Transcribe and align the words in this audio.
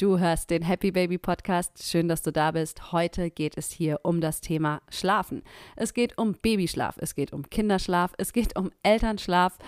Du 0.00 0.20
hörst 0.20 0.50
den 0.50 0.62
Happy 0.62 0.92
Baby 0.92 1.18
Podcast. 1.18 1.82
Schön, 1.82 2.06
dass 2.06 2.22
du 2.22 2.30
da 2.30 2.52
bist. 2.52 2.92
Heute 2.92 3.32
geht 3.32 3.58
es 3.58 3.72
hier 3.72 3.98
um 4.04 4.20
das 4.20 4.40
Thema 4.40 4.80
Schlafen. 4.90 5.42
Es 5.74 5.92
geht 5.92 6.16
um 6.16 6.34
Babyschlaf, 6.34 6.98
es 6.98 7.16
geht 7.16 7.32
um 7.32 7.50
Kinderschlaf, 7.50 8.12
es 8.16 8.32
geht 8.32 8.56
um 8.56 8.70
Elternschlaf. 8.84 9.58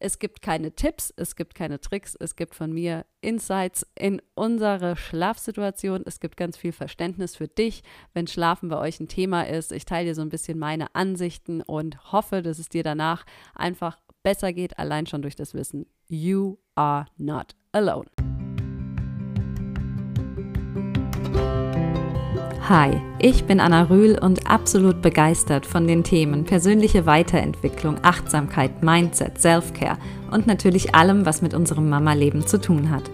Es 0.00 0.18
gibt 0.18 0.42
keine 0.42 0.72
Tipps, 0.72 1.14
es 1.16 1.36
gibt 1.36 1.54
keine 1.54 1.80
Tricks, 1.80 2.16
es 2.16 2.34
gibt 2.34 2.56
von 2.56 2.72
mir 2.72 3.06
Insights 3.20 3.86
in 3.94 4.20
unsere 4.34 4.96
Schlafsituation. 4.96 6.02
Es 6.04 6.18
gibt 6.18 6.36
ganz 6.36 6.56
viel 6.56 6.72
Verständnis 6.72 7.36
für 7.36 7.46
dich, 7.46 7.84
wenn 8.14 8.26
Schlafen 8.26 8.70
bei 8.70 8.78
euch 8.78 8.98
ein 8.98 9.06
Thema 9.06 9.42
ist. 9.46 9.70
Ich 9.70 9.84
teile 9.84 10.08
dir 10.08 10.14
so 10.16 10.22
ein 10.22 10.28
bisschen 10.28 10.58
meine 10.58 10.92
Ansichten 10.96 11.62
und 11.62 12.10
hoffe, 12.10 12.42
dass 12.42 12.58
es 12.58 12.68
dir 12.68 12.82
danach 12.82 13.24
einfach 13.54 14.00
besser 14.24 14.52
geht, 14.52 14.76
allein 14.76 15.06
schon 15.06 15.22
durch 15.22 15.36
das 15.36 15.54
Wissen. 15.54 15.86
You 16.08 16.56
are 16.74 17.06
not 17.16 17.54
alone. 17.70 18.17
Hi, 22.68 23.00
ich 23.18 23.44
bin 23.44 23.60
Anna 23.60 23.84
Rühl 23.84 24.18
und 24.18 24.46
absolut 24.50 25.00
begeistert 25.00 25.64
von 25.64 25.86
den 25.86 26.04
Themen 26.04 26.44
persönliche 26.44 27.06
Weiterentwicklung, 27.06 27.96
Achtsamkeit, 28.02 28.82
Mindset, 28.82 29.40
Self-Care 29.40 29.96
und 30.30 30.46
natürlich 30.46 30.94
allem, 30.94 31.24
was 31.24 31.40
mit 31.40 31.54
unserem 31.54 31.88
Mama-Leben 31.88 32.46
zu 32.46 32.60
tun 32.60 32.90
hat. 32.90 33.04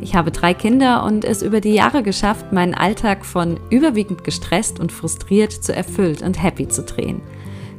Ich 0.00 0.14
habe 0.16 0.30
drei 0.30 0.54
Kinder 0.54 1.04
und 1.04 1.26
es 1.26 1.42
über 1.42 1.60
die 1.60 1.74
Jahre 1.74 2.02
geschafft, 2.02 2.50
meinen 2.54 2.72
Alltag 2.72 3.26
von 3.26 3.60
überwiegend 3.68 4.24
gestresst 4.24 4.80
und 4.80 4.90
frustriert 4.90 5.52
zu 5.52 5.74
erfüllt 5.76 6.22
und 6.22 6.42
happy 6.42 6.68
zu 6.68 6.82
drehen. 6.82 7.20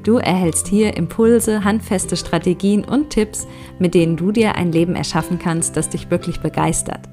Du 0.03 0.17
erhältst 0.17 0.67
hier 0.67 0.95
Impulse, 0.95 1.63
handfeste 1.63 2.17
Strategien 2.17 2.85
und 2.85 3.09
Tipps, 3.09 3.47
mit 3.79 3.95
denen 3.95 4.15
du 4.15 4.31
dir 4.31 4.53
ein 4.57 4.71
Leben 4.71 4.95
erschaffen 4.95 5.39
kannst, 5.39 5.75
das 5.75 5.89
dich 5.89 6.11
wirklich 6.11 6.41
begeistert. 6.41 7.09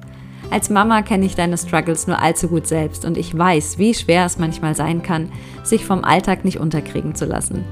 Als 0.53 0.69
Mama 0.69 1.01
kenne 1.01 1.25
ich 1.25 1.33
deine 1.33 1.57
Struggles 1.57 2.05
nur 2.05 2.21
allzu 2.21 2.47
gut 2.47 2.67
selbst 2.67 3.05
und 3.05 3.17
ich 3.17 3.35
weiß, 3.35 3.79
wie 3.79 3.95
schwer 3.95 4.23
es 4.23 4.37
manchmal 4.37 4.75
sein 4.75 5.01
kann, 5.01 5.31
sich 5.63 5.83
vom 5.83 6.03
Alltag 6.03 6.45
nicht 6.45 6.59
unterkriegen 6.59 7.15
zu 7.15 7.25
lassen. 7.25 7.63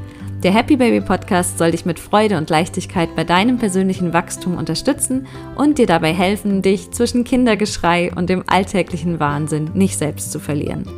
Der 0.42 0.52
Happy 0.52 0.78
Baby 0.78 1.00
Podcast 1.00 1.60
soll 1.60 1.70
dich 1.70 1.86
mit 1.86 2.00
Freude 2.00 2.40
und 2.40 2.50
Leichtigkeit 2.50 3.16
bei 3.16 3.24
deinem 3.24 3.60
persönlichen 3.60 4.14
Wachstum 4.14 4.58
unterstützen 4.58 5.28
und 5.56 5.78
dir 5.78 5.86
dabei 5.86 6.12
helfen, 6.12 6.64
dich 6.64 6.90
zwischen 6.90 7.24
Kindergeschrei 7.24 8.12
und 8.16 8.32
dem 8.32 8.46
alltäglichen 8.48 9.20
Wahnsinn 9.20 9.70
nicht 9.76 10.00
selbst 10.00 10.32
zu 10.32 10.40
verlieren. 10.40 10.90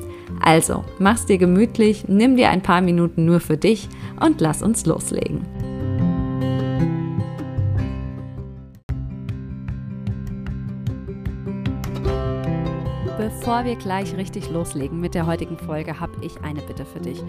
Also, 0.42 0.86
mach's 1.00 1.26
dir 1.26 1.38
gemütlich, 1.38 2.06
nimm 2.08 2.38
dir 2.38 2.50
ein 2.50 2.64
paar 2.64 2.80
Minuten 2.80 3.26
nur 3.26 3.42
für 3.42 3.58
dich 3.58 3.90
und 4.22 4.40
lass 4.40 4.64
uns 4.64 4.86
loslegen. 4.86 5.42
Bevor 13.44 13.66
wir 13.66 13.76
gleich 13.76 14.16
richtig 14.16 14.50
loslegen 14.50 15.02
mit 15.02 15.16
der 15.16 15.26
heutigen 15.26 15.58
Folge, 15.58 16.00
habe 16.00 16.14
ich 16.22 16.40
eine 16.44 16.62
Bitte 16.62 16.86
für 16.86 17.02
dich. 17.02 17.22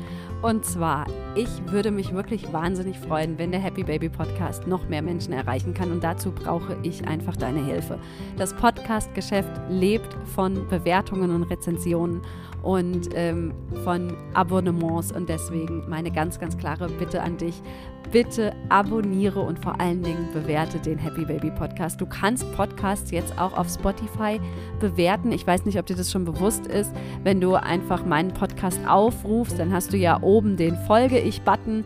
Und 0.43 0.65
zwar, 0.65 1.09
ich 1.35 1.49
würde 1.73 1.91
mich 1.91 2.15
wirklich 2.15 2.53
wahnsinnig 2.53 2.97
freuen, 3.01 3.37
wenn 3.37 3.51
der 3.51 3.59
Happy 3.59 3.83
Baby 3.83 4.09
Podcast 4.09 4.69
noch 4.69 4.89
mehr 4.89 5.03
Menschen 5.03 5.33
erreichen 5.33 5.75
kann. 5.75 5.91
Und 5.91 6.05
dazu 6.05 6.31
brauche 6.31 6.77
ich 6.85 7.05
einfach 7.09 7.35
deine 7.35 7.65
Hilfe. 7.65 7.99
Das 8.37 8.55
Podcast-Geschäft 8.55 9.51
lebt 9.69 10.17
von 10.37 10.69
Bewertungen 10.69 11.35
und 11.35 11.43
Rezensionen 11.43 12.23
und 12.65 13.11
ähm, 13.15 13.53
von 13.85 14.17
Abonnements. 14.33 15.13
Und 15.13 15.29
deswegen 15.29 15.89
meine 15.89 16.11
ganz, 16.11 16.39
ganz 16.41 16.57
klare 16.57 16.89
Bitte 16.89 17.23
an 17.23 17.37
dich. 17.37 17.63
Bitte 18.11 18.55
abonniere 18.69 19.41
und 19.41 19.59
vor 19.59 19.81
allen 19.81 20.03
Dingen 20.03 20.29
bewerte 20.33 20.79
den 20.79 20.99
Happy 20.99 21.25
Baby 21.25 21.51
Podcast. 21.51 22.01
Du 22.01 22.07
kannst 22.07 22.51
Podcasts 22.55 23.11
jetzt 23.11 23.39
auch 23.39 23.57
auf 23.57 23.69
Spotify 23.69 24.41
bewerten. 24.79 25.33
Ich 25.33 25.47
weiß 25.47 25.65
nicht, 25.65 25.79
ob 25.79 25.87
dir 25.87 25.97
das 25.97 26.11
schon 26.11 26.25
bewusst 26.25 26.67
ist. 26.67 26.93
Wenn 27.23 27.41
du 27.41 27.55
einfach 27.55 28.05
meinen 28.05 28.33
Podcast 28.33 28.81
aufrufst, 28.87 29.59
dann 29.59 29.73
hast 29.73 29.93
du 29.93 29.97
ja 29.97 30.23
oben 30.23 30.57
den 30.57 30.77
Folge 30.87 31.19
ich-Button 31.19 31.85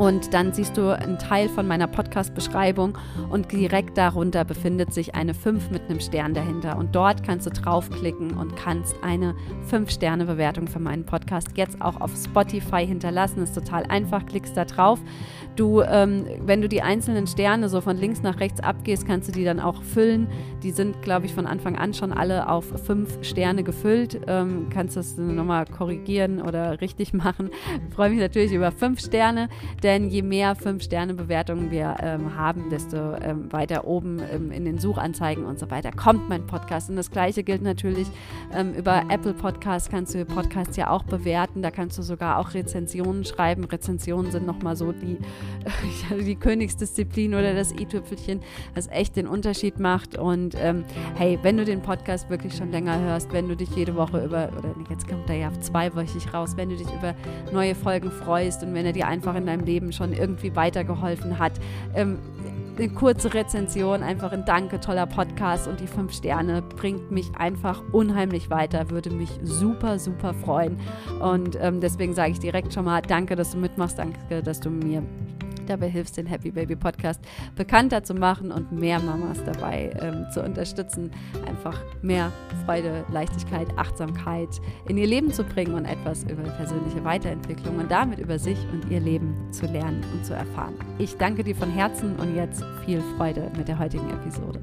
und 0.00 0.32
dann 0.32 0.54
siehst 0.54 0.78
du 0.78 0.96
einen 0.96 1.18
Teil 1.18 1.50
von 1.50 1.68
meiner 1.68 1.86
Podcast-Beschreibung 1.86 2.96
und 3.28 3.52
direkt 3.52 3.98
darunter 3.98 4.46
befindet 4.46 4.94
sich 4.94 5.14
eine 5.14 5.34
5 5.34 5.70
mit 5.70 5.82
einem 5.90 6.00
Stern 6.00 6.32
dahinter. 6.32 6.78
Und 6.78 6.94
dort 6.94 7.22
kannst 7.22 7.44
du 7.44 7.50
draufklicken 7.50 8.30
und 8.38 8.56
kannst 8.56 8.96
eine 9.02 9.34
5-Sterne-Bewertung 9.70 10.68
für 10.68 10.78
meinen 10.78 11.04
Podcast 11.04 11.48
jetzt 11.56 11.82
auch 11.82 12.00
auf 12.00 12.12
Spotify 12.16 12.86
hinterlassen. 12.86 13.42
Ist 13.42 13.54
total 13.54 13.82
einfach, 13.90 14.24
klickst 14.24 14.56
da 14.56 14.64
drauf. 14.64 14.98
Du, 15.56 15.82
ähm, 15.82 16.24
wenn 16.46 16.62
du 16.62 16.68
die 16.70 16.80
einzelnen 16.80 17.26
Sterne 17.26 17.68
so 17.68 17.82
von 17.82 17.98
links 17.98 18.22
nach 18.22 18.40
rechts 18.40 18.60
abgehst, 18.60 19.06
kannst 19.06 19.28
du 19.28 19.32
die 19.32 19.44
dann 19.44 19.60
auch 19.60 19.82
füllen. 19.82 20.28
Die 20.62 20.70
sind, 20.70 21.02
glaube 21.02 21.26
ich, 21.26 21.34
von 21.34 21.44
Anfang 21.46 21.76
an 21.76 21.92
schon 21.92 22.14
alle 22.14 22.48
auf 22.48 22.64
5 22.86 23.18
Sterne 23.20 23.64
gefüllt. 23.64 24.18
Ähm, 24.26 24.68
kannst 24.70 24.96
das 24.96 25.18
nochmal 25.18 25.66
korrigieren 25.66 26.40
oder 26.40 26.80
richtig 26.80 27.12
machen. 27.12 27.50
Ich 27.86 27.94
freue 27.94 28.08
mich 28.08 28.20
natürlich 28.20 28.52
über 28.52 28.72
5 28.72 28.98
Sterne. 28.98 29.50
Denn 29.90 30.08
je 30.08 30.22
mehr 30.22 30.56
5-Sterne-Bewertungen 30.56 31.72
wir 31.72 31.96
ähm, 32.00 32.36
haben, 32.36 32.70
desto 32.70 33.16
ähm, 33.16 33.52
weiter 33.52 33.88
oben 33.88 34.20
ähm, 34.32 34.52
in 34.52 34.64
den 34.64 34.78
Suchanzeigen 34.78 35.44
und 35.44 35.58
so 35.58 35.68
weiter 35.68 35.90
kommt 35.90 36.28
mein 36.28 36.46
Podcast. 36.46 36.90
Und 36.90 36.94
das 36.94 37.10
gleiche 37.10 37.42
gilt 37.42 37.60
natürlich 37.60 38.06
ähm, 38.54 38.72
über 38.74 39.02
Apple 39.08 39.34
Podcasts, 39.34 39.90
kannst 39.90 40.14
du 40.14 40.24
Podcasts 40.24 40.76
ja 40.76 40.90
auch 40.90 41.02
bewerten. 41.02 41.60
Da 41.60 41.72
kannst 41.72 41.98
du 41.98 42.02
sogar 42.02 42.38
auch 42.38 42.54
Rezensionen 42.54 43.24
schreiben. 43.24 43.64
Rezensionen 43.64 44.30
sind 44.30 44.46
nochmal 44.46 44.76
so 44.76 44.92
die, 44.92 45.18
die 46.24 46.36
Königsdisziplin 46.36 47.34
oder 47.34 47.52
das 47.52 47.72
i-Tüpfelchen, 47.72 48.42
das 48.76 48.86
echt 48.92 49.16
den 49.16 49.26
Unterschied 49.26 49.80
macht. 49.80 50.16
Und 50.16 50.54
ähm, 50.56 50.84
hey, 51.16 51.36
wenn 51.42 51.56
du 51.56 51.64
den 51.64 51.82
Podcast 51.82 52.30
wirklich 52.30 52.54
schon 52.54 52.70
länger 52.70 53.00
hörst, 53.00 53.32
wenn 53.32 53.48
du 53.48 53.56
dich 53.56 53.70
jede 53.70 53.96
Woche 53.96 54.24
über, 54.24 54.50
oder 54.56 54.72
jetzt 54.88 55.08
kommt 55.08 55.28
er 55.28 55.36
ja 55.36 55.50
zweiwöchig 55.60 56.32
raus, 56.32 56.52
wenn 56.56 56.68
du 56.68 56.76
dich 56.76 56.86
über 56.94 57.16
neue 57.52 57.74
Folgen 57.74 58.12
freust 58.12 58.62
und 58.62 58.72
wenn 58.72 58.86
er 58.86 58.92
dir 58.92 59.08
einfach 59.08 59.34
in 59.34 59.46
deinem 59.46 59.64
Leben 59.64 59.69
Leben 59.70 59.92
schon 59.92 60.12
irgendwie 60.12 60.56
weitergeholfen 60.56 61.38
hat. 61.38 61.52
Ähm, 61.94 62.18
eine 62.76 62.88
kurze 62.88 63.32
Rezension, 63.34 64.02
einfach 64.02 64.32
ein 64.32 64.44
Danke, 64.46 64.80
toller 64.80 65.06
Podcast 65.06 65.68
und 65.68 65.80
die 65.80 65.86
fünf 65.86 66.12
Sterne 66.14 66.62
bringt 66.62 67.10
mich 67.10 67.30
einfach 67.36 67.82
unheimlich 67.92 68.48
weiter, 68.48 68.90
würde 68.90 69.10
mich 69.10 69.30
super, 69.42 69.98
super 69.98 70.32
freuen. 70.32 70.78
Und 71.20 71.58
ähm, 71.60 71.80
deswegen 71.80 72.14
sage 72.14 72.32
ich 72.32 72.38
direkt 72.38 72.72
schon 72.72 72.86
mal 72.86 73.02
Danke, 73.02 73.36
dass 73.36 73.50
du 73.52 73.58
mitmachst, 73.58 73.98
danke, 73.98 74.42
dass 74.42 74.60
du 74.60 74.70
mir 74.70 75.02
dabei 75.70 75.88
hilfst, 75.88 76.16
den 76.16 76.26
Happy 76.26 76.50
Baby 76.50 76.76
Podcast 76.76 77.20
bekannter 77.56 78.02
zu 78.02 78.14
machen 78.14 78.50
und 78.52 78.72
mehr 78.72 79.00
Mamas 79.00 79.38
dabei 79.44 79.90
ähm, 80.00 80.26
zu 80.32 80.42
unterstützen, 80.42 81.10
einfach 81.46 81.80
mehr 82.02 82.32
Freude, 82.66 83.04
Leichtigkeit, 83.12 83.68
Achtsamkeit 83.76 84.48
in 84.88 84.98
ihr 84.98 85.06
Leben 85.06 85.32
zu 85.32 85.44
bringen 85.44 85.74
und 85.74 85.84
etwas 85.84 86.24
über 86.24 86.42
persönliche 86.42 87.04
Weiterentwicklung 87.04 87.78
und 87.78 87.90
damit 87.90 88.18
über 88.18 88.38
sich 88.38 88.58
und 88.72 88.90
ihr 88.90 89.00
Leben 89.00 89.34
zu 89.52 89.66
lernen 89.66 90.04
und 90.12 90.24
zu 90.26 90.34
erfahren. 90.34 90.74
Ich 90.98 91.16
danke 91.16 91.44
dir 91.44 91.54
von 91.54 91.70
Herzen 91.70 92.16
und 92.16 92.34
jetzt 92.36 92.62
viel 92.84 93.00
Freude 93.16 93.50
mit 93.56 93.68
der 93.68 93.78
heutigen 93.78 94.10
Episode. 94.10 94.60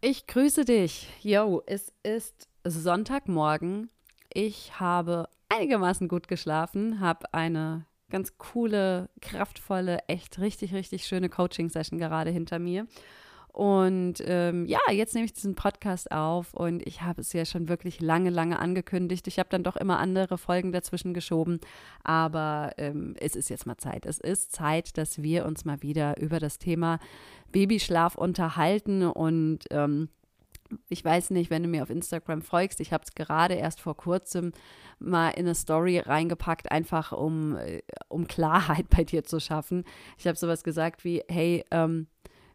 Ich 0.00 0.26
grüße 0.26 0.64
dich. 0.64 1.08
Yo, 1.22 1.62
es 1.66 1.92
ist 2.02 2.48
Sonntagmorgen 2.64 3.90
ich 4.38 4.78
habe 4.78 5.28
einigermaßen 5.48 6.06
gut 6.06 6.28
geschlafen, 6.28 7.00
habe 7.00 7.34
eine 7.34 7.86
ganz 8.08 8.38
coole, 8.38 9.10
kraftvolle, 9.20 9.98
echt 10.06 10.38
richtig, 10.38 10.72
richtig 10.74 11.08
schöne 11.08 11.28
Coaching-Session 11.28 11.98
gerade 11.98 12.30
hinter 12.30 12.60
mir. 12.60 12.86
Und 13.48 14.22
ähm, 14.24 14.64
ja, 14.66 14.78
jetzt 14.92 15.16
nehme 15.16 15.24
ich 15.24 15.32
diesen 15.32 15.56
Podcast 15.56 16.12
auf 16.12 16.54
und 16.54 16.86
ich 16.86 17.02
habe 17.02 17.20
es 17.20 17.32
ja 17.32 17.44
schon 17.44 17.68
wirklich 17.68 18.00
lange, 18.00 18.30
lange 18.30 18.60
angekündigt. 18.60 19.26
Ich 19.26 19.40
habe 19.40 19.48
dann 19.48 19.64
doch 19.64 19.74
immer 19.74 19.98
andere 19.98 20.38
Folgen 20.38 20.70
dazwischen 20.70 21.14
geschoben, 21.14 21.58
aber 22.04 22.74
ähm, 22.78 23.16
es 23.18 23.34
ist 23.34 23.50
jetzt 23.50 23.66
mal 23.66 23.78
Zeit. 23.78 24.06
Es 24.06 24.20
ist 24.20 24.52
Zeit, 24.52 24.96
dass 24.96 25.20
wir 25.20 25.44
uns 25.46 25.64
mal 25.64 25.82
wieder 25.82 26.20
über 26.20 26.38
das 26.38 26.58
Thema 26.58 27.00
Babyschlaf 27.50 28.14
unterhalten 28.14 29.02
und 29.02 29.64
ähm, 29.72 30.10
ich 30.88 31.04
weiß 31.04 31.30
nicht, 31.30 31.50
wenn 31.50 31.62
du 31.62 31.68
mir 31.68 31.82
auf 31.82 31.90
Instagram 31.90 32.42
folgst, 32.42 32.80
ich 32.80 32.92
habe 32.92 33.04
es 33.04 33.14
gerade 33.14 33.54
erst 33.54 33.80
vor 33.80 33.96
kurzem 33.96 34.52
mal 34.98 35.30
in 35.30 35.46
eine 35.46 35.54
Story 35.54 35.98
reingepackt, 35.98 36.70
einfach 36.70 37.12
um, 37.12 37.56
äh, 37.56 37.82
um 38.08 38.26
Klarheit 38.26 38.88
bei 38.96 39.04
dir 39.04 39.24
zu 39.24 39.40
schaffen. 39.40 39.84
Ich 40.16 40.26
habe 40.26 40.36
sowas 40.36 40.64
gesagt 40.64 41.04
wie, 41.04 41.22
hey, 41.28 41.64
ähm, 41.70 42.06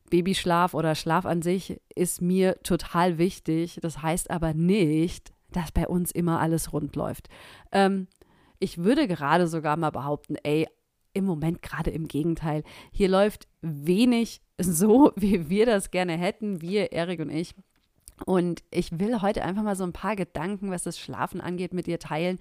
Babyschlaf 0.09 0.73
oder 0.73 0.95
Schlaf 0.95 1.25
an 1.25 1.41
sich 1.41 1.81
ist 1.95 2.21
mir 2.21 2.61
total 2.63 3.17
wichtig. 3.17 3.79
Das 3.81 4.01
heißt 4.01 4.29
aber 4.29 4.53
nicht, 4.53 5.33
dass 5.51 5.71
bei 5.71 5.87
uns 5.87 6.11
immer 6.11 6.39
alles 6.39 6.73
rund 6.73 6.95
läuft. 6.95 7.29
Ähm, 7.71 8.07
ich 8.59 8.77
würde 8.77 9.07
gerade 9.07 9.47
sogar 9.47 9.77
mal 9.77 9.89
behaupten, 9.89 10.35
ey, 10.43 10.67
im 11.13 11.25
Moment 11.25 11.61
gerade 11.61 11.91
im 11.91 12.07
Gegenteil. 12.07 12.63
Hier 12.91 13.07
läuft 13.07 13.47
wenig 13.61 14.41
so, 14.57 15.11
wie 15.15 15.49
wir 15.49 15.65
das 15.65 15.91
gerne 15.91 16.17
hätten, 16.17 16.61
wir, 16.61 16.91
Erik 16.91 17.19
und 17.19 17.29
ich 17.29 17.55
Und 18.25 18.63
ich 18.71 18.99
will 18.99 19.21
heute 19.21 19.43
einfach 19.43 19.63
mal 19.63 19.75
so 19.75 19.83
ein 19.83 19.93
paar 19.93 20.15
Gedanken, 20.15 20.71
was 20.71 20.83
das 20.83 20.99
Schlafen 20.99 21.41
angeht, 21.41 21.73
mit 21.73 21.87
dir 21.87 21.99
teilen, 21.99 22.39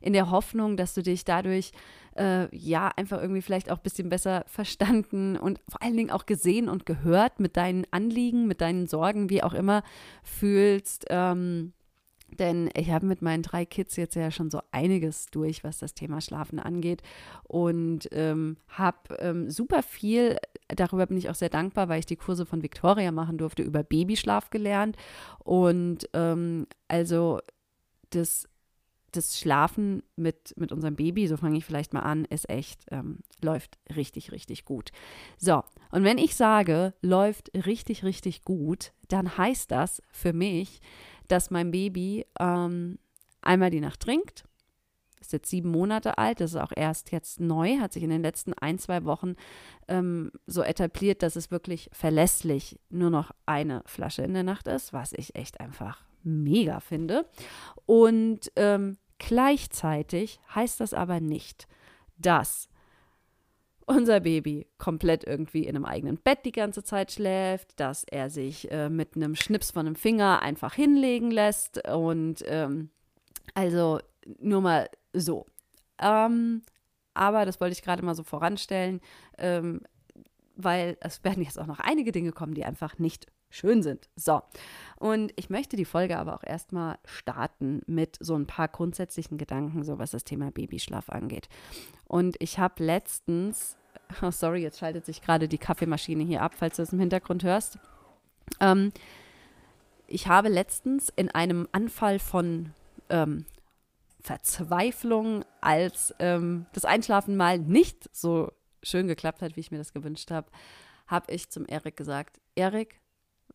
in 0.00 0.12
der 0.12 0.30
Hoffnung, 0.30 0.76
dass 0.76 0.94
du 0.94 1.02
dich 1.02 1.24
dadurch 1.24 1.72
äh, 2.16 2.54
ja 2.54 2.88
einfach 2.96 3.20
irgendwie 3.20 3.42
vielleicht 3.42 3.70
auch 3.70 3.78
ein 3.78 3.82
bisschen 3.82 4.08
besser 4.08 4.44
verstanden 4.46 5.36
und 5.36 5.60
vor 5.68 5.82
allen 5.82 5.96
Dingen 5.96 6.10
auch 6.10 6.26
gesehen 6.26 6.68
und 6.68 6.86
gehört 6.86 7.40
mit 7.40 7.56
deinen 7.56 7.86
Anliegen, 7.90 8.46
mit 8.46 8.60
deinen 8.60 8.86
Sorgen, 8.86 9.30
wie 9.30 9.42
auch 9.42 9.54
immer 9.54 9.82
fühlst. 10.22 11.06
Ähm, 11.10 11.72
denn 12.38 12.70
ich 12.74 12.90
habe 12.90 13.06
mit 13.06 13.22
meinen 13.22 13.42
drei 13.42 13.64
Kids 13.64 13.96
jetzt 13.96 14.14
ja 14.14 14.30
schon 14.30 14.50
so 14.50 14.60
einiges 14.72 15.26
durch, 15.26 15.64
was 15.64 15.78
das 15.78 15.94
Thema 15.94 16.20
Schlafen 16.20 16.58
angeht. 16.58 17.02
Und 17.44 18.08
ähm, 18.12 18.56
habe 18.68 19.16
ähm, 19.18 19.50
super 19.50 19.82
viel, 19.82 20.36
darüber 20.68 21.06
bin 21.06 21.16
ich 21.16 21.30
auch 21.30 21.34
sehr 21.34 21.48
dankbar, 21.48 21.88
weil 21.88 22.00
ich 22.00 22.06
die 22.06 22.16
Kurse 22.16 22.46
von 22.46 22.62
Victoria 22.62 23.12
machen 23.12 23.38
durfte, 23.38 23.62
über 23.62 23.82
Babyschlaf 23.82 24.50
gelernt. 24.50 24.96
Und 25.38 26.08
ähm, 26.12 26.66
also 26.88 27.40
das, 28.10 28.48
das 29.12 29.38
Schlafen 29.38 30.02
mit, 30.16 30.54
mit 30.56 30.72
unserem 30.72 30.96
Baby, 30.96 31.26
so 31.26 31.36
fange 31.36 31.58
ich 31.58 31.64
vielleicht 31.64 31.92
mal 31.92 32.00
an, 32.00 32.24
ist 32.24 32.48
echt, 32.48 32.84
ähm, 32.90 33.18
läuft 33.42 33.78
richtig, 33.94 34.32
richtig 34.32 34.64
gut. 34.64 34.90
So, 35.38 35.62
und 35.90 36.04
wenn 36.04 36.18
ich 36.18 36.34
sage, 36.34 36.94
läuft 37.02 37.50
richtig, 37.66 38.04
richtig 38.04 38.42
gut, 38.42 38.92
dann 39.08 39.36
heißt 39.36 39.70
das 39.70 40.02
für 40.10 40.32
mich, 40.32 40.80
dass 41.28 41.50
mein 41.50 41.70
Baby 41.70 42.26
ähm, 42.38 42.98
einmal 43.42 43.70
die 43.70 43.80
Nacht 43.80 44.00
trinkt. 44.00 44.44
Ist 45.20 45.32
jetzt 45.32 45.48
sieben 45.48 45.70
Monate 45.70 46.18
alt, 46.18 46.40
das 46.40 46.50
ist 46.50 46.60
auch 46.60 46.72
erst 46.76 47.10
jetzt 47.10 47.40
neu, 47.40 47.78
hat 47.78 47.94
sich 47.94 48.02
in 48.02 48.10
den 48.10 48.22
letzten 48.22 48.52
ein, 48.52 48.78
zwei 48.78 49.04
Wochen 49.04 49.36
ähm, 49.88 50.30
so 50.46 50.62
etabliert, 50.62 51.22
dass 51.22 51.36
es 51.36 51.50
wirklich 51.50 51.88
verlässlich 51.92 52.78
nur 52.90 53.08
noch 53.08 53.30
eine 53.46 53.82
Flasche 53.86 54.22
in 54.22 54.34
der 54.34 54.42
Nacht 54.42 54.68
ist, 54.68 54.92
was 54.92 55.14
ich 55.14 55.34
echt 55.34 55.60
einfach 55.60 56.04
mega 56.24 56.80
finde. 56.80 57.26
Und 57.86 58.52
ähm, 58.56 58.98
gleichzeitig 59.18 60.40
heißt 60.54 60.80
das 60.80 60.92
aber 60.92 61.20
nicht, 61.20 61.68
dass 62.18 62.68
unser 63.86 64.20
Baby 64.20 64.66
komplett 64.78 65.24
irgendwie 65.24 65.64
in 65.64 65.76
einem 65.76 65.84
eigenen 65.84 66.16
Bett 66.16 66.40
die 66.44 66.52
ganze 66.52 66.82
Zeit 66.82 67.12
schläft, 67.12 67.78
dass 67.80 68.04
er 68.04 68.30
sich 68.30 68.70
äh, 68.70 68.88
mit 68.88 69.16
einem 69.16 69.34
Schnips 69.34 69.70
von 69.70 69.86
einem 69.86 69.96
Finger 69.96 70.42
einfach 70.42 70.74
hinlegen 70.74 71.30
lässt 71.30 71.86
und 71.88 72.44
ähm, 72.46 72.90
also 73.54 74.00
nur 74.40 74.60
mal 74.60 74.88
so. 75.12 75.46
Ähm, 75.98 76.62
aber 77.14 77.44
das 77.44 77.60
wollte 77.60 77.74
ich 77.74 77.82
gerade 77.82 78.04
mal 78.04 78.14
so 78.14 78.22
voranstellen, 78.22 79.00
ähm, 79.38 79.80
weil 80.56 80.96
es 81.00 81.22
werden 81.24 81.42
jetzt 81.42 81.58
auch 81.58 81.66
noch 81.66 81.80
einige 81.80 82.12
Dinge 82.12 82.32
kommen, 82.32 82.54
die 82.54 82.64
einfach 82.64 82.98
nicht 82.98 83.26
schön 83.54 83.82
sind. 83.82 84.08
So, 84.16 84.42
und 84.96 85.32
ich 85.36 85.48
möchte 85.50 85.76
die 85.76 85.84
Folge 85.84 86.18
aber 86.18 86.34
auch 86.34 86.42
erstmal 86.44 86.98
starten 87.04 87.82
mit 87.86 88.16
so 88.20 88.34
ein 88.34 88.46
paar 88.46 88.68
grundsätzlichen 88.68 89.38
Gedanken, 89.38 89.84
so 89.84 89.98
was 89.98 90.10
das 90.10 90.24
Thema 90.24 90.50
Babyschlaf 90.50 91.08
angeht. 91.08 91.48
Und 92.06 92.36
ich 92.40 92.58
habe 92.58 92.82
letztens, 92.84 93.76
oh 94.22 94.30
sorry, 94.30 94.62
jetzt 94.62 94.78
schaltet 94.78 95.06
sich 95.06 95.22
gerade 95.22 95.48
die 95.48 95.58
Kaffeemaschine 95.58 96.24
hier 96.24 96.42
ab, 96.42 96.54
falls 96.56 96.76
du 96.76 96.82
es 96.82 96.92
im 96.92 97.00
Hintergrund 97.00 97.44
hörst. 97.44 97.78
Ähm, 98.60 98.92
ich 100.06 100.28
habe 100.28 100.48
letztens 100.48 101.12
in 101.16 101.30
einem 101.30 101.68
Anfall 101.72 102.18
von 102.18 102.72
ähm, 103.08 103.46
Verzweiflung, 104.20 105.44
als 105.60 106.14
ähm, 106.18 106.66
das 106.72 106.84
Einschlafen 106.84 107.36
mal 107.36 107.58
nicht 107.58 108.08
so 108.14 108.52
schön 108.82 109.06
geklappt 109.06 109.42
hat, 109.42 109.56
wie 109.56 109.60
ich 109.60 109.70
mir 109.70 109.78
das 109.78 109.92
gewünscht 109.92 110.30
habe, 110.30 110.50
habe 111.06 111.32
ich 111.32 111.50
zum 111.50 111.66
Erik 111.66 111.96
gesagt, 111.96 112.40
Erik, 112.54 113.00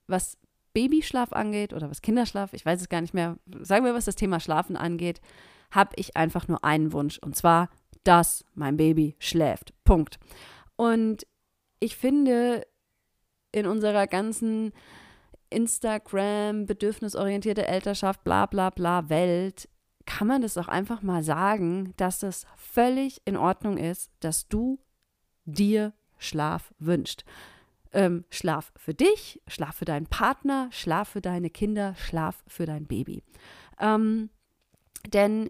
was 0.09 0.37
Babyschlaf 0.73 1.33
angeht 1.33 1.73
oder 1.73 1.89
was 1.89 2.01
Kinderschlaf, 2.01 2.53
ich 2.53 2.65
weiß 2.65 2.81
es 2.81 2.89
gar 2.89 3.01
nicht 3.01 3.13
mehr, 3.13 3.37
sagen 3.61 3.85
wir, 3.85 3.93
was 3.93 4.05
das 4.05 4.15
Thema 4.15 4.39
Schlafen 4.39 4.77
angeht, 4.77 5.21
habe 5.71 5.91
ich 5.95 6.15
einfach 6.15 6.47
nur 6.47 6.63
einen 6.63 6.93
Wunsch 6.93 7.17
und 7.19 7.35
zwar, 7.35 7.69
dass 8.03 8.45
mein 8.53 8.77
Baby 8.77 9.15
schläft. 9.19 9.73
Punkt. 9.83 10.19
Und 10.75 11.25
ich 11.79 11.95
finde, 11.95 12.65
in 13.51 13.65
unserer 13.65 14.07
ganzen 14.07 14.71
Instagram, 15.49 16.65
bedürfnisorientierte 16.65 17.67
Elternschaft, 17.67 18.23
bla 18.23 18.45
bla 18.45 18.69
bla 18.69 19.09
Welt, 19.09 19.67
kann 20.05 20.27
man 20.27 20.41
das 20.41 20.57
auch 20.57 20.67
einfach 20.67 21.01
mal 21.01 21.23
sagen, 21.23 21.93
dass 21.97 22.23
es 22.23 22.45
völlig 22.55 23.21
in 23.25 23.37
Ordnung 23.37 23.77
ist, 23.77 24.11
dass 24.19 24.47
du 24.47 24.79
dir 25.45 25.93
Schlaf 26.17 26.73
wünscht. 26.79 27.23
Ähm, 27.91 28.25
Schlaf 28.29 28.71
für 28.75 28.93
dich, 28.93 29.41
Schlaf 29.47 29.77
für 29.77 29.85
deinen 29.85 30.05
Partner, 30.05 30.69
Schlaf 30.71 31.09
für 31.09 31.21
deine 31.21 31.49
Kinder, 31.49 31.95
Schlaf 31.95 32.43
für 32.47 32.65
dein 32.65 32.85
Baby. 32.85 33.23
Ähm, 33.79 34.29
denn 35.07 35.49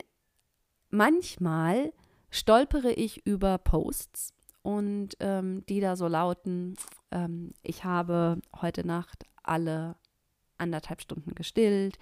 manchmal 0.89 1.91
stolpere 2.29 2.91
ich 2.91 3.25
über 3.25 3.57
Posts 3.57 4.33
und 4.61 5.17
ähm, 5.19 5.65
die 5.67 5.79
da 5.79 5.95
so 5.95 6.07
lauten, 6.07 6.75
ähm, 7.11 7.53
ich 7.61 7.83
habe 7.83 8.39
heute 8.61 8.85
Nacht 8.85 9.25
alle 9.43 9.95
anderthalb 10.57 11.01
Stunden 11.01 11.35
gestillt, 11.35 11.97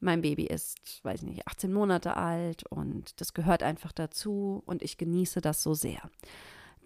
mein 0.00 0.20
Baby 0.20 0.44
ist, 0.44 1.02
weiß 1.04 1.22
ich 1.22 1.28
nicht, 1.28 1.46
18 1.46 1.72
Monate 1.72 2.16
alt 2.16 2.64
und 2.68 3.20
das 3.20 3.34
gehört 3.34 3.62
einfach 3.62 3.92
dazu 3.92 4.62
und 4.66 4.82
ich 4.82 4.98
genieße 4.98 5.40
das 5.40 5.62
so 5.62 5.74
sehr. 5.74 6.10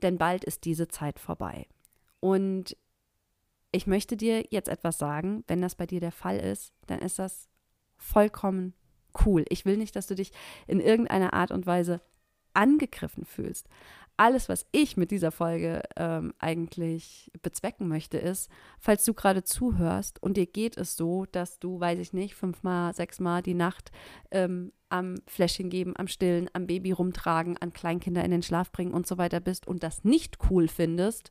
Denn 0.03 0.19
bald 0.19 0.45
ist 0.45 0.65
diese 0.67 0.89
Zeit 0.89 1.19
vorbei. 1.19 1.67
Und 2.21 2.77
ich 3.77 3.87
möchte 3.87 4.17
dir 4.17 4.45
jetzt 4.51 4.69
etwas 4.69 4.99
sagen, 4.99 5.45
wenn 5.49 5.61
das 5.61 5.75
bei 5.75 5.87
dir 5.87 6.01
der 6.01 6.13
Fall 6.13 6.39
ist, 6.39 6.73
dann 6.87 7.01
ist 7.01 7.19
das 7.19 7.49
vollkommen 7.99 8.73
cool. 9.25 9.45
Ich 9.51 9.65
will 9.65 9.77
nicht, 9.77 9.97
dass 9.97 10.07
du 10.07 10.15
dich 10.15 10.33
in 10.67 10.81
irgendeiner 10.81 11.35
Art 11.35 11.51
und 11.51 11.67
Weise 11.67 12.01
angegriffen 12.55 13.27
fühlst. 13.27 13.69
Alles, 14.17 14.49
was 14.49 14.65
ich 14.73 14.97
mit 14.97 15.11
dieser 15.11 15.31
Folge 15.31 15.83
ähm, 15.95 16.33
eigentlich 16.39 17.31
bezwecken 17.43 17.87
möchte, 17.87 18.17
ist, 18.17 18.51
falls 18.79 19.05
du 19.05 19.13
gerade 19.13 19.45
zuhörst 19.45 20.23
und 20.23 20.39
dir 20.39 20.47
geht 20.47 20.79
es 20.79 20.97
so, 20.97 21.27
dass 21.27 21.59
du, 21.59 21.79
weiß 21.79 21.99
ich 21.99 22.15
nicht, 22.15 22.35
fünfmal, 22.35 22.95
sechsmal 22.95 23.43
die 23.43 23.53
Nacht 23.53 23.93
ähm, 24.31 24.73
am 24.89 25.17
Fläschchen 25.27 25.69
geben, 25.69 25.93
am 25.97 26.09
Stillen, 26.09 26.49
am 26.55 26.67
Baby 26.67 26.93
rumtragen, 26.93 27.59
an 27.59 27.75
Kleinkinder 27.75 28.25
in 28.25 28.31
den 28.31 28.43
Schlaf 28.43 28.73
bringen 28.73 28.95
und 28.95 29.07
so 29.07 29.19
weiter 29.19 29.41
bist 29.41 29.67
und 29.67 29.83
das 29.83 30.03
nicht 30.03 30.39
cool 30.49 30.67
findest, 30.67 31.31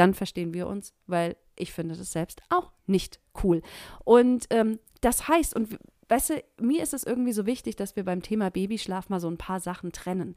dann 0.00 0.14
verstehen 0.14 0.54
wir 0.54 0.66
uns, 0.66 0.94
weil 1.06 1.36
ich 1.56 1.74
finde 1.74 1.94
das 1.94 2.10
selbst 2.10 2.40
auch 2.48 2.72
nicht 2.86 3.20
cool. 3.44 3.60
Und 4.02 4.46
ähm, 4.48 4.78
das 5.02 5.28
heißt, 5.28 5.54
und 5.54 5.78
weißt 6.08 6.30
du, 6.30 6.44
mir 6.58 6.82
ist 6.82 6.94
es 6.94 7.04
irgendwie 7.04 7.34
so 7.34 7.44
wichtig, 7.44 7.76
dass 7.76 7.96
wir 7.96 8.04
beim 8.04 8.22
Thema 8.22 8.50
Babyschlaf 8.50 9.10
mal 9.10 9.20
so 9.20 9.28
ein 9.28 9.36
paar 9.36 9.60
Sachen 9.60 9.92
trennen. 9.92 10.36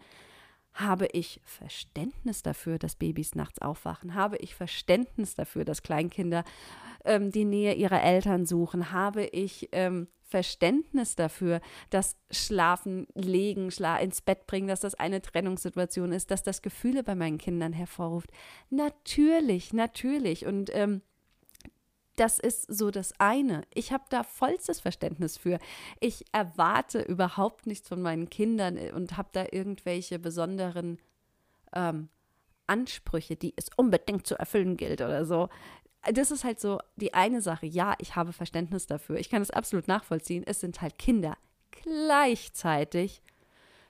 Habe 0.74 1.08
ich 1.14 1.40
Verständnis 1.46 2.44
dafür, 2.44 2.78
dass 2.78 2.98
Babys 2.98 3.36
nachts 3.36 3.62
aufwachen? 3.62 4.16
Habe 4.16 4.36
ich 4.38 4.54
Verständnis 4.54 5.34
dafür, 5.34 5.64
dass 5.64 5.82
Kleinkinder 5.82 6.44
ähm, 7.06 7.32
die 7.32 7.46
Nähe 7.46 7.74
ihrer 7.74 8.04
Eltern 8.04 8.46
suchen? 8.46 8.92
Habe 8.92 9.24
ich 9.24 9.70
ähm, 9.72 10.08
Verständnis 10.34 11.16
dafür, 11.16 11.62
dass 11.92 12.18
Schlafen, 12.32 13.06
Legen, 13.14 13.70
Schla 13.70 13.98
ins 14.00 14.24
Bett 14.24 14.48
bringen, 14.48 14.68
dass 14.68 14.80
das 14.80 14.96
eine 14.96 15.22
Trennungssituation 15.22 16.12
ist, 16.12 16.32
dass 16.32 16.42
das 16.42 16.64
Gefühle 16.64 17.04
bei 17.04 17.14
meinen 17.14 17.38
Kindern 17.38 17.72
hervorruft? 17.72 18.32
Natürlich, 18.72 19.74
natürlich. 19.74 20.48
Und 20.48 20.72
ähm, 20.74 21.04
das 22.16 22.40
ist 22.40 22.64
so 22.64 22.90
das 22.90 23.14
eine. 23.20 23.62
Ich 23.76 23.94
habe 23.94 24.06
da 24.10 24.24
vollstes 24.24 24.80
Verständnis 24.80 25.38
für. 25.38 25.60
Ich 26.00 26.26
erwarte 26.32 27.04
überhaupt 27.04 27.68
nichts 27.68 27.88
von 27.88 28.02
meinen 28.02 28.28
Kindern 28.28 28.76
äh, 28.76 28.92
und 28.92 29.16
habe 29.16 29.30
da 29.34 29.46
irgendwelche 29.52 30.18
besonderen 30.18 30.98
ähm, 31.76 32.10
Ansprüche, 32.66 33.36
die 33.36 33.54
es 33.56 33.70
unbedingt 33.76 34.26
zu 34.26 34.34
erfüllen 34.34 34.78
gilt 34.78 35.02
oder 35.02 35.26
so. 35.26 35.50
Das 36.12 36.32
ist 36.32 36.44
halt 36.44 36.60
so 36.60 36.80
die 36.96 37.14
eine 37.14 37.42
Sache. 37.42 37.66
Ja, 37.66 37.96
ich 38.00 38.16
habe 38.16 38.34
Verständnis 38.34 38.88
dafür. 38.88 39.18
Ich 39.18 39.30
kann 39.30 39.42
es 39.42 39.52
absolut 39.52 39.88
nachvollziehen. 39.88 40.44
Es 40.46 40.60
sind 40.60 40.82
halt 40.82 40.98
Kinder. 40.98 41.38
Gleichzeitig 41.72 43.22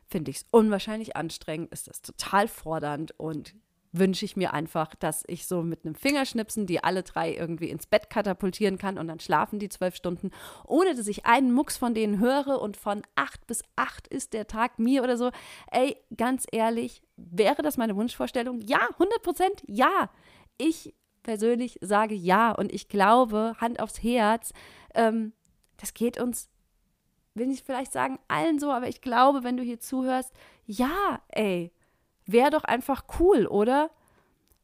finde 0.06 0.32
ich 0.32 0.38
es 0.38 0.46
unwahrscheinlich 0.52 1.16
anstrengend, 1.16 1.72
ist 1.72 1.88
das 1.88 2.02
total 2.02 2.48
fordernd 2.48 3.18
und 3.18 3.56
wünsche 3.94 4.26
ich 4.26 4.36
mir 4.36 4.54
einfach, 4.54 4.96
dass 4.96 5.24
ich 5.28 5.46
so 5.46 5.62
mit 5.62 5.86
einem 5.86 5.96
Fingerschnipsen 5.96 6.66
die 6.66 6.84
alle 6.84 7.04
drei 7.04 7.34
irgendwie 7.34 7.70
ins 7.70 7.86
Bett 7.86 8.10
katapultieren 8.10 8.78
kann 8.78 8.98
und 8.98 9.08
dann 9.08 9.20
schlafen 9.20 9.60
die 9.60 9.70
zwölf 9.70 9.96
Stunden, 9.96 10.32
ohne 10.66 10.96
dass 10.96 11.08
ich 11.08 11.26
einen 11.26 11.54
Mucks 11.54 11.78
von 11.78 11.94
denen 11.94 12.20
höre 12.20 12.60
und 12.60 12.76
von 12.76 13.04
acht 13.16 13.46
bis 13.48 13.62
acht 13.76 14.08
ist 14.08 14.34
der 14.34 14.48
Tag 14.48 14.80
mir 14.80 15.04
oder 15.04 15.16
so. 15.16 15.32
Ey, 15.72 15.96
ganz 16.18 16.46
ehrlich, 16.52 17.04
wäre 17.16 17.62
das 17.62 17.78
meine 17.78 17.96
Wunschvorstellung? 17.96 18.62
Ja, 18.62 18.88
100 18.94 19.22
Prozent, 19.22 19.64
ja. 19.68 20.10
Ich 20.58 20.94
persönlich 21.24 21.80
sage 21.82 22.16
ja 22.16 22.52
und 22.52 22.72
ich 22.72 22.88
glaube, 22.88 23.56
Hand 23.60 23.80
aufs 23.80 24.04
Herz, 24.04 24.54
ähm, 24.94 25.34
das 25.78 25.94
geht 25.94 26.20
uns 26.20 26.50
will 27.36 27.50
ich 27.50 27.64
vielleicht 27.64 27.92
sagen, 27.92 28.20
allen 28.28 28.60
so, 28.60 28.72
aber 28.72 28.88
ich 28.88 29.02
glaube, 29.02 29.44
wenn 29.44 29.58
du 29.58 29.64
hier 29.64 29.80
zuhörst, 29.80 30.32
ja, 30.68 31.20
ey, 31.30 31.72
Wäre 32.26 32.52
doch 32.52 32.64
einfach 32.64 33.04
cool, 33.20 33.46
oder? 33.48 33.90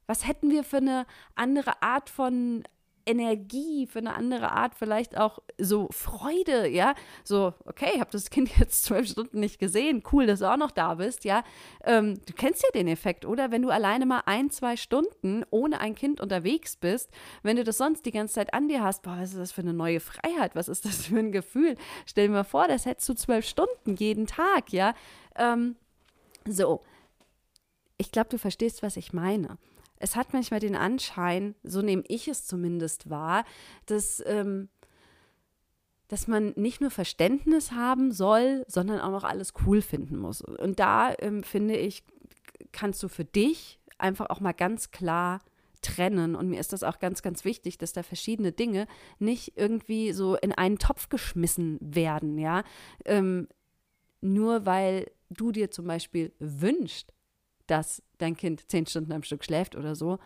Was 0.08 0.28
hätten 0.28 0.50
wir 0.50 0.64
für 0.64 0.78
eine 0.78 1.06
andere 1.36 1.82
Art 1.82 2.10
von 2.10 2.64
Energie, 3.10 3.88
für 3.88 4.00
eine 4.00 4.14
andere 4.14 4.52
Art, 4.52 4.76
vielleicht 4.76 5.18
auch 5.18 5.40
so 5.58 5.88
Freude, 5.92 6.68
ja. 6.68 6.94
So, 7.24 7.54
okay, 7.66 7.92
ich 7.96 8.00
habe 8.00 8.12
das 8.12 8.30
Kind 8.30 8.50
jetzt 8.60 8.84
zwölf 8.84 9.08
Stunden 9.08 9.40
nicht 9.40 9.60
gesehen, 9.60 10.04
cool, 10.12 10.28
dass 10.28 10.40
du 10.40 10.52
auch 10.52 10.58
noch 10.58 10.72
da 10.72 10.96
bist, 10.96 11.26
ja. 11.26 11.44
Ähm, 11.84 12.20
du 12.26 12.34
kennst 12.34 12.64
ja 12.64 12.70
den 12.74 12.88
Effekt, 12.88 13.26
oder? 13.26 13.52
Wenn 13.52 13.62
du 13.62 13.70
alleine 13.70 14.06
mal 14.06 14.22
ein, 14.26 14.50
zwei 14.50 14.78
Stunden 14.78 15.44
ohne 15.50 15.80
ein 15.80 15.96
Kind 15.96 16.22
unterwegs 16.22 16.76
bist, 16.76 17.10
wenn 17.44 17.58
du 17.58 17.64
das 17.64 17.78
sonst 17.78 18.06
die 18.06 18.12
ganze 18.12 18.36
Zeit 18.36 18.54
an 18.54 18.68
dir 18.68 18.84
hast, 18.84 19.02
boah, 19.04 19.18
was 19.20 19.32
ist 19.32 19.40
das 19.40 19.52
für 19.52 19.62
eine 19.62 19.74
neue 19.74 20.00
Freiheit, 20.00 20.56
was 20.56 20.70
ist 20.70 20.86
das 20.86 21.06
für 21.08 21.20
ein 21.20 21.32
Gefühl? 21.32 21.76
Stell 22.06 22.28
dir 22.28 22.34
mal 22.34 22.44
vor, 22.44 22.68
das 22.68 22.86
hättest 22.86 23.10
du 23.10 23.14
zwölf 23.16 23.46
Stunden 23.46 23.96
jeden 23.96 24.28
Tag, 24.28 24.72
ja. 24.72 24.94
Ähm, 25.36 25.76
so, 26.46 26.82
ich 27.98 28.12
glaube, 28.12 28.30
du 28.30 28.38
verstehst, 28.38 28.82
was 28.82 28.98
ich 28.98 29.14
meine. 29.14 29.58
Es 30.00 30.16
hat 30.16 30.34
manchmal 30.34 30.60
den 30.60 30.76
Anschein, 30.76 31.56
so 31.64 31.82
nehme 31.82 32.04
ich 32.08 32.28
es 32.28 32.46
zumindest 32.46 33.10
wahr, 33.10 33.46
dass, 33.86 34.24
ähm, 34.26 34.70
dass 36.08 36.28
man 36.28 36.54
nicht 36.56 36.82
nur 36.82 36.90
Verständnis 36.90 37.74
haben 37.74 38.12
soll, 38.12 38.66
sondern 38.68 39.02
auch 39.02 39.12
noch 39.12 39.26
alles 39.26 39.54
cool 39.66 39.82
finden 39.82 40.18
muss. 40.18 40.42
Und 40.42 40.80
da 40.80 41.14
ähm, 41.20 41.44
finde 41.44 41.76
ich, 41.76 42.04
kannst 42.72 43.04
du 43.04 43.10
für 43.10 43.26
dich 43.26 43.80
einfach 43.98 44.30
auch 44.30 44.40
mal 44.40 44.54
ganz 44.54 44.92
klar 44.92 45.42
trennen. 45.82 46.36
Und 46.36 46.50
mir 46.50 46.60
ist 46.60 46.74
das 46.74 46.84
auch 46.84 47.00
ganz, 47.00 47.22
ganz 47.22 47.46
wichtig, 47.46 47.78
dass 47.78 47.94
da 47.94 48.04
verschiedene 48.04 48.52
Dinge 48.52 48.88
nicht 49.20 49.54
irgendwie 49.56 50.12
so 50.14 50.36
in 50.36 50.52
einen 50.52 50.78
Topf 50.78 51.10
geschmissen 51.10 51.78
werden, 51.82 52.38
ja. 52.38 52.64
Ähm, 53.06 53.48
nur 54.22 54.66
weil 54.66 55.10
du 55.30 55.52
dir 55.52 55.72
zum 55.72 55.88
Beispiel 55.88 56.34
wünschst, 56.40 57.14
dass 57.70 58.02
dein 58.18 58.36
Kind 58.36 58.70
zehn 58.70 58.86
Stunden 58.86 59.12
am 59.12 59.24
Stück 59.24 59.44
schläft 59.44 59.76
oder 59.76 59.96
so, 59.96 60.20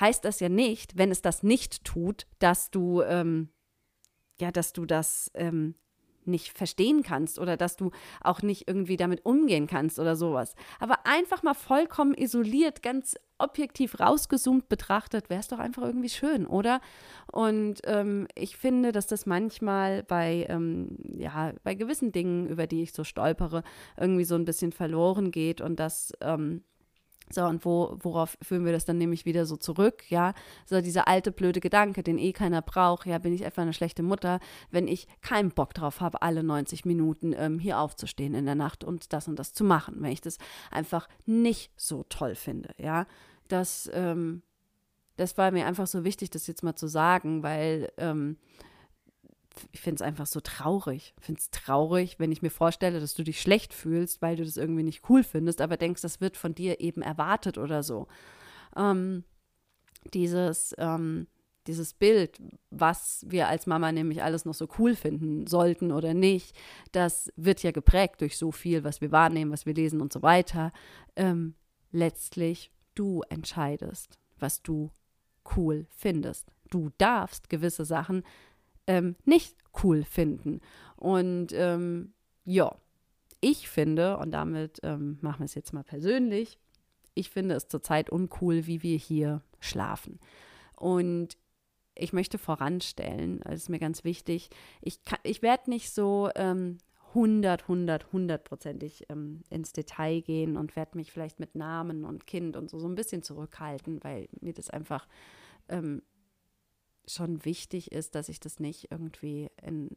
heißt 0.00 0.24
das 0.24 0.40
ja 0.40 0.48
nicht, 0.48 0.96
wenn 0.96 1.10
es 1.10 1.22
das 1.22 1.42
nicht 1.42 1.84
tut, 1.84 2.26
dass 2.38 2.70
du, 2.70 3.02
ähm, 3.02 3.48
ja, 4.40 4.52
dass 4.52 4.72
du 4.72 4.86
das 4.86 5.30
ähm, 5.34 5.74
nicht 6.28 6.56
verstehen 6.56 7.02
kannst 7.02 7.38
oder 7.38 7.56
dass 7.56 7.76
du 7.76 7.90
auch 8.20 8.42
nicht 8.42 8.68
irgendwie 8.68 8.96
damit 8.96 9.24
umgehen 9.24 9.66
kannst 9.66 9.98
oder 9.98 10.14
sowas. 10.14 10.54
Aber 10.78 11.06
einfach 11.06 11.42
mal 11.42 11.54
vollkommen 11.54 12.14
isoliert, 12.14 12.82
ganz 12.82 13.16
objektiv 13.38 13.98
rausgezoomt 13.98 14.68
betrachtet, 14.68 15.30
wäre 15.30 15.40
es 15.40 15.48
doch 15.48 15.58
einfach 15.58 15.82
irgendwie 15.82 16.08
schön, 16.08 16.46
oder? 16.46 16.80
Und 17.32 17.80
ähm, 17.84 18.26
ich 18.34 18.56
finde, 18.56 18.92
dass 18.92 19.06
das 19.06 19.26
manchmal 19.26 20.02
bei, 20.02 20.46
ähm, 20.48 20.96
ja, 21.16 21.52
bei 21.62 21.74
gewissen 21.74 22.12
Dingen, 22.12 22.46
über 22.46 22.66
die 22.66 22.82
ich 22.82 22.92
so 22.92 23.04
stolpere, 23.04 23.62
irgendwie 23.96 24.24
so 24.24 24.34
ein 24.34 24.44
bisschen 24.44 24.72
verloren 24.72 25.30
geht 25.30 25.60
und 25.60 25.80
dass 25.80 26.12
ähm, 26.20 26.62
so, 27.30 27.44
und 27.44 27.64
wo, 27.64 27.98
worauf 28.00 28.36
führen 28.42 28.64
wir 28.64 28.72
das 28.72 28.84
dann 28.84 28.98
nämlich 28.98 29.24
wieder 29.24 29.46
so 29.46 29.56
zurück? 29.56 30.10
Ja, 30.10 30.34
so 30.66 30.80
dieser 30.80 31.08
alte 31.08 31.32
blöde 31.32 31.60
Gedanke, 31.60 32.02
den 32.02 32.18
eh 32.18 32.32
keiner 32.32 32.62
braucht. 32.62 33.06
Ja, 33.06 33.18
bin 33.18 33.32
ich 33.32 33.42
etwa 33.42 33.62
eine 33.62 33.72
schlechte 33.72 34.02
Mutter, 34.02 34.40
wenn 34.70 34.88
ich 34.88 35.06
keinen 35.20 35.50
Bock 35.50 35.74
drauf 35.74 36.00
habe, 36.00 36.22
alle 36.22 36.42
90 36.42 36.84
Minuten 36.84 37.34
ähm, 37.36 37.58
hier 37.58 37.78
aufzustehen 37.78 38.34
in 38.34 38.46
der 38.46 38.54
Nacht 38.54 38.84
und 38.84 39.12
das 39.12 39.28
und 39.28 39.38
das 39.38 39.52
zu 39.52 39.64
machen, 39.64 39.96
wenn 39.98 40.12
ich 40.12 40.20
das 40.20 40.38
einfach 40.70 41.08
nicht 41.26 41.72
so 41.76 42.04
toll 42.08 42.34
finde. 42.34 42.74
Ja, 42.78 43.06
das, 43.48 43.90
ähm, 43.92 44.42
das 45.16 45.36
war 45.36 45.50
mir 45.50 45.66
einfach 45.66 45.86
so 45.86 46.04
wichtig, 46.04 46.30
das 46.30 46.46
jetzt 46.46 46.62
mal 46.62 46.76
zu 46.76 46.86
sagen, 46.86 47.42
weil 47.42 47.90
ähm, 47.96 48.36
ich 49.72 49.80
finde 49.80 49.96
es 49.96 50.02
einfach 50.02 50.26
so 50.26 50.40
traurig. 50.40 51.14
Ich 51.18 51.24
finde 51.24 51.40
es 51.40 51.50
traurig, 51.50 52.18
wenn 52.18 52.32
ich 52.32 52.42
mir 52.42 52.50
vorstelle, 52.50 53.00
dass 53.00 53.14
du 53.14 53.24
dich 53.24 53.40
schlecht 53.40 53.74
fühlst, 53.74 54.22
weil 54.22 54.36
du 54.36 54.44
das 54.44 54.56
irgendwie 54.56 54.82
nicht 54.82 55.08
cool 55.08 55.22
findest, 55.22 55.60
aber 55.60 55.76
denkst, 55.76 56.02
das 56.02 56.20
wird 56.20 56.36
von 56.36 56.54
dir 56.54 56.80
eben 56.80 57.02
erwartet 57.02 57.58
oder 57.58 57.82
so. 57.82 58.06
Ähm, 58.76 59.24
dieses, 60.14 60.74
ähm, 60.78 61.26
dieses 61.66 61.92
Bild, 61.92 62.40
was 62.70 63.24
wir 63.28 63.48
als 63.48 63.66
Mama 63.66 63.92
nämlich 63.92 64.22
alles 64.22 64.44
noch 64.44 64.54
so 64.54 64.68
cool 64.78 64.94
finden 64.94 65.46
sollten 65.46 65.92
oder 65.92 66.14
nicht, 66.14 66.56
das 66.92 67.30
wird 67.36 67.62
ja 67.62 67.72
geprägt 67.72 68.20
durch 68.20 68.38
so 68.38 68.52
viel, 68.52 68.84
was 68.84 69.00
wir 69.00 69.12
wahrnehmen, 69.12 69.52
was 69.52 69.66
wir 69.66 69.74
lesen 69.74 70.00
und 70.00 70.12
so 70.12 70.22
weiter. 70.22 70.72
Ähm, 71.16 71.54
letztlich, 71.90 72.70
du 72.94 73.22
entscheidest, 73.28 74.18
was 74.38 74.62
du 74.62 74.90
cool 75.56 75.86
findest. 75.90 76.52
Du 76.70 76.90
darfst 76.98 77.48
gewisse 77.48 77.84
Sachen 77.84 78.22
ähm, 78.88 79.14
nicht 79.24 79.54
cool 79.84 80.02
finden. 80.02 80.60
Und 80.96 81.52
ähm, 81.52 82.12
ja, 82.44 82.74
ich 83.40 83.68
finde, 83.68 84.16
und 84.16 84.32
damit 84.32 84.80
ähm, 84.82 85.18
machen 85.20 85.40
wir 85.40 85.44
es 85.44 85.54
jetzt 85.54 85.72
mal 85.72 85.84
persönlich, 85.84 86.58
ich 87.14 87.30
finde 87.30 87.54
es 87.54 87.68
zurzeit 87.68 88.10
uncool, 88.10 88.66
wie 88.66 88.82
wir 88.82 88.96
hier 88.96 89.42
schlafen. 89.60 90.18
Und 90.76 91.36
ich 91.94 92.12
möchte 92.12 92.38
voranstellen, 92.38 93.40
das 93.40 93.62
ist 93.62 93.68
mir 93.68 93.80
ganz 93.80 94.04
wichtig, 94.04 94.50
ich, 94.80 95.00
ich 95.24 95.42
werde 95.42 95.70
nicht 95.70 95.92
so 95.92 96.30
ähm, 96.36 96.78
100, 97.08 97.62
100, 97.62 98.06
100-prozentig 98.12 99.06
ähm, 99.08 99.42
ins 99.50 99.72
Detail 99.72 100.20
gehen 100.20 100.56
und 100.56 100.76
werde 100.76 100.96
mich 100.96 101.10
vielleicht 101.10 101.40
mit 101.40 101.54
Namen 101.54 102.04
und 102.04 102.26
Kind 102.26 102.56
und 102.56 102.70
so, 102.70 102.78
so 102.78 102.86
ein 102.86 102.94
bisschen 102.94 103.22
zurückhalten, 103.22 104.02
weil 104.04 104.28
mir 104.40 104.52
das 104.52 104.70
einfach 104.70 105.08
ähm, 105.68 106.02
schon 107.08 107.44
wichtig 107.44 107.92
ist, 107.92 108.14
dass 108.14 108.28
ich 108.28 108.40
das 108.40 108.60
nicht 108.60 108.90
irgendwie 108.90 109.50
in. 109.62 109.96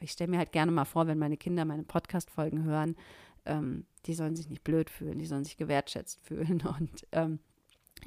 Ich 0.00 0.12
stelle 0.12 0.30
mir 0.30 0.38
halt 0.38 0.52
gerne 0.52 0.72
mal 0.72 0.84
vor, 0.84 1.06
wenn 1.06 1.18
meine 1.18 1.36
Kinder 1.36 1.64
meine 1.64 1.84
Podcast-Folgen 1.84 2.64
hören, 2.64 2.96
ähm, 3.46 3.86
die 4.06 4.14
sollen 4.14 4.34
sich 4.34 4.48
nicht 4.48 4.64
blöd 4.64 4.90
fühlen, 4.90 5.18
die 5.18 5.26
sollen 5.26 5.44
sich 5.44 5.56
gewertschätzt 5.56 6.20
fühlen. 6.22 6.62
Und 6.62 7.06
ähm, 7.12 7.38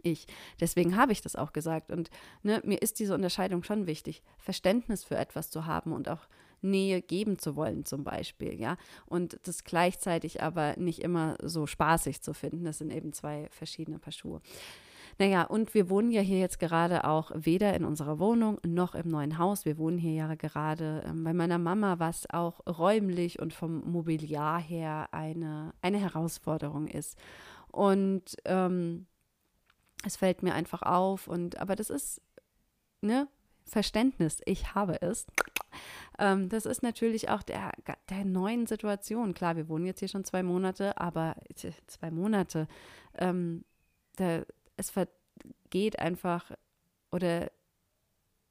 ich, 0.03 0.27
deswegen 0.59 0.97
habe 0.97 1.13
ich 1.13 1.21
das 1.21 1.35
auch 1.35 1.53
gesagt. 1.53 1.91
Und 1.91 2.09
ne, 2.43 2.61
mir 2.65 2.81
ist 2.81 2.99
diese 2.99 3.13
Unterscheidung 3.13 3.63
schon 3.63 3.87
wichtig, 3.87 4.23
Verständnis 4.37 5.03
für 5.03 5.15
etwas 5.15 5.49
zu 5.49 5.65
haben 5.65 5.93
und 5.93 6.09
auch 6.09 6.27
Nähe 6.61 7.01
geben 7.01 7.37
zu 7.37 7.55
wollen, 7.55 7.85
zum 7.85 8.03
Beispiel, 8.03 8.59
ja. 8.59 8.77
Und 9.05 9.39
das 9.43 9.63
gleichzeitig 9.63 10.41
aber 10.41 10.75
nicht 10.77 10.99
immer 10.99 11.37
so 11.41 11.67
spaßig 11.67 12.21
zu 12.21 12.33
finden. 12.33 12.65
Das 12.65 12.79
sind 12.79 12.91
eben 12.91 13.13
zwei 13.13 13.47
verschiedene 13.51 13.99
Paar 13.99 14.13
Schuhe. 14.13 14.41
Naja, 15.17 15.43
und 15.43 15.73
wir 15.73 15.89
wohnen 15.89 16.11
ja 16.11 16.21
hier 16.21 16.39
jetzt 16.39 16.59
gerade 16.59 17.05
auch 17.05 17.31
weder 17.33 17.73
in 17.73 17.85
unserer 17.85 18.19
Wohnung 18.19 18.59
noch 18.65 18.95
im 18.95 19.09
neuen 19.09 19.37
Haus. 19.37 19.63
Wir 19.63 19.77
wohnen 19.77 19.97
hier 19.97 20.13
ja 20.13 20.35
gerade 20.35 21.03
ähm, 21.07 21.23
bei 21.23 21.33
meiner 21.33 21.57
Mama, 21.57 21.99
was 21.99 22.29
auch 22.29 22.59
räumlich 22.67 23.39
und 23.39 23.53
vom 23.53 23.79
Mobiliar 23.89 24.59
her 24.59 25.07
eine, 25.11 25.73
eine 25.81 25.99
Herausforderung 25.99 26.87
ist. 26.87 27.17
Und 27.71 28.35
ähm, 28.43 29.05
es 30.05 30.17
fällt 30.17 30.43
mir 30.43 30.53
einfach 30.53 30.81
auf. 30.81 31.27
Und 31.27 31.59
aber 31.59 31.77
das 31.77 31.89
ist, 31.89 32.21
ne, 33.01 33.29
Verständnis, 33.63 34.41
ich 34.45 34.75
habe 34.75 35.01
es. 35.01 35.25
Ähm, 36.19 36.49
das 36.49 36.65
ist 36.65 36.83
natürlich 36.83 37.29
auch 37.29 37.43
der, 37.43 37.71
der 38.09 38.25
neuen 38.25 38.67
Situation. 38.67 39.33
Klar, 39.33 39.55
wir 39.55 39.69
wohnen 39.69 39.85
jetzt 39.85 39.99
hier 39.99 40.07
schon 40.07 40.23
zwei 40.23 40.43
Monate, 40.43 40.97
aber 40.97 41.35
zwei 41.87 42.11
Monate, 42.11 42.67
ähm, 43.17 43.65
da 44.17 44.43
es 44.77 44.89
vergeht 44.89 45.99
einfach 45.99 46.51
oder 47.11 47.49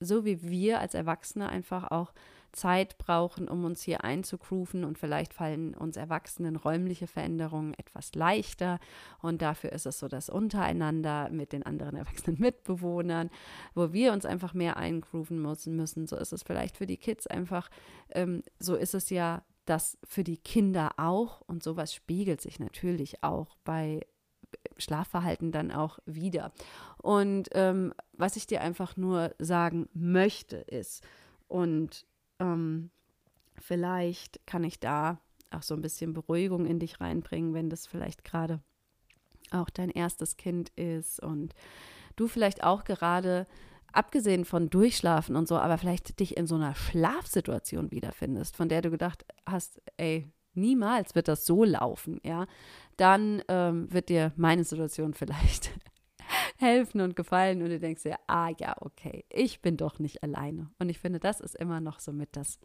so 0.00 0.24
wie 0.24 0.42
wir 0.42 0.80
als 0.80 0.94
Erwachsene 0.94 1.48
einfach 1.48 1.90
auch 1.90 2.12
Zeit 2.54 2.98
brauchen, 2.98 3.48
um 3.48 3.64
uns 3.64 3.82
hier 3.82 4.04
einzugrooven 4.04 4.84
und 4.84 4.98
vielleicht 4.98 5.34
fallen 5.34 5.74
uns 5.74 5.96
Erwachsenen 5.96 6.56
räumliche 6.56 7.06
Veränderungen 7.06 7.74
etwas 7.74 8.14
leichter 8.14 8.78
und 9.20 9.42
dafür 9.42 9.72
ist 9.72 9.86
es 9.86 9.98
so, 9.98 10.08
dass 10.08 10.28
untereinander 10.28 11.30
mit 11.30 11.52
den 11.52 11.64
anderen 11.64 11.96
erwachsenen 11.96 12.38
Mitbewohnern, 12.40 13.30
wo 13.74 13.92
wir 13.92 14.12
uns 14.12 14.24
einfach 14.24 14.54
mehr 14.54 14.76
eingrooven 14.76 15.40
müssen, 15.40 15.74
müssen, 15.74 16.06
so 16.06 16.16
ist 16.16 16.32
es 16.32 16.42
vielleicht 16.42 16.76
für 16.76 16.86
die 16.86 16.96
Kids 16.96 17.26
einfach, 17.26 17.68
ähm, 18.10 18.42
so 18.58 18.76
ist 18.76 18.94
es 18.94 19.10
ja 19.10 19.42
das 19.64 19.98
für 20.04 20.24
die 20.24 20.36
Kinder 20.36 20.92
auch 20.96 21.40
und 21.42 21.62
sowas 21.62 21.92
spiegelt 21.94 22.40
sich 22.40 22.60
natürlich 22.60 23.24
auch 23.24 23.56
bei 23.64 24.06
Schlafverhalten 24.76 25.52
dann 25.52 25.70
auch 25.70 25.98
wieder. 26.06 26.52
Und 26.98 27.48
ähm, 27.52 27.92
was 28.12 28.36
ich 28.36 28.46
dir 28.46 28.60
einfach 28.60 28.96
nur 28.96 29.34
sagen 29.38 29.88
möchte 29.94 30.56
ist, 30.56 31.04
und 31.48 32.06
ähm, 32.40 32.90
vielleicht 33.56 34.44
kann 34.46 34.64
ich 34.64 34.80
da 34.80 35.20
auch 35.50 35.62
so 35.62 35.74
ein 35.74 35.82
bisschen 35.82 36.14
Beruhigung 36.14 36.66
in 36.66 36.78
dich 36.78 37.00
reinbringen, 37.00 37.54
wenn 37.54 37.70
das 37.70 37.86
vielleicht 37.86 38.24
gerade 38.24 38.60
auch 39.50 39.70
dein 39.70 39.90
erstes 39.90 40.36
Kind 40.36 40.70
ist 40.70 41.20
und 41.20 41.54
du 42.16 42.26
vielleicht 42.26 42.64
auch 42.64 42.84
gerade 42.84 43.46
abgesehen 43.92 44.44
von 44.44 44.70
Durchschlafen 44.70 45.36
und 45.36 45.46
so, 45.46 45.56
aber 45.56 45.78
vielleicht 45.78 46.18
dich 46.18 46.36
in 46.36 46.46
so 46.46 46.56
einer 46.56 46.74
Schlafsituation 46.74 47.92
wiederfindest, 47.92 48.56
von 48.56 48.68
der 48.68 48.82
du 48.82 48.90
gedacht 48.90 49.24
hast, 49.46 49.80
ey, 49.96 50.28
niemals 50.56 51.14
wird 51.14 51.28
das 51.28 51.46
so 51.46 51.64
laufen, 51.64 52.20
ja, 52.24 52.46
dann 52.96 53.42
ähm, 53.48 53.92
wird 53.92 54.08
dir 54.08 54.32
meine 54.36 54.64
Situation 54.64 55.14
vielleicht 55.14 55.70
helfen 56.58 57.00
und 57.00 57.16
gefallen 57.16 57.62
und 57.62 57.68
du 57.68 57.78
denkst 57.78 58.02
dir, 58.02 58.16
ah 58.26 58.50
ja, 58.58 58.74
okay, 58.80 59.24
ich 59.28 59.60
bin 59.60 59.76
doch 59.76 59.98
nicht 59.98 60.22
alleine. 60.22 60.70
Und 60.78 60.88
ich 60.88 60.98
finde, 60.98 61.20
das 61.20 61.40
ist 61.40 61.54
immer 61.56 61.80
noch 61.80 62.00
so 62.00 62.12
mit 62.12 62.36
das, 62.36 62.58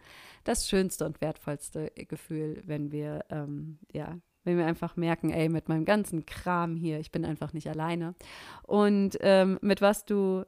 das 0.44 0.68
schönste 0.68 1.06
und 1.06 1.22
wertvollste 1.22 1.92
Gefühl, 2.08 2.62
wenn 2.66 2.92
wir, 2.92 3.26
ähm, 3.30 3.80
ja, 3.92 4.18
wenn 4.44 4.58
wir 4.58 4.66
einfach 4.66 4.96
merken, 4.96 5.32
ey, 5.32 5.50
mit 5.50 5.70
meinem 5.70 5.86
ganzen 5.86 6.26
Kram 6.26 6.76
hier, 6.76 7.00
ich 7.00 7.12
bin 7.12 7.26
einfach 7.26 7.54
nicht 7.54 7.70
alleine. 7.70 8.16
Und 8.64 9.18
ähm, 9.22 9.60
mit 9.62 9.82
was 9.82 10.06
du 10.06 10.46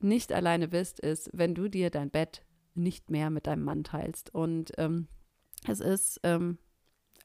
nicht 0.00 0.32
alleine 0.32 0.68
bist, 0.68 1.00
ist, 1.00 1.30
wenn 1.32 1.54
du 1.54 1.68
dir 1.68 1.90
dein 1.90 2.10
Bett 2.10 2.44
nicht 2.74 3.10
mehr 3.10 3.30
mit 3.30 3.46
deinem 3.46 3.64
Mann 3.64 3.84
teilst. 3.84 4.34
Und 4.34 4.72
ähm, 4.78 5.08
es 5.66 5.80
ist, 5.80 6.20
ähm, 6.24 6.58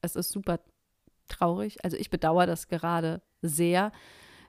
es 0.02 0.16
ist 0.16 0.30
super 0.30 0.60
traurig. 1.28 1.84
Also 1.84 1.96
ich 1.96 2.10
bedauere 2.10 2.46
das 2.46 2.68
gerade 2.68 3.22
sehr. 3.42 3.92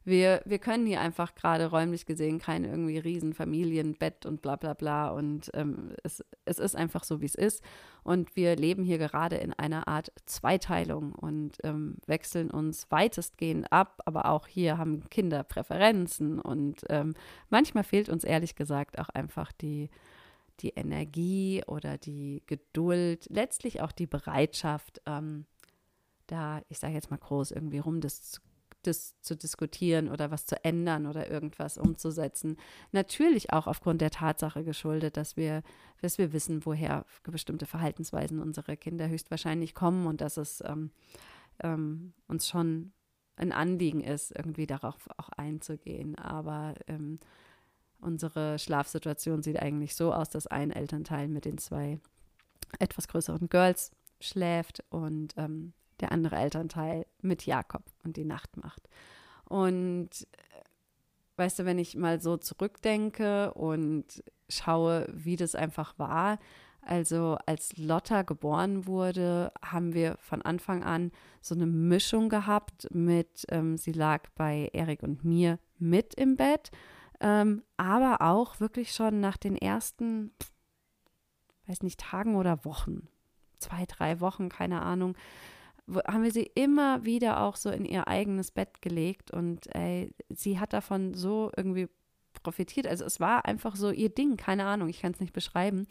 Wir, 0.06 0.41
wir 0.46 0.60
können 0.60 0.86
hier 0.88 1.01
einfach 1.01 1.36
gerade 1.36 1.68
räumlich 1.68 2.06
gesehen 2.06 2.39
kein 2.39 2.63
irgendwie 2.63 2.98
Riesenfamilienbett 2.98 4.25
und 4.25 4.41
bla 4.41 4.56
bla 4.56 4.74
bla. 4.74 5.10
Und 5.10 5.51
ähm, 5.53 5.94
es, 6.03 6.24
es 6.46 6.58
ist 6.58 6.75
einfach 6.75 7.03
so, 7.03 7.22
wie 7.22 7.25
es 7.25 7.36
ist. 7.36 7.63
Und 8.01 8.36
wir 8.36 8.56
leben 8.56 8.84
hier 8.84 8.98
gerade 8.98 9.36
in 9.36 9.53
einer 9.53 9.88
Art 9.88 10.12
Zweiteilung 10.25 11.12
und 11.13 11.58
ähm, 11.63 11.98
wechseln 12.08 12.50
uns 12.50 12.89
weitestgehend 12.89 13.72
ab. 13.72 14.01
Aber 14.06 14.25
auch 14.25 14.48
hier 14.48 14.77
haben 14.77 15.08
Kinder 15.10 15.44
Präferenzen. 15.44 16.39
Und 16.39 16.86
ähm, 16.89 17.13
manchmal 17.50 17.84
fehlt 17.84 18.10
uns 18.10 18.24
ehrlich 18.24 18.56
gesagt 18.56 18.98
auch 19.00 19.10
einfach 19.10 19.51
die, 19.51 19.89
die 20.61 20.69
Energie 20.69 21.63
oder 21.67 21.97
die 21.97 22.43
Geduld, 22.45 23.27
letztlich 23.29 23.81
auch 23.81 23.91
die 23.91 24.07
Bereitschaft, 24.07 25.01
ähm, 25.05 25.45
da, 26.27 26.61
ich 26.69 26.79
sage 26.79 26.93
jetzt 26.93 27.09
mal 27.09 27.17
groß, 27.17 27.51
irgendwie 27.51 27.79
rum 27.79 28.01
das, 28.01 28.39
das 28.83 29.19
zu 29.21 29.35
diskutieren 29.35 30.09
oder 30.09 30.31
was 30.31 30.45
zu 30.45 30.63
ändern 30.63 31.05
oder 31.05 31.29
irgendwas 31.29 31.77
umzusetzen. 31.77 32.57
Natürlich 32.91 33.51
auch 33.51 33.67
aufgrund 33.67 34.01
der 34.01 34.11
Tatsache 34.11 34.63
geschuldet, 34.63 35.17
dass 35.17 35.37
wir, 35.37 35.63
dass 36.01 36.17
wir 36.17 36.33
wissen, 36.33 36.65
woher 36.65 37.05
bestimmte 37.23 37.65
Verhaltensweisen 37.65 38.39
unserer 38.39 38.75
Kinder 38.75 39.09
höchstwahrscheinlich 39.09 39.73
kommen 39.73 40.05
und 40.05 40.21
dass 40.21 40.37
es 40.37 40.63
ähm, 40.65 40.91
ähm, 41.63 42.13
uns 42.27 42.47
schon 42.47 42.93
ein 43.35 43.51
Anliegen 43.51 44.01
ist, 44.01 44.31
irgendwie 44.35 44.67
darauf 44.67 45.07
auch 45.17 45.29
einzugehen. 45.29 46.15
Aber 46.17 46.75
ähm, 46.87 47.19
unsere 48.00 48.60
Schlafsituation 48.60 49.44
sieht 49.44 49.62
eigentlich 49.62 49.96
so 49.96 50.13
aus, 50.13 50.29
dass 50.29 50.48
ein 50.48 50.72
Elternteil 50.72 51.27
mit 51.27 51.46
den 51.46 51.58
zwei 51.58 52.00
etwas 52.79 53.08
größeren 53.08 53.50
Girls 53.50 53.91
schläft 54.20 54.84
und 54.89 55.34
ähm, 55.38 55.74
der 56.00 56.12
andere 56.12 56.38
Elternteil 56.38 57.06
mit 57.22 57.46
Jakob 57.46 57.84
und 58.03 58.18
die 58.18 58.25
Nacht 58.25 58.58
macht. 58.58 58.88
Und 59.46 60.10
äh, 60.32 60.62
weißt 61.38 61.60
du, 61.60 61.65
wenn 61.65 61.79
ich 61.79 61.96
mal 61.96 62.22
so 62.22 62.38
zurückdenke 62.38 63.53
und 63.53 64.24
schaue, 64.50 65.08
wie 65.12 65.36
das 65.36 65.56
einfach 65.56 65.98
war, 65.98 66.39
also 66.82 67.38
als 67.46 67.77
Lotta 67.77 68.22
geboren 68.22 68.88
wurde, 68.88 69.51
haben 69.62 69.94
wir 69.94 70.18
von 70.20 70.41
Anfang 70.41 70.84
an 70.84 71.12
so 71.41 71.53
eine 71.53 71.65
Mischung 71.65 72.29
gehabt 72.29 72.88
mit, 72.91 73.46
ähm, 73.50 73.77
sie 73.77 73.91
lag 73.91 74.24
bei 74.36 74.70
Erik 74.74 75.03
und 75.03 75.24
mir 75.24 75.60
mit 75.77 76.13
im 76.15 76.36
Bett, 76.36 76.72
ähm, 77.19 77.63
aber 77.77 78.21
auch 78.21 78.59
wirklich 78.59 78.93
schon 78.93 79.19
nach 79.19 79.38
den 79.38 79.55
ersten, 79.55 80.31
weiß 81.67 81.83
nicht, 81.83 81.99
Tagen 81.99 82.35
oder 82.35 82.65
Wochen, 82.65 83.07
zwei, 83.57 83.85
drei 83.85 84.19
Wochen, 84.19 84.49
keine 84.49 84.81
Ahnung, 84.81 85.15
haben 86.07 86.23
wir 86.23 86.31
sie 86.31 86.49
immer 86.55 87.03
wieder 87.03 87.41
auch 87.41 87.55
so 87.55 87.69
in 87.69 87.85
ihr 87.85 88.07
eigenes 88.07 88.51
Bett 88.51 88.81
gelegt 88.81 89.31
und 89.31 89.73
ey, 89.75 90.13
sie 90.29 90.59
hat 90.59 90.73
davon 90.73 91.13
so 91.13 91.51
irgendwie 91.57 91.89
profitiert. 92.43 92.88
Also 92.88 93.05
es 93.05 93.19
war 93.19 93.45
einfach 93.45 93.75
so 93.75 93.91
ihr 93.91 94.09
Ding, 94.09 94.38
keine 94.38 94.65
Ahnung, 94.65 94.89
ich 94.89 95.01
kann 95.01 95.13
es 95.13 95.19
nicht 95.19 95.33
beschreiben. 95.33 95.88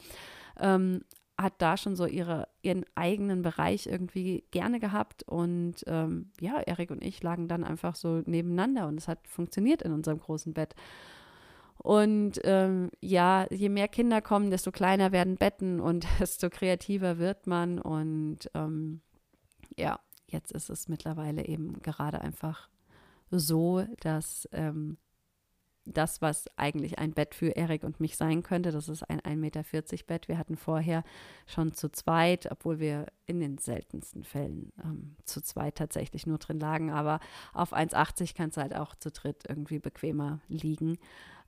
Ähm, 0.59 1.03
hat 1.41 1.55
da 1.59 1.77
schon 1.77 1.95
so 1.95 2.07
ihre, 2.07 2.49
ihren 2.63 2.85
eigenen 2.97 3.43
Bereich 3.43 3.87
irgendwie 3.87 4.45
gerne 4.51 4.81
gehabt 4.81 5.23
und 5.23 5.77
ähm, 5.87 6.33
ja, 6.41 6.61
Erik 6.61 6.91
und 6.91 7.03
ich 7.03 7.23
lagen 7.23 7.47
dann 7.47 7.63
einfach 7.63 7.95
so 7.95 8.23
nebeneinander 8.27 8.89
und 8.89 8.99
es 8.99 9.07
hat 9.07 9.27
funktioniert 9.29 9.83
in 9.83 9.93
unserem 9.93 10.19
großen 10.19 10.53
Bett. 10.53 10.75
Und 11.79 12.41
ähm, 12.43 12.91
ja, 13.01 13.47
je 13.51 13.69
mehr 13.69 13.87
Kinder 13.87 14.21
kommen, 14.21 14.51
desto 14.51 14.73
kleiner 14.73 15.13
werden 15.13 15.37
Betten 15.37 15.79
und 15.79 16.07
desto 16.21 16.51
kreativer 16.51 17.19
wird 17.19 17.47
man 17.47 17.79
und 17.79 18.51
ähm, 18.55 19.01
ja, 19.77 20.01
jetzt 20.27 20.51
ist 20.51 20.71
es 20.71 20.89
mittlerweile 20.89 21.47
eben 21.47 21.81
gerade 21.83 22.21
einfach 22.21 22.69
so, 23.31 23.85
dass 24.01 24.49
ähm, 24.53 24.99
das, 25.93 26.23
was 26.23 26.47
eigentlich 26.57 26.99
ein 26.99 27.13
Bett 27.13 27.35
für 27.35 27.51
Erik 27.51 27.85
und 27.85 28.01
mich 28.01 28.17
sein 28.17 28.43
könnte, 28.43 28.71
das 28.71 28.89
ist 28.89 29.03
ein 29.09 29.21
1,40 29.21 29.37
Meter 29.37 29.63
Bett. 30.07 30.29
Wir 30.29 30.39
hatten 30.39 30.57
vorher 30.57 31.03
schon 31.47 31.73
zu 31.73 31.91
zweit, 31.91 32.51
obwohl 32.51 32.79
wir 32.79 33.07
in 33.27 33.41
den 33.41 33.59
seltensten 33.59 34.25
Fällen 34.25 34.73
ähm, 34.83 35.17
zu 35.25 35.41
zweit 35.41 35.77
tatsächlich 35.77 36.27
nur 36.27 36.39
drin 36.39 36.61
lagen, 36.61 36.91
aber 36.91 37.21
auf 37.53 37.73
1,80 37.73 38.35
kann 38.35 38.51
es 38.51 38.57
halt 38.57 38.75
auch 38.75 38.95
zu 38.95 39.11
dritt 39.11 39.45
irgendwie 39.49 39.79
bequemer 39.79 40.41
liegen 40.49 40.99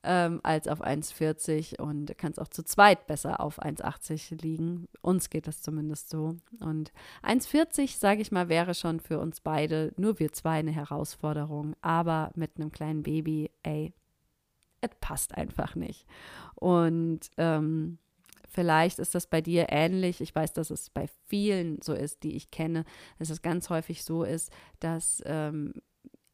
ähm, 0.03 0.41
als 0.43 0.69
auf 0.69 0.83
1,40 0.83 1.81
und 1.81 2.17
kannst 2.17 2.41
auch 2.41 2.49
zu 2.49 2.65
zweit 2.65 3.07
besser 3.07 3.41
auf 3.41 3.63
1,80 3.63 4.41
liegen. 4.43 4.89
Uns 5.03 5.31
geht 5.31 5.47
das 5.47 5.63
zumindest 5.63 6.11
so. 6.11 6.37
Und 6.61 6.93
1,40, 7.23 7.99
sage 7.99 8.23
ich 8.23 8.33
mal, 8.33 8.49
wäre 8.49 8.75
schon 8.75 9.01
für 9.01 9.19
uns 9.19 9.41
beide, 9.41 9.93
nur 9.97 10.19
wir 10.19 10.33
zwei, 10.33 10.59
eine 10.59 10.73
Herausforderung. 10.73 11.75
Aber 11.83 12.31
mit 12.35 12.53
einem 12.57 12.73
kleinen 12.73 13.03
Baby, 13.03 13.51
ey, 13.63 13.93
es 14.81 14.91
passt 15.01 15.37
einfach 15.37 15.75
nicht. 15.75 16.07
Und 16.55 17.31
ähm, 17.37 17.99
Vielleicht 18.53 18.99
ist 18.99 19.15
das 19.15 19.29
bei 19.29 19.41
dir 19.41 19.67
ähnlich. 19.69 20.21
Ich 20.21 20.35
weiß, 20.35 20.53
dass 20.53 20.71
es 20.71 20.91
bei 20.91 21.09
vielen 21.29 21.81
so 21.83 21.95
ist, 21.95 22.25
die 22.25 22.35
ich 22.35 22.51
kenne, 22.51 22.85
dass 23.21 23.31
es 23.31 23.43
ganz 23.43 23.71
häufig 23.71 24.03
so 24.03 24.25
ist, 24.25 24.53
dass 24.81 25.23
ähm, 25.25 25.73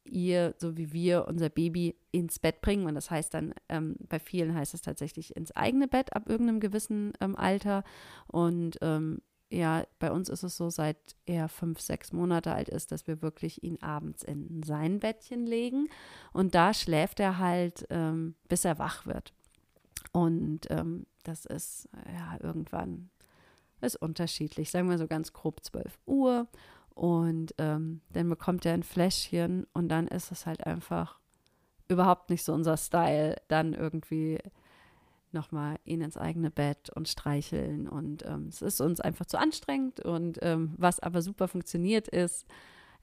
ihr, 0.03 0.55
so 0.57 0.77
wie 0.77 0.91
wir, 0.93 1.27
unser 1.27 1.49
Baby 1.49 1.95
ins 2.11 2.39
Bett 2.39 2.61
bringen. 2.61 2.87
Und 2.87 2.95
das 2.95 3.11
heißt 3.11 3.35
dann, 3.35 3.53
ähm, 3.69 3.97
bei 3.99 4.17
vielen 4.17 4.55
heißt 4.55 4.73
es 4.73 4.81
tatsächlich 4.81 5.35
ins 5.35 5.51
eigene 5.51 5.87
Bett 5.87 6.15
ab 6.15 6.27
irgendeinem 6.27 6.59
gewissen 6.59 7.13
ähm, 7.21 7.35
Alter. 7.35 7.83
Und 8.25 8.79
ähm, 8.81 9.21
ja, 9.49 9.85
bei 9.99 10.11
uns 10.11 10.29
ist 10.29 10.43
es 10.43 10.57
so, 10.57 10.69
seit 10.69 10.97
er 11.25 11.47
fünf, 11.47 11.79
sechs 11.79 12.11
Monate 12.11 12.53
alt 12.53 12.69
ist, 12.69 12.91
dass 12.91 13.07
wir 13.07 13.21
wirklich 13.21 13.63
ihn 13.63 13.81
abends 13.81 14.23
in 14.23 14.61
sein 14.63 14.99
Bettchen 14.99 15.45
legen. 15.45 15.87
Und 16.33 16.53
da 16.53 16.73
schläft 16.73 17.19
er 17.19 17.37
halt, 17.37 17.85
ähm, 17.89 18.35
bis 18.49 18.65
er 18.65 18.77
wach 18.77 19.05
wird. 19.05 19.33
Und 20.11 20.69
ähm, 20.69 21.05
das 21.23 21.45
ist 21.45 21.89
ja 22.13 22.37
irgendwann 22.41 23.09
ist 23.79 23.95
unterschiedlich, 23.95 24.71
sagen 24.71 24.89
wir 24.89 24.97
so 24.97 25.07
ganz 25.07 25.33
grob 25.33 25.63
12 25.63 25.99
Uhr. 26.05 26.47
Und 26.95 27.53
ähm, 27.59 28.01
dann 28.11 28.27
bekommt 28.27 28.65
er 28.65 28.73
ein 28.73 28.83
Fläschchen 28.83 29.67
und 29.73 29.89
dann 29.89 30.07
ist 30.07 30.31
es 30.31 30.47
halt 30.47 30.65
einfach 30.65 31.19
überhaupt 31.87 32.31
nicht 32.31 32.43
so 32.43 32.53
unser 32.53 32.75
Style, 32.75 33.35
dann 33.47 33.73
irgendwie 33.73 34.39
nochmal 35.37 35.77
ihn 35.85 36.01
ins 36.01 36.17
eigene 36.17 36.51
Bett 36.51 36.89
und 36.95 37.07
streicheln. 37.07 37.87
Und 37.87 38.25
ähm, 38.25 38.47
es 38.47 38.61
ist 38.61 38.81
uns 38.81 38.99
einfach 38.99 39.25
zu 39.25 39.39
anstrengend. 39.39 39.99
Und 40.01 40.39
ähm, 40.41 40.73
was 40.77 40.99
aber 40.99 41.21
super 41.21 41.47
funktioniert 41.47 42.07
ist, 42.07 42.45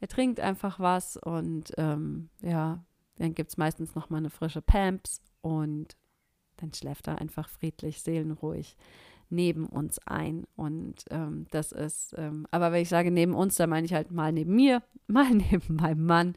er 0.00 0.08
trinkt 0.08 0.40
einfach 0.40 0.80
was 0.80 1.16
und 1.16 1.72
ähm, 1.78 2.28
ja, 2.42 2.84
dann 3.16 3.34
gibt 3.34 3.50
es 3.50 3.56
meistens 3.56 3.94
nochmal 3.94 4.18
eine 4.18 4.30
frische 4.30 4.60
Pamps 4.60 5.22
und 5.40 5.96
dann 6.56 6.74
schläft 6.74 7.06
er 7.08 7.20
einfach 7.20 7.48
friedlich, 7.48 8.02
seelenruhig 8.02 8.76
neben 9.30 9.66
uns 9.66 9.98
ein. 10.06 10.44
Und 10.56 11.04
ähm, 11.10 11.46
das 11.50 11.72
ist, 11.72 12.14
ähm, 12.18 12.46
aber 12.50 12.72
wenn 12.72 12.82
ich 12.82 12.88
sage 12.88 13.10
neben 13.10 13.34
uns, 13.34 13.56
dann 13.56 13.70
meine 13.70 13.86
ich 13.86 13.94
halt 13.94 14.10
mal 14.10 14.32
neben 14.32 14.54
mir, 14.54 14.82
mal 15.06 15.30
neben 15.30 15.76
meinem 15.76 16.04
Mann. 16.04 16.34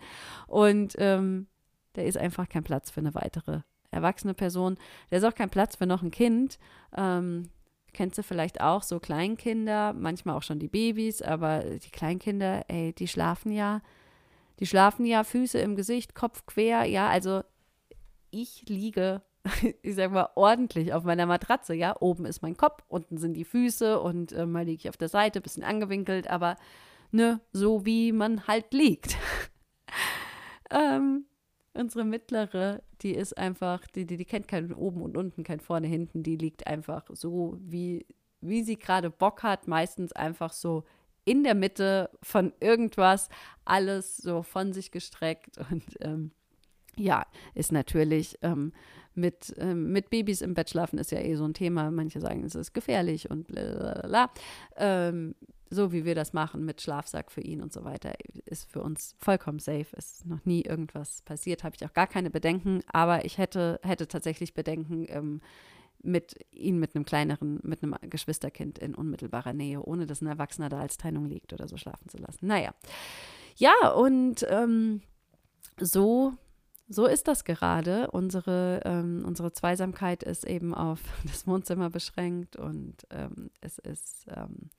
Und 0.48 0.96
ähm, 0.98 1.48
da 1.94 2.04
ist 2.04 2.18
einfach 2.18 2.48
kein 2.48 2.64
Platz 2.64 2.90
für 2.90 3.00
eine 3.00 3.16
weitere 3.16 3.62
erwachsene 3.92 4.34
Person. 4.34 4.78
Da 5.10 5.18
ist 5.18 5.24
auch 5.24 5.36
kein 5.36 5.50
Platz 5.50 5.76
für 5.76 5.86
noch 5.86 6.02
ein 6.02 6.12
Kind. 6.12 6.60
Ähm, 6.96 7.50
kennst 7.94 8.18
du 8.18 8.24
vielleicht 8.24 8.62
auch 8.62 8.84
so 8.84 9.00
Kleinkinder, 9.00 9.94
manchmal 9.94 10.36
auch 10.36 10.44
schon 10.44 10.60
die 10.60 10.68
Babys, 10.68 11.22
aber 11.22 11.62
die 11.62 11.90
Kleinkinder, 11.90 12.66
ey, 12.68 12.94
die 12.94 13.08
schlafen 13.08 13.52
ja, 13.52 13.82
die 14.60 14.68
schlafen 14.68 15.06
ja 15.06 15.24
Füße 15.24 15.60
im 15.60 15.76
Gesicht, 15.76 16.16
Kopf 16.16 16.46
quer, 16.46 16.86
ja, 16.86 17.10
also 17.10 17.44
ich 18.30 18.68
liege 18.68 19.22
ich 19.82 19.96
sag 19.96 20.12
mal, 20.12 20.30
ordentlich 20.36 20.94
auf 20.94 21.04
meiner 21.04 21.26
Matratze. 21.26 21.74
Ja, 21.74 21.96
oben 22.00 22.26
ist 22.26 22.42
mein 22.42 22.58
Kopf, 22.58 22.84
unten 22.88 23.18
sind 23.18 23.34
die 23.34 23.46
Füße 23.46 24.00
und 24.00 24.32
äh, 24.32 24.46
mal 24.46 24.66
liege 24.66 24.82
ich 24.82 24.90
auf 24.90 24.98
der 24.98 25.10
Seite, 25.10 25.42
bisschen 25.42 25.64
angewinkelt, 25.64 26.30
aber 26.30 26.58
ne, 27.12 27.40
so 27.52 27.86
wie 27.86 28.12
man 28.12 28.48
halt 28.48 28.74
liegt. 28.74 29.16
ähm, 30.72 31.26
unsere 31.78 32.04
mittlere, 32.04 32.82
die 33.02 33.14
ist 33.14 33.38
einfach, 33.38 33.86
die, 33.88 34.06
die, 34.06 34.18
die 34.18 34.26
kennt 34.26 34.48
kein 34.48 34.74
oben 34.74 35.02
und 35.02 35.18
unten, 35.18 35.44
kein 35.44 35.60
vorne, 35.60 35.88
hinten, 35.88 36.24
die 36.24 36.36
liegt 36.36 36.68
einfach 36.68 37.06
so, 37.14 37.58
wie, 37.60 38.06
wie 38.42 38.64
sie 38.64 38.78
gerade 38.78 39.10
Bock 39.10 39.44
hat, 39.44 39.68
meistens 39.68 40.12
einfach 40.12 40.54
so 40.54 40.84
in 41.26 41.44
der 41.44 41.56
Mitte 41.56 42.10
von 42.24 42.54
irgendwas, 42.60 43.30
alles 43.66 44.18
so 44.18 44.44
von 44.44 44.74
sich 44.74 44.92
gestreckt 44.92 45.58
und 45.72 45.84
ähm, 46.02 46.32
ja, 46.96 47.26
ist 47.54 47.72
natürlich 47.72 48.38
ähm, 48.42 48.74
mit, 49.14 49.54
ähm, 49.58 49.92
mit 49.92 50.10
Babys 50.10 50.42
im 50.42 50.54
Bett 50.54 50.70
schlafen 50.70 51.00
ist 51.00 51.12
ja 51.12 51.20
eh 51.20 51.36
so 51.36 51.46
ein 51.46 51.54
Thema. 51.54 51.92
Manche 51.92 52.22
sagen, 52.22 52.44
es 52.44 52.56
ist 52.56 52.74
gefährlich 52.74 53.30
und 53.30 53.48
bla. 53.48 54.32
Ähm, 54.76 55.36
so 55.70 55.92
wie 55.92 56.06
wir 56.06 56.16
das 56.16 56.34
machen 56.34 56.66
mit 56.66 56.82
Schlafsack 56.82 57.32
für 57.32 57.42
ihn 57.42 57.62
und 57.62 57.74
so 57.74 57.84
weiter, 57.84 58.14
ist 58.46 58.70
für 58.72 58.82
uns 58.82 59.16
vollkommen 59.20 59.60
safe. 59.60 59.88
Ist 59.96 60.26
noch 60.26 60.44
nie 60.46 60.62
irgendwas 60.62 61.22
passiert, 61.24 61.64
habe 61.64 61.76
ich 61.76 61.86
auch 61.86 61.94
gar 61.94 62.08
keine 62.08 62.30
Bedenken, 62.30 62.82
aber 62.92 63.26
ich 63.26 63.38
hätte, 63.38 63.80
hätte 63.84 64.08
tatsächlich 64.08 64.54
Bedenken, 64.54 65.06
ähm, 65.10 65.42
mit 66.04 66.36
ihn 66.52 66.80
mit 66.80 66.96
einem 66.96 67.06
kleineren, 67.06 67.60
mit 67.64 67.82
einem 67.82 67.96
Geschwisterkind 68.02 68.78
in 68.78 68.94
unmittelbarer 68.94 69.54
Nähe, 69.54 69.82
ohne 69.82 70.06
dass 70.06 70.22
ein 70.22 70.28
Erwachsener 70.28 70.70
da 70.70 70.80
als 70.80 70.98
Trennung 70.98 71.26
liegt 71.26 71.54
oder 71.54 71.68
so 71.68 71.76
schlafen 71.76 72.08
zu 72.08 72.18
lassen. 72.18 72.46
Naja. 72.46 72.74
Ja, 73.56 73.90
und 73.90 74.46
ähm, 74.50 75.02
so 75.80 76.34
so 76.90 77.06
ist 77.06 77.28
das 77.28 77.44
gerade. 77.44 78.10
Unsere, 78.12 78.82
ähm, 78.86 79.24
unsere 79.26 79.52
Zweisamkeit 79.52 80.24
ist 80.24 80.46
eben 80.46 80.74
auf 80.74 81.02
das 81.26 81.46
Wohnzimmer 81.48 81.90
beschränkt 81.90 82.56
und 82.56 83.06
ähm, 83.10 83.50
es 83.62 83.78
ist, 83.78 84.26
ähm, 84.30 84.70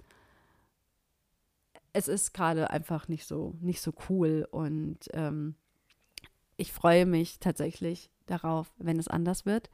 es 1.93 2.09
ist 2.09 2.35
gerade 2.35 2.71
einfach 2.71 3.09
nicht 3.09 3.27
so, 3.27 3.55
nicht 3.61 3.81
so 3.81 3.93
cool. 4.09 4.47
Und 4.51 4.99
ähm, 5.13 5.55
ich 6.57 6.73
freue 6.73 7.07
mich 7.07 7.39
tatsächlich 7.41 8.11
darauf, 8.27 8.73
wenn 8.79 8.99
es 8.99 9.09
anders 9.09 9.47
wird. 9.47 9.71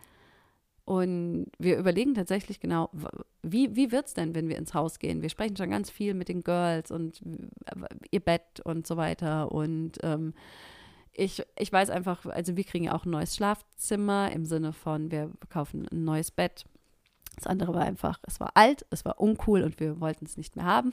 Und 0.85 1.47
wir 1.59 1.79
überlegen 1.79 2.15
tatsächlich 2.15 2.61
genau, 2.61 2.91
wie, 3.43 3.75
wie 3.75 3.91
wird 3.91 4.07
es 4.07 4.15
denn, 4.15 4.35
wenn 4.35 4.49
wir 4.49 4.59
ins 4.59 4.75
Haus 4.75 4.99
gehen? 4.99 5.23
Wir 5.23 5.31
sprechen 5.31 5.57
schon 5.57 5.71
ganz 5.71 5.91
viel 5.91 6.13
mit 6.13 6.29
den 6.29 6.43
Girls 6.43 6.91
und 6.91 7.23
ihr 8.11 8.21
Bett 8.21 8.61
und 8.65 8.87
so 8.87 8.99
weiter. 8.99 9.51
Und 9.51 9.93
ähm, 10.03 10.35
ich, 11.13 11.43
ich 11.59 11.73
weiß 11.73 11.89
einfach, 11.89 12.27
also 12.27 12.57
wir 12.57 12.65
kriegen 12.65 12.85
ja 12.85 12.95
auch 12.95 13.07
ein 13.07 13.11
neues 13.11 13.35
Schlafzimmer 13.35 14.31
im 14.33 14.45
Sinne 14.45 14.75
von, 14.75 15.11
wir 15.11 15.31
kaufen 15.49 15.89
ein 15.91 16.05
neues 16.05 16.31
Bett. 16.31 16.67
Das 17.37 17.47
andere 17.47 17.75
war 17.75 17.83
einfach, 17.83 18.19
es 18.23 18.41
war 18.41 18.53
alt, 18.55 18.87
es 18.91 19.05
war 19.05 19.21
uncool 19.21 19.63
und 19.63 19.81
wir 19.81 20.01
wollten 20.01 20.25
es 20.25 20.37
nicht 20.37 20.57
mehr 20.57 20.65
haben. 20.65 20.93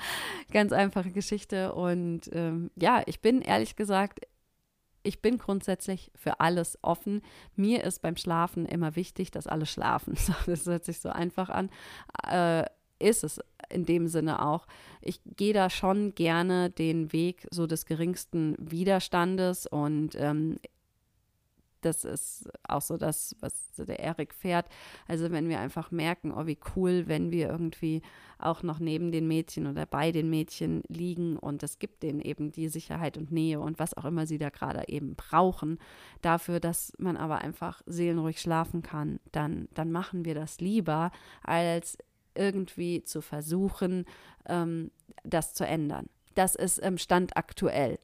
Ganz 0.52 0.72
einfache 0.72 1.10
Geschichte. 1.10 1.74
Und 1.74 2.30
ähm, 2.32 2.70
ja, 2.76 3.02
ich 3.06 3.20
bin 3.20 3.42
ehrlich 3.42 3.76
gesagt, 3.76 4.20
ich 5.02 5.22
bin 5.22 5.38
grundsätzlich 5.38 6.10
für 6.14 6.40
alles 6.40 6.78
offen. 6.82 7.22
Mir 7.56 7.84
ist 7.84 8.02
beim 8.02 8.16
Schlafen 8.16 8.66
immer 8.66 8.96
wichtig, 8.96 9.30
dass 9.30 9.46
alle 9.46 9.66
schlafen. 9.66 10.14
Das 10.46 10.66
hört 10.66 10.84
sich 10.84 11.00
so 11.00 11.08
einfach 11.08 11.48
an. 11.48 11.70
Äh, 12.26 12.64
ist 12.98 13.24
es 13.24 13.40
in 13.70 13.86
dem 13.86 14.08
Sinne 14.08 14.44
auch. 14.44 14.66
Ich 15.00 15.20
gehe 15.24 15.54
da 15.54 15.70
schon 15.70 16.14
gerne 16.14 16.70
den 16.70 17.12
Weg 17.12 17.46
so 17.50 17.66
des 17.66 17.86
geringsten 17.86 18.56
Widerstandes 18.58 19.66
und 19.66 20.14
ähm, 20.16 20.58
das 21.80 22.04
ist 22.04 22.48
auch 22.66 22.82
so 22.82 22.96
das, 22.96 23.36
was 23.40 23.70
der 23.76 24.00
Erik 24.00 24.34
fährt. 24.34 24.66
Also 25.08 25.30
wenn 25.30 25.48
wir 25.48 25.60
einfach 25.60 25.90
merken, 25.90 26.32
oh 26.32 26.46
wie 26.46 26.58
cool, 26.76 27.04
wenn 27.06 27.30
wir 27.30 27.48
irgendwie 27.48 28.02
auch 28.38 28.62
noch 28.62 28.78
neben 28.78 29.12
den 29.12 29.28
Mädchen 29.28 29.66
oder 29.66 29.86
bei 29.86 30.12
den 30.12 30.30
Mädchen 30.30 30.82
liegen 30.88 31.36
und 31.36 31.62
es 31.62 31.78
gibt 31.78 32.02
denen 32.02 32.20
eben 32.20 32.52
die 32.52 32.68
Sicherheit 32.68 33.18
und 33.18 33.30
Nähe 33.30 33.60
und 33.60 33.78
was 33.78 33.96
auch 33.96 34.04
immer 34.04 34.26
sie 34.26 34.38
da 34.38 34.50
gerade 34.50 34.88
eben 34.88 35.14
brauchen, 35.14 35.78
dafür, 36.22 36.60
dass 36.60 36.92
man 36.98 37.16
aber 37.16 37.38
einfach 37.38 37.82
seelenruhig 37.86 38.40
schlafen 38.40 38.82
kann, 38.82 39.20
dann, 39.32 39.68
dann 39.74 39.92
machen 39.92 40.24
wir 40.24 40.34
das 40.34 40.60
lieber, 40.60 41.10
als 41.42 41.98
irgendwie 42.34 43.02
zu 43.04 43.20
versuchen, 43.20 44.04
ähm, 44.46 44.90
das 45.24 45.54
zu 45.54 45.66
ändern. 45.66 46.06
Das 46.34 46.54
ist 46.54 46.82
ähm, 46.82 46.98
Stand 46.98 47.36
aktuell. 47.36 47.98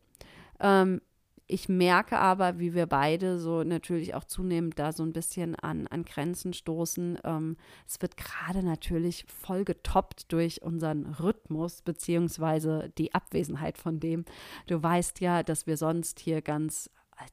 Ähm, 0.60 1.00
ich 1.48 1.68
merke 1.68 2.18
aber, 2.18 2.58
wie 2.58 2.74
wir 2.74 2.86
beide 2.86 3.38
so 3.38 3.62
natürlich 3.62 4.14
auch 4.14 4.24
zunehmend 4.24 4.78
da 4.78 4.92
so 4.92 5.04
ein 5.04 5.12
bisschen 5.12 5.54
an, 5.54 5.86
an 5.86 6.04
Grenzen 6.04 6.52
stoßen. 6.52 7.18
Ähm, 7.22 7.56
es 7.86 8.02
wird 8.02 8.16
gerade 8.16 8.64
natürlich 8.64 9.24
voll 9.28 9.64
getoppt 9.64 10.32
durch 10.32 10.62
unseren 10.62 11.06
Rhythmus, 11.06 11.82
beziehungsweise 11.82 12.92
die 12.98 13.14
Abwesenheit 13.14 13.78
von 13.78 14.00
dem. 14.00 14.24
Du 14.66 14.82
weißt 14.82 15.20
ja, 15.20 15.44
dass 15.44 15.68
wir 15.68 15.76
sonst 15.76 16.18
hier 16.18 16.42
ganz 16.42 16.90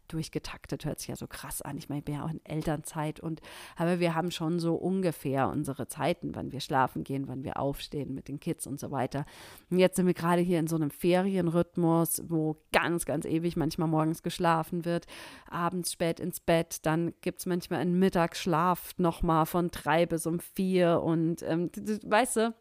durchgetaktet 0.08 0.86
hört 0.86 1.00
sich 1.00 1.10
ja 1.10 1.16
so 1.16 1.28
krass 1.28 1.62
an. 1.62 1.78
Ich 1.78 1.90
meine, 1.90 2.00
ich 2.00 2.06
bin 2.06 2.16
ja 2.16 2.26
auch 2.26 2.32
in 2.32 2.44
Elternzeit 2.46 3.20
und 3.20 3.42
aber 3.76 4.00
wir 4.00 4.16
haben 4.16 4.32
schon 4.32 4.60
so 4.60 4.76
ungefähr 4.76 5.50
unsere 5.50 5.88
Zeiten, 5.88 6.36
wann 6.36 6.52
wir 6.52 6.60
schlafen 6.60 7.04
gehen, 7.04 7.28
wann 7.28 7.44
wir 7.44 7.58
aufstehen 7.58 8.14
mit 8.14 8.28
den 8.28 8.40
Kids 8.40 8.68
und 8.68 8.80
so 8.80 8.92
weiter. 8.92 9.26
Und 9.70 9.80
jetzt 9.80 9.96
sind 9.96 10.06
wir 10.06 10.14
gerade 10.14 10.42
hier 10.42 10.60
in 10.60 10.68
so 10.68 10.76
einem 10.76 10.92
Ferienrhythmus, 10.92 12.24
wo 12.28 12.58
ganz, 12.72 13.06
ganz 13.06 13.26
ewig 13.26 13.56
manchmal 13.56 13.88
morgens 13.88 14.24
geschlafen 14.24 14.86
wird, 14.86 15.06
abends 15.50 15.92
spät 15.92 16.20
ins 16.20 16.40
Bett, 16.40 16.86
dann 16.86 17.14
gibt 17.22 17.40
es 17.40 17.46
manchmal 17.46 17.80
einen 17.80 18.00
Mittagsschlaf 18.00 18.94
nochmal 18.98 19.46
von 19.46 19.70
drei 19.70 20.06
bis 20.06 20.26
um 20.26 20.40
vier 20.40 21.02
und 21.02 21.42
ähm, 21.44 21.70
weißt 22.06 22.38
du, 22.38 22.56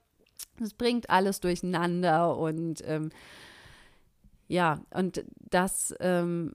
das 0.59 0.75
bringt 0.75 1.11
alles 1.11 1.41
durcheinander 1.41 2.37
und 2.37 2.83
ähm, 2.87 3.11
ja, 4.49 4.81
und 4.93 5.25
das 5.51 5.95
ähm, 6.01 6.53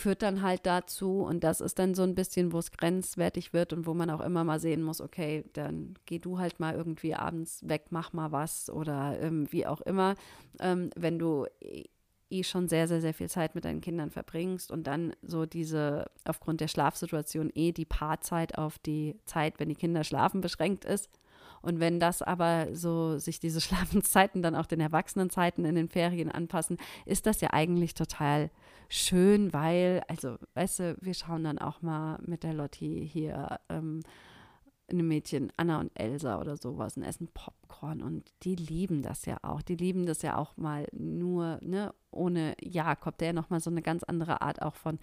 führt 0.00 0.22
dann 0.22 0.42
halt 0.42 0.66
dazu, 0.66 1.20
und 1.22 1.44
das 1.44 1.60
ist 1.60 1.78
dann 1.78 1.94
so 1.94 2.02
ein 2.02 2.14
bisschen, 2.14 2.52
wo 2.52 2.58
es 2.58 2.72
grenzwertig 2.72 3.52
wird 3.52 3.72
und 3.72 3.86
wo 3.86 3.94
man 3.94 4.10
auch 4.10 4.20
immer 4.20 4.44
mal 4.44 4.58
sehen 4.58 4.82
muss, 4.82 5.00
okay, 5.00 5.44
dann 5.52 5.94
geh 6.06 6.18
du 6.18 6.38
halt 6.38 6.58
mal 6.58 6.74
irgendwie 6.74 7.14
abends 7.14 7.68
weg, 7.68 7.86
mach 7.90 8.12
mal 8.12 8.32
was 8.32 8.70
oder 8.70 9.20
ähm, 9.20 9.46
wie 9.50 9.66
auch 9.66 9.80
immer. 9.82 10.14
Ähm, 10.58 10.90
wenn 10.96 11.18
du 11.18 11.46
eh 12.30 12.42
schon 12.42 12.68
sehr, 12.68 12.88
sehr, 12.88 13.00
sehr 13.00 13.14
viel 13.14 13.28
Zeit 13.28 13.54
mit 13.54 13.64
deinen 13.64 13.80
Kindern 13.80 14.10
verbringst 14.10 14.70
und 14.70 14.86
dann 14.86 15.14
so 15.22 15.46
diese, 15.46 16.10
aufgrund 16.24 16.60
der 16.60 16.68
Schlafsituation 16.68 17.50
eh 17.54 17.72
die 17.72 17.84
Paarzeit 17.84 18.56
auf 18.56 18.78
die 18.78 19.16
Zeit, 19.24 19.58
wenn 19.58 19.68
die 19.68 19.74
Kinder 19.74 20.04
schlafen, 20.04 20.40
beschränkt 20.40 20.84
ist. 20.84 21.10
Und 21.62 21.80
wenn 21.80 22.00
das 22.00 22.22
aber 22.22 22.68
so 22.74 23.18
sich 23.18 23.40
diese 23.40 23.60
Schlafenszeiten 23.60 24.42
dann 24.42 24.54
auch 24.54 24.66
den 24.66 24.80
Erwachsenenzeiten 24.80 25.64
in 25.64 25.74
den 25.74 25.88
Ferien 25.88 26.30
anpassen, 26.30 26.78
ist 27.06 27.26
das 27.26 27.40
ja 27.40 27.52
eigentlich 27.52 27.94
total 27.94 28.50
schön, 28.88 29.52
weil, 29.52 30.02
also, 30.08 30.36
weißt 30.54 30.78
du, 30.80 30.96
wir 31.00 31.14
schauen 31.14 31.44
dann 31.44 31.58
auch 31.58 31.82
mal 31.82 32.18
mit 32.26 32.42
der 32.42 32.54
Lotti 32.54 33.08
hier 33.10 33.60
ähm, 33.68 34.02
eine 34.90 35.02
Mädchen, 35.02 35.52
Anna 35.56 35.80
und 35.80 35.92
Elsa 35.94 36.40
oder 36.40 36.56
sowas 36.56 36.96
und 36.96 37.04
essen 37.04 37.28
Popcorn 37.32 38.02
und 38.02 38.32
die 38.42 38.56
lieben 38.56 39.02
das 39.02 39.24
ja 39.24 39.38
auch. 39.42 39.62
Die 39.62 39.76
lieben 39.76 40.06
das 40.06 40.22
ja 40.22 40.36
auch 40.36 40.56
mal 40.56 40.86
nur, 40.92 41.58
ne, 41.62 41.94
ohne 42.10 42.56
Jakob, 42.60 43.16
der 43.18 43.28
ja 43.28 43.32
nochmal 43.32 43.60
so 43.60 43.70
eine 43.70 43.82
ganz 43.82 44.02
andere 44.02 44.42
Art 44.42 44.62
auch 44.62 44.74
von 44.74 44.98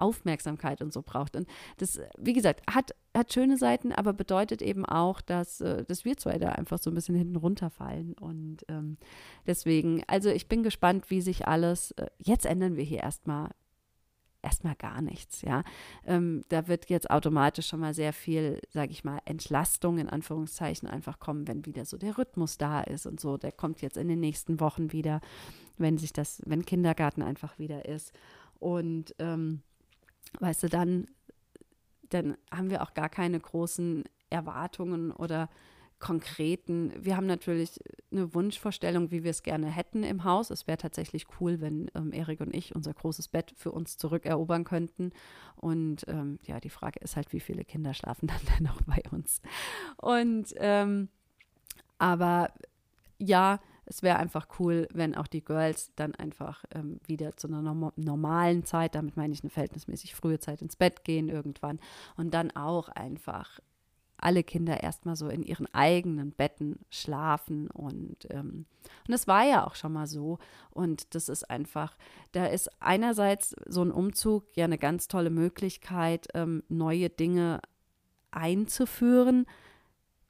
Aufmerksamkeit 0.00 0.82
und 0.82 0.92
so 0.92 1.02
braucht. 1.02 1.36
Und 1.36 1.46
das, 1.78 2.00
wie 2.18 2.32
gesagt, 2.32 2.62
hat, 2.72 2.94
hat 3.16 3.32
schöne 3.32 3.56
Seiten, 3.56 3.92
aber 3.92 4.12
bedeutet 4.12 4.62
eben 4.62 4.84
auch, 4.84 5.20
dass, 5.20 5.60
äh, 5.60 5.84
dass 5.84 6.04
wir 6.04 6.16
zwei 6.16 6.38
da 6.38 6.50
einfach 6.50 6.78
so 6.78 6.90
ein 6.90 6.94
bisschen 6.94 7.16
hinten 7.16 7.36
runterfallen. 7.36 8.14
Und 8.14 8.58
ähm, 8.68 8.96
deswegen, 9.46 10.02
also 10.06 10.30
ich 10.30 10.48
bin 10.48 10.62
gespannt, 10.62 11.10
wie 11.10 11.20
sich 11.20 11.46
alles, 11.46 11.92
äh, 11.92 12.06
jetzt 12.18 12.46
ändern 12.46 12.76
wir 12.76 12.84
hier 12.84 13.00
erstmal 13.00 13.50
erstmal 14.42 14.74
gar 14.74 15.02
nichts, 15.02 15.42
ja. 15.42 15.62
Ähm, 16.06 16.44
da 16.48 16.68
wird 16.68 16.88
jetzt 16.88 17.10
automatisch 17.10 17.68
schon 17.68 17.80
mal 17.80 17.94
sehr 17.94 18.12
viel, 18.12 18.60
sage 18.70 18.92
ich 18.92 19.04
mal, 19.04 19.18
Entlastung 19.24 19.98
in 19.98 20.08
Anführungszeichen 20.08 20.88
einfach 20.88 21.18
kommen, 21.18 21.46
wenn 21.46 21.66
wieder 21.66 21.84
so 21.84 21.98
der 21.98 22.16
Rhythmus 22.16 22.58
da 22.58 22.80
ist 22.80 23.06
und 23.06 23.20
so. 23.20 23.36
Der 23.36 23.52
kommt 23.52 23.82
jetzt 23.82 23.96
in 23.96 24.08
den 24.08 24.20
nächsten 24.20 24.60
Wochen 24.60 24.92
wieder, 24.92 25.20
wenn 25.78 25.98
sich 25.98 26.12
das, 26.12 26.42
wenn 26.46 26.64
Kindergarten 26.64 27.22
einfach 27.22 27.58
wieder 27.58 27.86
ist. 27.86 28.12
Und 28.58 29.14
ähm, 29.18 29.62
weißt 30.38 30.64
du, 30.64 30.68
dann, 30.68 31.06
dann 32.08 32.36
haben 32.50 32.70
wir 32.70 32.82
auch 32.82 32.94
gar 32.94 33.08
keine 33.08 33.40
großen 33.40 34.04
Erwartungen 34.30 35.10
oder 35.10 35.48
konkreten. 36.00 36.92
Wir 36.98 37.16
haben 37.16 37.26
natürlich 37.26 37.78
eine 38.10 38.34
Wunschvorstellung, 38.34 39.10
wie 39.10 39.22
wir 39.22 39.30
es 39.30 39.42
gerne 39.42 39.68
hätten 39.68 40.02
im 40.02 40.24
Haus. 40.24 40.50
Es 40.50 40.66
wäre 40.66 40.78
tatsächlich 40.78 41.26
cool, 41.38 41.60
wenn 41.60 41.90
ähm, 41.94 42.12
Erik 42.12 42.40
und 42.40 42.54
ich 42.56 42.74
unser 42.74 42.94
großes 42.94 43.28
Bett 43.28 43.52
für 43.54 43.70
uns 43.70 43.98
zurückerobern 43.98 44.64
könnten. 44.64 45.12
Und 45.56 46.06
ähm, 46.08 46.38
ja, 46.44 46.58
die 46.58 46.70
Frage 46.70 47.00
ist 47.00 47.16
halt, 47.16 47.32
wie 47.34 47.40
viele 47.40 47.64
Kinder 47.64 47.92
schlafen 47.92 48.26
dann 48.28 48.40
denn 48.56 48.64
noch 48.64 48.80
bei 48.82 49.02
uns? 49.10 49.42
Und 49.98 50.54
ähm, 50.56 51.08
aber 51.98 52.50
ja, 53.18 53.60
es 53.90 54.04
wäre 54.04 54.18
einfach 54.20 54.46
cool, 54.60 54.86
wenn 54.94 55.16
auch 55.16 55.26
die 55.26 55.42
Girls 55.42 55.92
dann 55.96 56.14
einfach 56.14 56.64
ähm, 56.72 57.00
wieder 57.06 57.36
zu 57.36 57.48
einer 57.48 57.60
norm 57.60 57.92
normalen 57.96 58.64
Zeit, 58.64 58.94
damit 58.94 59.16
meine 59.16 59.34
ich 59.34 59.42
eine 59.42 59.50
verhältnismäßig 59.50 60.14
frühe 60.14 60.38
Zeit 60.38 60.62
ins 60.62 60.76
Bett 60.76 61.02
gehen 61.02 61.28
irgendwann 61.28 61.80
und 62.16 62.32
dann 62.32 62.52
auch 62.52 62.88
einfach 62.88 63.58
alle 64.16 64.44
Kinder 64.44 64.80
erstmal 64.82 65.16
so 65.16 65.28
in 65.28 65.42
ihren 65.42 65.66
eigenen 65.74 66.30
Betten 66.30 66.78
schlafen 66.88 67.68
und 67.70 68.28
ähm, 68.30 68.66
und 69.08 69.14
es 69.14 69.26
war 69.26 69.44
ja 69.44 69.66
auch 69.66 69.74
schon 69.74 69.92
mal 69.92 70.06
so 70.06 70.38
und 70.70 71.14
das 71.16 71.28
ist 71.28 71.50
einfach, 71.50 71.96
da 72.30 72.46
ist 72.46 72.70
einerseits 72.80 73.56
so 73.66 73.82
ein 73.82 73.90
Umzug 73.90 74.44
ja 74.54 74.66
eine 74.66 74.78
ganz 74.78 75.08
tolle 75.08 75.30
Möglichkeit, 75.30 76.28
ähm, 76.34 76.62
neue 76.68 77.10
Dinge 77.10 77.60
einzuführen, 78.30 79.46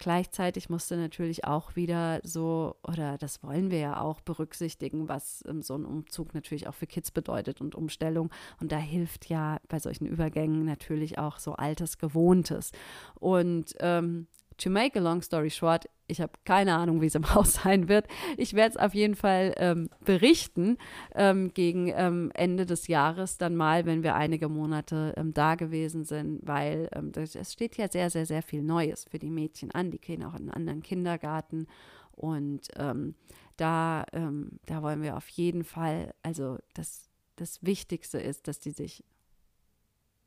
Gleichzeitig 0.00 0.70
musste 0.70 0.96
natürlich 0.96 1.44
auch 1.44 1.76
wieder 1.76 2.20
so, 2.22 2.74
oder 2.88 3.18
das 3.18 3.42
wollen 3.42 3.70
wir 3.70 3.78
ja 3.78 4.00
auch 4.00 4.22
berücksichtigen, 4.22 5.10
was 5.10 5.44
ähm, 5.46 5.60
so 5.60 5.76
ein 5.76 5.84
Umzug 5.84 6.32
natürlich 6.32 6.66
auch 6.68 6.74
für 6.74 6.86
Kids 6.86 7.10
bedeutet 7.10 7.60
und 7.60 7.74
Umstellung. 7.74 8.30
Und 8.62 8.72
da 8.72 8.78
hilft 8.78 9.28
ja 9.28 9.58
bei 9.68 9.78
solchen 9.78 10.06
Übergängen 10.06 10.64
natürlich 10.64 11.18
auch 11.18 11.38
so 11.38 11.52
altes 11.52 11.98
Gewohntes. 11.98 12.72
Und 13.16 13.74
ähm, 13.80 14.26
to 14.60 14.70
make 14.70 14.98
a 14.98 15.02
long 15.02 15.22
story 15.22 15.50
short, 15.50 15.86
ich 16.06 16.20
habe 16.20 16.32
keine 16.44 16.74
Ahnung, 16.74 17.00
wie 17.00 17.06
es 17.06 17.14
im 17.14 17.28
Haus 17.34 17.54
sein 17.54 17.88
wird. 17.88 18.06
Ich 18.36 18.54
werde 18.54 18.76
es 18.76 18.76
auf 18.76 18.94
jeden 18.94 19.14
Fall 19.14 19.54
ähm, 19.56 19.88
berichten 20.04 20.76
ähm, 21.14 21.52
gegen 21.54 21.92
ähm, 21.94 22.30
Ende 22.34 22.66
des 22.66 22.86
Jahres 22.86 23.38
dann 23.38 23.56
mal, 23.56 23.86
wenn 23.86 24.02
wir 24.02 24.14
einige 24.14 24.48
Monate 24.48 25.14
ähm, 25.16 25.32
da 25.32 25.54
gewesen 25.54 26.04
sind, 26.04 26.40
weil 26.46 26.88
ähm, 26.92 27.12
es 27.14 27.52
steht 27.52 27.76
ja 27.76 27.88
sehr, 27.88 28.10
sehr, 28.10 28.26
sehr 28.26 28.42
viel 28.42 28.62
Neues 28.62 29.06
für 29.10 29.18
die 29.18 29.30
Mädchen 29.30 29.70
an. 29.70 29.90
Die 29.90 30.00
gehen 30.00 30.22
auch 30.22 30.34
in 30.34 30.42
einen 30.42 30.50
anderen 30.50 30.82
Kindergarten 30.82 31.66
und 32.12 32.68
ähm, 32.76 33.14
da, 33.56 34.06
da 34.10 34.82
wollen 34.82 35.02
wir 35.02 35.18
auf 35.18 35.28
jeden 35.28 35.64
Fall, 35.64 36.14
also 36.22 36.56
das, 36.72 37.10
das 37.36 37.62
Wichtigste 37.62 38.18
ist, 38.18 38.48
dass 38.48 38.58
die 38.58 38.70
sich 38.70 39.04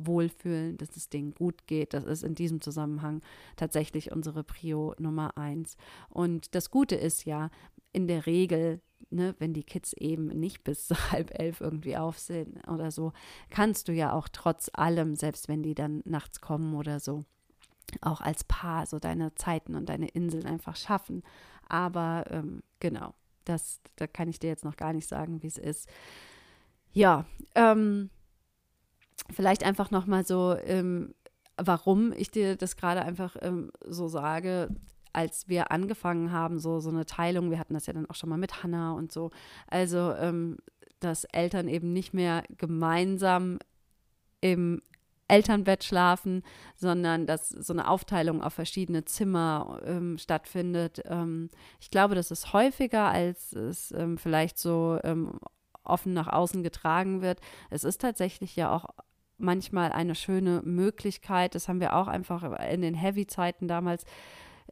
wohlfühlen, 0.05 0.77
dass 0.77 0.95
es 0.95 1.09
denen 1.09 1.33
gut 1.33 1.67
geht. 1.67 1.93
Das 1.93 2.03
ist 2.03 2.23
in 2.23 2.35
diesem 2.35 2.61
Zusammenhang 2.61 3.21
tatsächlich 3.55 4.11
unsere 4.11 4.43
Prio 4.43 4.95
Nummer 4.99 5.37
eins. 5.37 5.77
Und 6.09 6.55
das 6.55 6.69
Gute 6.69 6.95
ist 6.95 7.25
ja, 7.25 7.49
in 7.93 8.07
der 8.07 8.25
Regel, 8.25 8.81
ne, 9.09 9.35
wenn 9.39 9.53
die 9.53 9.63
Kids 9.63 9.93
eben 9.93 10.27
nicht 10.27 10.63
bis 10.63 10.89
halb 11.11 11.39
elf 11.39 11.61
irgendwie 11.61 11.95
auf 11.95 12.19
sind 12.19 12.67
oder 12.67 12.91
so, 12.91 13.13
kannst 13.49 13.87
du 13.87 13.93
ja 13.93 14.11
auch 14.11 14.27
trotz 14.27 14.69
allem, 14.73 15.15
selbst 15.15 15.47
wenn 15.47 15.63
die 15.63 15.75
dann 15.75 16.01
nachts 16.05 16.41
kommen 16.41 16.75
oder 16.75 16.99
so, 16.99 17.23
auch 18.01 18.21
als 18.21 18.43
Paar 18.43 18.85
so 18.85 18.99
deine 18.99 19.35
Zeiten 19.35 19.75
und 19.75 19.87
deine 19.87 20.07
Inseln 20.07 20.45
einfach 20.45 20.75
schaffen. 20.75 21.21
Aber 21.67 22.25
ähm, 22.29 22.63
genau, 22.79 23.13
das, 23.45 23.81
da 23.95 24.07
kann 24.07 24.27
ich 24.27 24.39
dir 24.39 24.47
jetzt 24.47 24.65
noch 24.65 24.77
gar 24.77 24.93
nicht 24.93 25.07
sagen, 25.07 25.43
wie 25.43 25.47
es 25.47 25.57
ist. 25.57 25.87
Ja, 26.91 27.25
ähm, 27.55 28.09
vielleicht 29.31 29.63
einfach 29.63 29.91
nochmal 29.91 30.25
so, 30.25 30.55
ähm, 30.65 31.13
warum 31.57 32.13
ich 32.13 32.31
dir 32.31 32.55
das 32.55 32.75
gerade 32.75 33.01
einfach 33.03 33.35
ähm, 33.41 33.71
so 33.85 34.07
sage, 34.07 34.69
als 35.13 35.47
wir 35.47 35.71
angefangen 35.71 36.31
haben, 36.31 36.59
so, 36.59 36.79
so 36.79 36.89
eine 36.89 37.05
Teilung, 37.05 37.51
wir 37.51 37.59
hatten 37.59 37.75
das 37.75 37.85
ja 37.85 37.93
dann 37.93 38.09
auch 38.09 38.15
schon 38.15 38.29
mal 38.29 38.37
mit 38.37 38.63
Hannah 38.63 38.93
und 38.93 39.11
so, 39.11 39.31
also 39.67 40.13
ähm, 40.13 40.57
dass 40.99 41.25
Eltern 41.25 41.67
eben 41.67 41.93
nicht 41.93 42.13
mehr 42.13 42.43
gemeinsam 42.57 43.59
im 44.41 44.81
Elternbett 45.27 45.83
schlafen, 45.83 46.43
sondern 46.75 47.25
dass 47.25 47.49
so 47.49 47.73
eine 47.73 47.87
Aufteilung 47.87 48.41
auf 48.41 48.53
verschiedene 48.53 49.05
Zimmer 49.05 49.81
ähm, 49.85 50.17
stattfindet. 50.17 51.01
Ähm, 51.05 51.49
ich 51.79 51.91
glaube, 51.91 52.15
das 52.15 52.29
ist 52.29 52.53
häufiger, 52.53 53.05
als 53.09 53.53
es 53.53 53.91
ähm, 53.91 54.17
vielleicht 54.17 54.57
so 54.57 54.99
ähm, 55.03 55.39
offen 55.83 56.13
nach 56.13 56.27
außen 56.27 56.63
getragen 56.63 57.21
wird. 57.21 57.39
Es 57.69 57.83
ist 57.83 58.01
tatsächlich 58.01 58.55
ja 58.55 58.73
auch 58.73 58.85
manchmal 59.37 59.91
eine 59.91 60.15
schöne 60.15 60.61
Möglichkeit. 60.63 61.55
Das 61.55 61.67
haben 61.67 61.79
wir 61.79 61.95
auch 61.95 62.07
einfach 62.07 62.43
in 62.71 62.81
den 62.81 62.95
Heavy-Zeiten 62.95 63.67
damals 63.67 64.05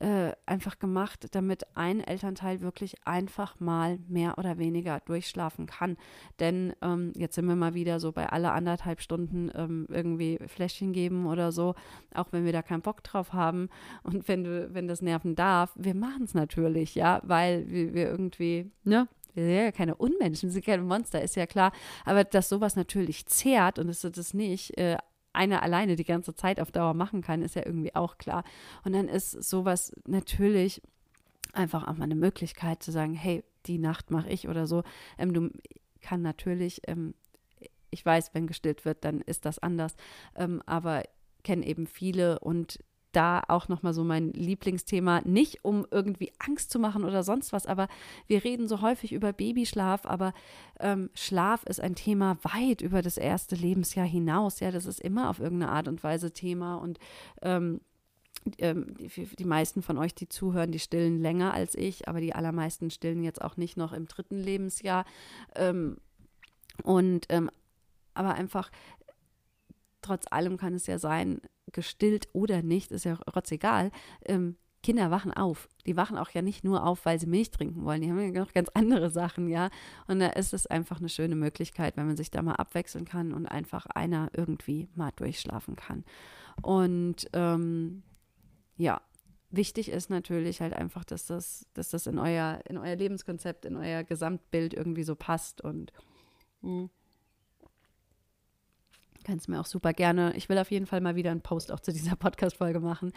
äh, 0.01 0.33
einfach 0.47 0.79
gemacht, 0.79 1.27
damit 1.31 1.63
ein 1.75 2.01
Elternteil 2.01 2.61
wirklich 2.61 2.95
einfach 3.05 3.59
mal 3.59 3.99
mehr 4.07 4.37
oder 4.39 4.57
weniger 4.57 4.99
durchschlafen 5.01 5.67
kann. 5.67 5.95
Denn 6.39 6.73
ähm, 6.81 7.13
jetzt 7.15 7.35
sind 7.35 7.45
wir 7.45 7.55
mal 7.55 7.75
wieder 7.75 7.99
so 7.99 8.11
bei 8.11 8.27
alle 8.27 8.51
anderthalb 8.51 9.01
Stunden 9.01 9.51
ähm, 9.53 9.85
irgendwie 9.89 10.39
Fläschchen 10.47 10.91
geben 10.91 11.27
oder 11.27 11.51
so, 11.51 11.75
auch 12.15 12.31
wenn 12.31 12.45
wir 12.45 12.51
da 12.51 12.63
keinen 12.63 12.81
Bock 12.81 13.03
drauf 13.03 13.33
haben 13.33 13.69
und 14.01 14.27
wenn 14.27 14.43
du, 14.43 14.73
wenn 14.73 14.87
das 14.87 15.03
nerven 15.03 15.35
darf, 15.35 15.71
wir 15.75 15.93
machen 15.93 16.23
es 16.23 16.33
natürlich, 16.33 16.95
ja, 16.95 17.21
weil 17.23 17.69
wir, 17.69 17.93
wir 17.93 18.09
irgendwie, 18.09 18.71
ne, 18.83 19.07
wir 19.33 19.43
sind 19.43 19.53
ja 19.55 19.71
keine 19.71 19.95
Unmenschen, 19.95 20.49
wir 20.49 20.53
sind 20.53 20.65
keine 20.65 20.83
Monster, 20.83 21.21
ist 21.21 21.35
ja 21.35 21.45
klar. 21.45 21.71
Aber 22.05 22.23
dass 22.23 22.49
sowas 22.49 22.75
natürlich 22.75 23.25
zehrt 23.25 23.79
und 23.79 23.87
dass 23.87 24.01
das 24.01 24.33
nicht 24.33 24.77
äh, 24.77 24.97
einer 25.33 25.63
alleine 25.63 25.95
die 25.95 26.03
ganze 26.03 26.35
Zeit 26.35 26.59
auf 26.59 26.71
Dauer 26.71 26.93
machen 26.93 27.21
kann, 27.21 27.41
ist 27.41 27.55
ja 27.55 27.65
irgendwie 27.65 27.95
auch 27.95 28.17
klar. 28.17 28.43
Und 28.83 28.93
dann 28.93 29.07
ist 29.07 29.31
sowas 29.31 29.93
natürlich 30.05 30.81
einfach 31.53 31.87
auch 31.87 31.97
mal 31.97 32.05
eine 32.05 32.15
Möglichkeit 32.15 32.83
zu 32.83 32.91
sagen, 32.91 33.13
hey, 33.13 33.43
die 33.65 33.77
Nacht 33.77 34.11
mache 34.11 34.29
ich 34.29 34.47
oder 34.47 34.67
so. 34.67 34.83
Ähm, 35.17 35.33
du 35.33 35.49
kann 36.01 36.21
natürlich, 36.21 36.81
ähm, 36.87 37.13
ich 37.89 38.05
weiß, 38.05 38.33
wenn 38.33 38.47
gestillt 38.47 38.85
wird, 38.85 39.05
dann 39.05 39.21
ist 39.21 39.45
das 39.45 39.59
anders, 39.59 39.95
ähm, 40.35 40.61
aber 40.65 41.03
kenne 41.43 41.65
eben 41.65 41.87
viele 41.87 42.39
und 42.39 42.79
da 43.11 43.43
auch 43.47 43.67
nochmal 43.67 43.93
so 43.93 44.03
mein 44.03 44.31
Lieblingsthema, 44.33 45.21
nicht 45.25 45.63
um 45.63 45.85
irgendwie 45.91 46.31
Angst 46.39 46.71
zu 46.71 46.79
machen 46.79 47.03
oder 47.03 47.23
sonst 47.23 47.53
was, 47.53 47.65
aber 47.65 47.87
wir 48.27 48.43
reden 48.43 48.67
so 48.67 48.81
häufig 48.81 49.13
über 49.13 49.33
Babyschlaf, 49.33 50.05
aber 50.05 50.33
ähm, 50.79 51.09
Schlaf 51.13 51.63
ist 51.63 51.81
ein 51.81 51.95
Thema 51.95 52.37
weit 52.43 52.81
über 52.81 53.01
das 53.01 53.17
erste 53.17 53.55
Lebensjahr 53.55 54.05
hinaus. 54.05 54.59
Ja, 54.59 54.71
das 54.71 54.85
ist 54.85 54.99
immer 54.99 55.29
auf 55.29 55.39
irgendeine 55.39 55.71
Art 55.71 55.87
und 55.87 56.03
Weise 56.03 56.31
Thema 56.31 56.75
und 56.75 56.99
ähm, 57.41 57.81
ähm 58.57 58.95
die, 58.97 59.07
die, 59.07 59.45
meisten 59.45 59.81
von 59.81 59.97
euch, 59.97 60.15
die 60.15 60.29
zuhören, 60.29 60.71
die 60.71 60.79
stillen 60.79 61.21
länger 61.21 61.53
als 61.53 61.75
ich, 61.75 62.07
aber 62.07 62.21
die 62.21 62.33
allermeisten 62.33 62.89
stillen 62.89 63.23
jetzt 63.23 63.41
auch 63.41 63.57
nicht 63.57 63.77
noch 63.77 63.93
im 63.93 64.07
dritten 64.07 64.37
Lebensjahr. 64.37 65.05
Ähm, 65.55 65.97
und 66.83 67.25
ähm, 67.29 67.49
aber 68.13 68.33
einfach 68.33 68.71
trotz 70.01 70.25
allem 70.29 70.57
kann 70.57 70.73
es 70.73 70.87
ja 70.87 70.99
sein, 70.99 71.41
gestillt 71.71 72.27
oder 72.33 72.61
nicht, 72.61 72.91
ist 72.91 73.05
ja 73.05 73.17
rotzegal. 73.35 73.91
Ähm, 74.25 74.57
Kinder 74.83 75.11
wachen 75.11 75.31
auf. 75.31 75.69
Die 75.85 75.95
wachen 75.95 76.17
auch 76.17 76.29
ja 76.31 76.41
nicht 76.41 76.63
nur 76.63 76.85
auf, 76.85 77.05
weil 77.05 77.19
sie 77.19 77.27
Milch 77.27 77.51
trinken 77.51 77.83
wollen. 77.83 78.01
Die 78.01 78.09
haben 78.09 78.19
ja 78.19 78.39
noch 78.41 78.53
ganz 78.53 78.69
andere 78.73 79.11
Sachen, 79.11 79.47
ja. 79.47 79.69
Und 80.07 80.19
da 80.19 80.27
ist 80.27 80.53
es 80.53 80.65
einfach 80.65 80.99
eine 80.99 81.09
schöne 81.09 81.35
Möglichkeit, 81.35 81.97
wenn 81.97 82.07
man 82.07 82.17
sich 82.17 82.31
da 82.31 82.41
mal 82.41 82.55
abwechseln 82.55 83.05
kann 83.05 83.31
und 83.31 83.45
einfach 83.45 83.85
einer 83.85 84.29
irgendwie 84.33 84.89
mal 84.95 85.11
durchschlafen 85.15 85.75
kann. 85.75 86.03
Und 86.63 87.27
ähm, 87.33 88.01
ja, 88.77 89.01
wichtig 89.51 89.89
ist 89.89 90.09
natürlich 90.09 90.61
halt 90.61 90.73
einfach, 90.73 91.03
dass 91.03 91.27
das, 91.27 91.67
dass 91.73 91.89
das 91.89 92.07
in 92.07 92.17
euer, 92.17 92.61
in 92.67 92.77
euer 92.77 92.95
Lebenskonzept, 92.95 93.65
in 93.65 93.77
euer 93.77 94.03
Gesamtbild 94.03 94.73
irgendwie 94.73 95.03
so 95.03 95.15
passt 95.15 95.61
und 95.61 95.93
mh. 96.61 96.89
Kannst 99.23 99.49
mir 99.49 99.59
auch 99.59 99.65
super 99.65 99.93
gerne, 99.93 100.33
ich 100.35 100.49
will 100.49 100.57
auf 100.57 100.71
jeden 100.71 100.87
Fall 100.87 101.01
mal 101.01 101.15
wieder 101.15 101.31
einen 101.31 101.41
Post 101.41 101.71
auch 101.71 101.79
zu 101.79 101.93
dieser 101.93 102.15
Podcast-Folge 102.17 102.79
machen. 102.79 103.11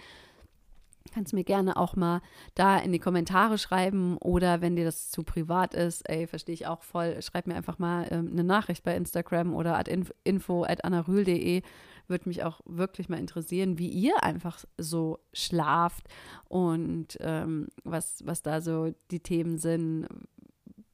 Kannst 1.12 1.34
mir 1.34 1.44
gerne 1.44 1.76
auch 1.76 1.96
mal 1.96 2.22
da 2.54 2.78
in 2.78 2.90
die 2.90 2.98
Kommentare 2.98 3.58
schreiben 3.58 4.16
oder 4.18 4.62
wenn 4.62 4.74
dir 4.74 4.84
das 4.84 5.10
zu 5.10 5.22
privat 5.22 5.74
ist, 5.74 6.08
ey, 6.08 6.26
verstehe 6.26 6.54
ich 6.54 6.66
auch 6.66 6.82
voll, 6.82 7.20
schreib 7.20 7.46
mir 7.46 7.54
einfach 7.54 7.78
mal 7.78 8.06
ähm, 8.10 8.30
eine 8.32 8.42
Nachricht 8.42 8.84
bei 8.84 8.96
Instagram 8.96 9.54
oder 9.54 9.78
at 9.78 9.88
info 9.88 10.64
at 10.64 10.84
anarühl.de. 10.84 11.62
Würde 12.06 12.28
mich 12.28 12.42
auch 12.42 12.60
wirklich 12.64 13.08
mal 13.08 13.18
interessieren, 13.18 13.78
wie 13.78 13.88
ihr 13.88 14.22
einfach 14.24 14.64
so 14.78 15.20
schlaft 15.32 16.08
und 16.48 17.18
ähm, 17.20 17.68
was, 17.82 18.22
was 18.24 18.42
da 18.42 18.60
so 18.60 18.94
die 19.10 19.20
Themen 19.20 19.58
sind. 19.58 20.08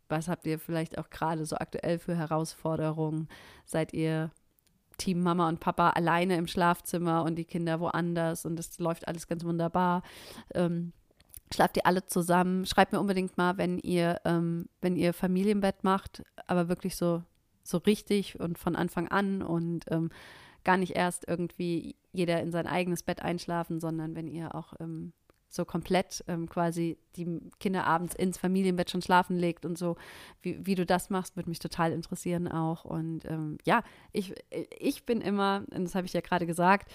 Was 0.08 0.28
habt 0.28 0.46
ihr 0.46 0.58
vielleicht 0.58 0.98
auch 0.98 1.08
gerade 1.08 1.46
so 1.46 1.56
aktuell 1.56 1.98
für 1.98 2.16
Herausforderungen? 2.16 3.28
Seid 3.64 3.92
ihr 3.92 4.32
Team 5.00 5.22
Mama 5.22 5.48
und 5.48 5.60
Papa 5.60 5.90
alleine 5.90 6.36
im 6.36 6.46
Schlafzimmer 6.46 7.24
und 7.24 7.36
die 7.36 7.44
Kinder 7.44 7.80
woanders 7.80 8.44
und 8.44 8.56
das 8.56 8.78
läuft 8.78 9.08
alles 9.08 9.26
ganz 9.26 9.44
wunderbar. 9.44 10.02
Ähm, 10.54 10.92
schlaft 11.52 11.78
ihr 11.78 11.86
alle 11.86 12.06
zusammen? 12.06 12.66
Schreibt 12.66 12.92
mir 12.92 13.00
unbedingt 13.00 13.36
mal, 13.38 13.56
wenn 13.58 13.78
ihr, 13.78 14.20
ähm, 14.24 14.66
wenn 14.82 14.96
ihr 14.96 15.14
Familienbett 15.14 15.84
macht, 15.84 16.22
aber 16.46 16.68
wirklich 16.68 16.96
so, 16.96 17.22
so 17.62 17.78
richtig 17.78 18.38
und 18.38 18.58
von 18.58 18.76
Anfang 18.76 19.08
an 19.08 19.42
und 19.42 19.86
ähm, 19.90 20.10
gar 20.64 20.76
nicht 20.76 20.94
erst 20.94 21.26
irgendwie 21.26 21.96
jeder 22.12 22.40
in 22.42 22.52
sein 22.52 22.66
eigenes 22.66 23.02
Bett 23.02 23.22
einschlafen, 23.22 23.80
sondern 23.80 24.14
wenn 24.14 24.28
ihr 24.28 24.54
auch 24.54 24.74
ähm, 24.80 25.14
so 25.50 25.64
komplett 25.64 26.24
ähm, 26.28 26.48
quasi 26.48 26.96
die 27.16 27.40
Kinder 27.58 27.84
abends 27.84 28.14
ins 28.14 28.38
Familienbett 28.38 28.90
schon 28.90 29.02
schlafen 29.02 29.36
legt 29.36 29.66
und 29.66 29.76
so, 29.76 29.96
wie, 30.42 30.64
wie 30.64 30.76
du 30.76 30.86
das 30.86 31.10
machst, 31.10 31.36
würde 31.36 31.50
mich 31.50 31.58
total 31.58 31.92
interessieren 31.92 32.48
auch. 32.48 32.84
Und 32.84 33.24
ähm, 33.24 33.58
ja, 33.64 33.82
ich, 34.12 34.32
ich 34.78 35.04
bin 35.04 35.20
immer, 35.20 35.64
das 35.70 35.94
habe 35.94 36.06
ich 36.06 36.12
ja 36.12 36.20
gerade 36.20 36.46
gesagt, 36.46 36.90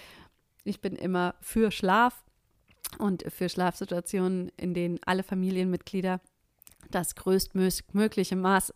ich 0.64 0.80
bin 0.80 0.96
immer 0.96 1.34
für 1.40 1.70
Schlaf 1.70 2.24
und 2.98 3.24
für 3.30 3.48
Schlafsituationen, 3.48 4.50
in 4.56 4.72
denen 4.72 4.98
alle 5.04 5.22
Familienmitglieder 5.22 6.20
das 6.90 7.14
größtmögliche 7.14 8.36
Maß 8.36 8.72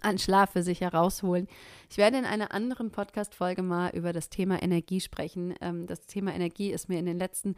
an 0.00 0.18
Schlaf 0.18 0.52
für 0.52 0.62
sich 0.62 0.80
herausholen. 0.80 1.46
Ich 1.90 1.98
werde 1.98 2.18
in 2.18 2.24
einer 2.24 2.52
anderen 2.52 2.90
Podcast-Folge 2.90 3.62
mal 3.62 3.90
über 3.90 4.12
das 4.12 4.28
Thema 4.28 4.62
Energie 4.62 5.00
sprechen. 5.00 5.54
Ähm, 5.60 5.86
das 5.86 6.06
Thema 6.06 6.34
Energie 6.34 6.72
ist 6.72 6.88
mir 6.88 6.98
in 6.98 7.06
den 7.06 7.18
letzten 7.18 7.54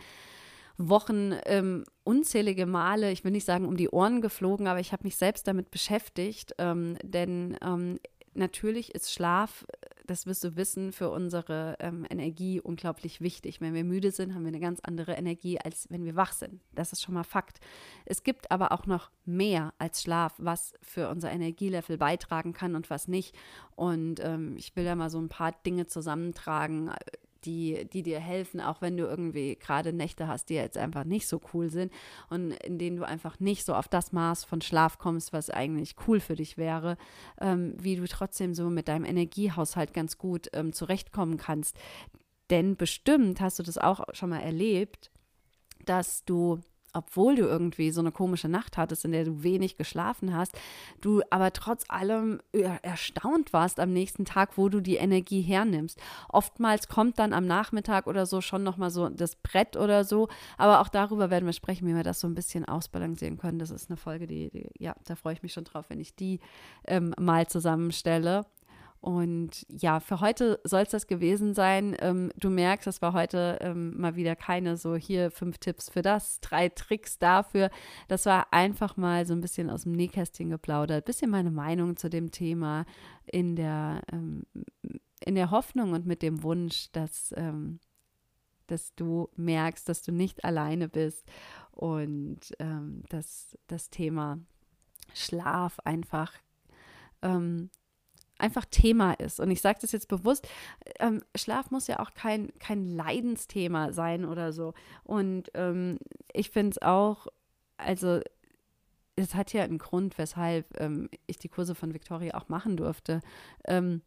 Wochen 0.79 1.35
ähm, 1.47 1.85
unzählige 2.05 2.67
Male, 2.67 3.11
ich 3.11 3.25
will 3.25 3.33
nicht 3.33 3.47
sagen 3.47 3.67
um 3.67 3.77
die 3.77 3.89
Ohren 3.89 4.21
geflogen, 4.21 4.67
aber 4.67 4.81
ich 4.81 4.93
habe 4.93 5.05
mich 5.05 5.17
selbst 5.17 5.47
damit 5.47 5.71
beschäftigt, 5.71 6.55
ähm, 6.59 6.97
denn 7.03 7.57
ähm, 7.63 7.99
natürlich 8.37 8.95
ist 8.95 9.13
Schlaf, 9.13 9.67
das 10.07 10.27
wirst 10.27 10.45
du 10.45 10.57
wissen, 10.57 10.93
für 10.93 11.11
unsere 11.11 11.77
ähm, 11.81 12.07
Energie 12.09 12.61
unglaublich 12.61 13.21
wichtig. 13.21 13.61
Wenn 13.61 13.75
wir 13.75 13.85
müde 13.85 14.13
sind, 14.13 14.35
haben 14.35 14.43
wir 14.43 14.49
eine 14.49 14.61
ganz 14.61 14.81
andere 14.83 15.15
Energie, 15.15 15.59
als 15.59 15.87
wenn 15.91 16.05
wir 16.05 16.15
wach 16.15 16.33
sind. 16.33 16.61
Das 16.75 16.93
ist 16.93 17.03
schon 17.03 17.15
mal 17.15 17.25
Fakt. 17.25 17.59
Es 18.05 18.23
gibt 18.23 18.51
aber 18.51 18.73
auch 18.73 18.87
noch 18.87 19.11
mehr 19.25 19.73
als 19.79 20.03
Schlaf, 20.03 20.35
was 20.39 20.75
für 20.81 21.09
unser 21.09 21.33
Energielevel 21.33 21.99
beitragen 21.99 22.53
kann 22.53 22.77
und 22.77 22.89
was 22.91 23.09
nicht. 23.09 23.35
Und 23.75 24.21
ähm, 24.23 24.57
ich 24.57 24.77
will 24.77 24.85
da 24.85 24.95
mal 24.95 25.11
so 25.11 25.19
ein 25.19 25.29
paar 25.29 25.53
Dinge 25.65 25.87
zusammentragen, 25.87 26.91
die, 27.47 27.87
die 27.93 28.03
dir 28.03 28.21
helfen, 28.21 28.61
auch 28.61 28.83
wenn 28.83 28.97
du 28.97 29.05
irgendwie 29.05 29.57
gerade 29.57 29.93
Nächte 29.93 30.29
hast, 30.29 30.51
die 30.51 30.55
jetzt 30.55 30.77
einfach 30.77 31.05
nicht 31.05 31.29
so 31.29 31.41
cool 31.55 31.71
sind 31.71 31.93
und 32.29 32.53
in 32.65 32.79
denen 32.79 32.97
du 32.97 33.07
einfach 33.07 33.41
nicht 33.41 33.65
so 33.65 33.75
auf 33.75 33.89
das 33.89 34.13
Maß 34.13 34.45
von 34.45 34.61
Schlaf 34.61 34.99
kommst, 34.99 35.33
was 35.33 35.49
eigentlich 35.49 35.95
cool 36.07 36.21
für 36.21 36.35
dich 36.35 36.59
wäre, 36.59 36.97
ähm, 37.41 37.75
wie 37.81 37.97
du 37.97 38.07
trotzdem 38.07 38.55
so 38.55 38.69
mit 38.69 38.89
deinem 38.89 39.05
Energiehaushalt 39.05 39.95
ganz 39.95 40.19
gut 40.19 40.49
ähm, 40.53 40.73
zurechtkommen 40.73 41.37
kannst. 41.37 41.77
Denn 42.51 42.77
bestimmt 42.77 43.41
hast 43.41 43.59
du 43.59 43.63
das 43.63 43.79
auch 43.79 44.05
schon 44.13 44.31
mal 44.31 44.41
erlebt, 44.41 45.11
dass 45.85 46.25
du 46.25 46.61
obwohl 46.97 47.37
du 47.37 47.43
irgendwie 47.43 47.91
so 47.91 48.01
eine 48.01 48.13
komische 48.13 48.49
Nacht 48.49 48.77
hattest, 48.77 49.05
in 49.05 49.13
der 49.13 49.25
du 49.25 49.43
wenig 49.43 49.77
geschlafen 49.77 50.35
hast, 50.35 50.59
du 51.01 51.23
aber 51.31 51.53
trotz 51.53 51.85
allem 51.89 52.41
erstaunt 52.83 53.53
warst 53.53 53.79
am 53.81 53.93
nächsten 53.93 54.25
Tag, 54.25 54.57
wo 54.57 54.69
du 54.69 54.81
die 54.81 54.97
Energie 54.97 55.43
hernimmst. 55.43 56.01
Oftmals 56.29 56.89
kommt 56.89 57.19
dann 57.19 57.33
am 57.33 57.47
Nachmittag 57.47 58.07
oder 58.07 58.27
so 58.27 58.41
schon 58.41 58.63
nochmal 58.63 58.91
so 58.91 59.09
das 59.09 59.37
Brett 59.37 59.77
oder 59.77 60.05
so, 60.05 60.29
aber 60.57 60.81
auch 60.81 60.89
darüber 60.89 61.31
werden 61.31 61.47
wir 61.47 61.53
sprechen, 61.53 61.87
wie 61.87 61.95
wir 61.95 62.03
das 62.03 62.21
so 62.21 62.27
ein 62.27 62.35
bisschen 62.35 62.65
ausbalancieren 62.65 63.37
können. 63.37 63.59
Das 63.59 63.71
ist 63.71 63.91
eine 63.91 63.97
Folge, 63.97 64.27
die, 64.27 64.51
die 64.51 64.69
ja, 64.79 64.95
da 65.05 65.17
freue 65.17 65.35
ich 65.35 65.43
mich 65.43 65.53
schon 65.53 65.65
drauf, 65.65 65.87
wenn 65.89 66.01
ich 66.01 66.17
die 66.17 66.41
ähm, 66.87 67.15
mal 67.19 67.47
zusammenstelle. 67.47 68.47
Und 69.07 69.65
ja, 69.69 70.01
für 70.01 70.21
heute 70.21 70.59
soll 70.65 70.83
es 70.83 70.89
das 70.89 71.07
gewesen 71.07 71.55
sein. 71.55 71.97
Ähm, 72.01 72.33
du 72.37 72.51
merkst, 72.51 72.89
das 72.89 73.01
war 73.03 73.13
heute 73.13 73.57
ähm, 73.61 73.97
mal 73.97 74.17
wieder 74.17 74.35
keine 74.35 74.77
so 74.77 74.97
hier 74.97 75.31
fünf 75.31 75.59
Tipps 75.59 75.89
für 75.89 76.03
das, 76.03 76.41
drei 76.41 76.71
Tricks 76.71 77.17
dafür. 77.17 77.71
Das 78.09 78.27
war 78.27 78.53
einfach 78.53 78.97
mal 78.97 79.25
so 79.25 79.33
ein 79.33 79.41
bisschen 79.41 79.71
aus 79.71 79.85
dem 79.85 79.93
Nähkästchen 79.93 80.51
geplaudert, 80.51 81.05
bisschen 81.05 81.31
meine 81.31 81.53
Meinung 81.53 81.97
zu 81.97 82.11
dem 82.11 82.33
Thema 82.33 82.85
in 83.27 83.55
der, 83.55 84.03
ähm, 84.11 84.43
in 85.25 85.37
der 85.37 85.53
Hoffnung 85.53 85.93
und 85.93 86.05
mit 86.05 86.21
dem 86.21 86.43
Wunsch, 86.43 86.91
dass, 86.91 87.33
ähm, 87.37 87.79
dass 88.67 88.93
du 88.97 89.29
merkst, 89.37 89.89
dass 89.89 90.03
du 90.03 90.11
nicht 90.11 90.45
alleine 90.45 90.89
bist 90.89 91.31
und 91.71 92.41
ähm, 92.59 93.05
dass 93.09 93.57
das 93.69 93.89
Thema 93.89 94.41
Schlaf 95.15 95.79
einfach 95.85 96.33
ähm, 97.23 97.71
einfach 98.39 98.65
Thema 98.67 99.15
ist. 99.15 99.41
Und 99.41 99.51
ich 99.51 99.61
sage 99.61 99.79
das 99.81 99.93
jetzt 99.93 100.09
bewusst, 100.09 100.49
ähm, 101.01 101.23
Schlaf 101.35 101.71
muss 101.71 101.87
ja 101.87 102.01
auch 102.01 102.13
kein, 102.15 102.53
kein 102.59 102.85
Leidensthema 102.85 103.93
sein 103.93 104.25
oder 104.25 104.53
so. 104.53 104.75
Und 105.05 105.51
ähm, 105.55 105.99
ich 106.33 106.51
finde 106.51 106.71
es 106.73 106.83
auch, 106.83 107.27
also 107.77 108.21
es 109.17 109.35
hat 109.35 109.53
ja 109.53 109.63
einen 109.63 109.79
Grund, 109.79 110.19
weshalb 110.19 110.79
ähm, 110.81 111.09
ich 111.27 111.39
die 111.39 111.49
Kurse 111.49 111.75
von 111.75 111.95
Victoria 111.95 112.35
auch 112.35 112.49
machen 112.49 112.77
durfte. 112.77 113.21
Ähm, 113.65 114.03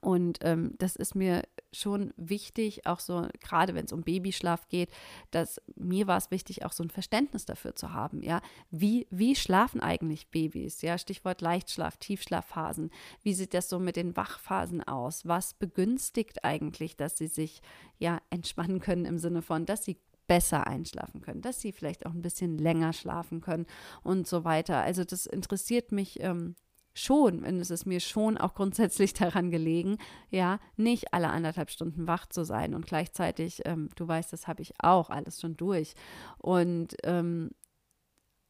und 0.00 0.38
ähm, 0.42 0.74
das 0.78 0.96
ist 0.96 1.14
mir 1.14 1.42
schon 1.72 2.12
wichtig, 2.16 2.86
auch 2.86 3.00
so, 3.00 3.26
gerade 3.40 3.74
wenn 3.74 3.84
es 3.84 3.92
um 3.92 4.02
Babyschlaf 4.02 4.68
geht, 4.68 4.90
dass 5.30 5.60
mir 5.76 6.06
war 6.06 6.18
es 6.18 6.30
wichtig, 6.30 6.64
auch 6.64 6.72
so 6.72 6.82
ein 6.82 6.90
Verständnis 6.90 7.44
dafür 7.44 7.74
zu 7.74 7.92
haben, 7.92 8.22
ja. 8.22 8.40
Wie, 8.70 9.06
wie 9.10 9.34
schlafen 9.34 9.80
eigentlich 9.80 10.28
Babys? 10.28 10.82
Ja, 10.82 10.98
Stichwort 10.98 11.40
Leichtschlaf, 11.40 11.96
Tiefschlafphasen. 11.96 12.90
Wie 13.22 13.34
sieht 13.34 13.54
das 13.54 13.68
so 13.68 13.78
mit 13.78 13.96
den 13.96 14.16
Wachphasen 14.16 14.82
aus? 14.82 15.26
Was 15.26 15.54
begünstigt 15.54 16.44
eigentlich, 16.44 16.96
dass 16.96 17.16
sie 17.16 17.26
sich 17.26 17.62
ja 17.98 18.20
entspannen 18.30 18.80
können 18.80 19.04
im 19.04 19.18
Sinne 19.18 19.42
von, 19.42 19.66
dass 19.66 19.84
sie 19.84 19.98
besser 20.26 20.66
einschlafen 20.66 21.20
können, 21.20 21.42
dass 21.42 21.60
sie 21.60 21.72
vielleicht 21.72 22.06
auch 22.06 22.12
ein 22.12 22.22
bisschen 22.22 22.56
länger 22.58 22.92
schlafen 22.92 23.40
können 23.40 23.66
und 24.02 24.26
so 24.26 24.44
weiter. 24.44 24.78
Also 24.78 25.04
das 25.04 25.26
interessiert 25.26 25.92
mich 25.92 26.20
ähm, 26.20 26.54
schon, 26.94 27.44
und 27.44 27.60
es 27.60 27.70
ist 27.70 27.86
mir 27.86 28.00
schon 28.00 28.38
auch 28.38 28.54
grundsätzlich 28.54 29.12
daran 29.14 29.50
gelegen, 29.50 29.98
ja, 30.30 30.58
nicht 30.76 31.12
alle 31.14 31.30
anderthalb 31.30 31.70
Stunden 31.70 32.06
wach 32.06 32.26
zu 32.26 32.44
sein 32.44 32.74
und 32.74 32.86
gleichzeitig, 32.86 33.62
ähm, 33.64 33.88
du 33.96 34.06
weißt, 34.06 34.32
das 34.32 34.46
habe 34.46 34.62
ich 34.62 34.74
auch 34.78 35.10
alles 35.10 35.40
schon 35.40 35.56
durch. 35.56 35.94
Und 36.38 36.96
ähm, 37.04 37.50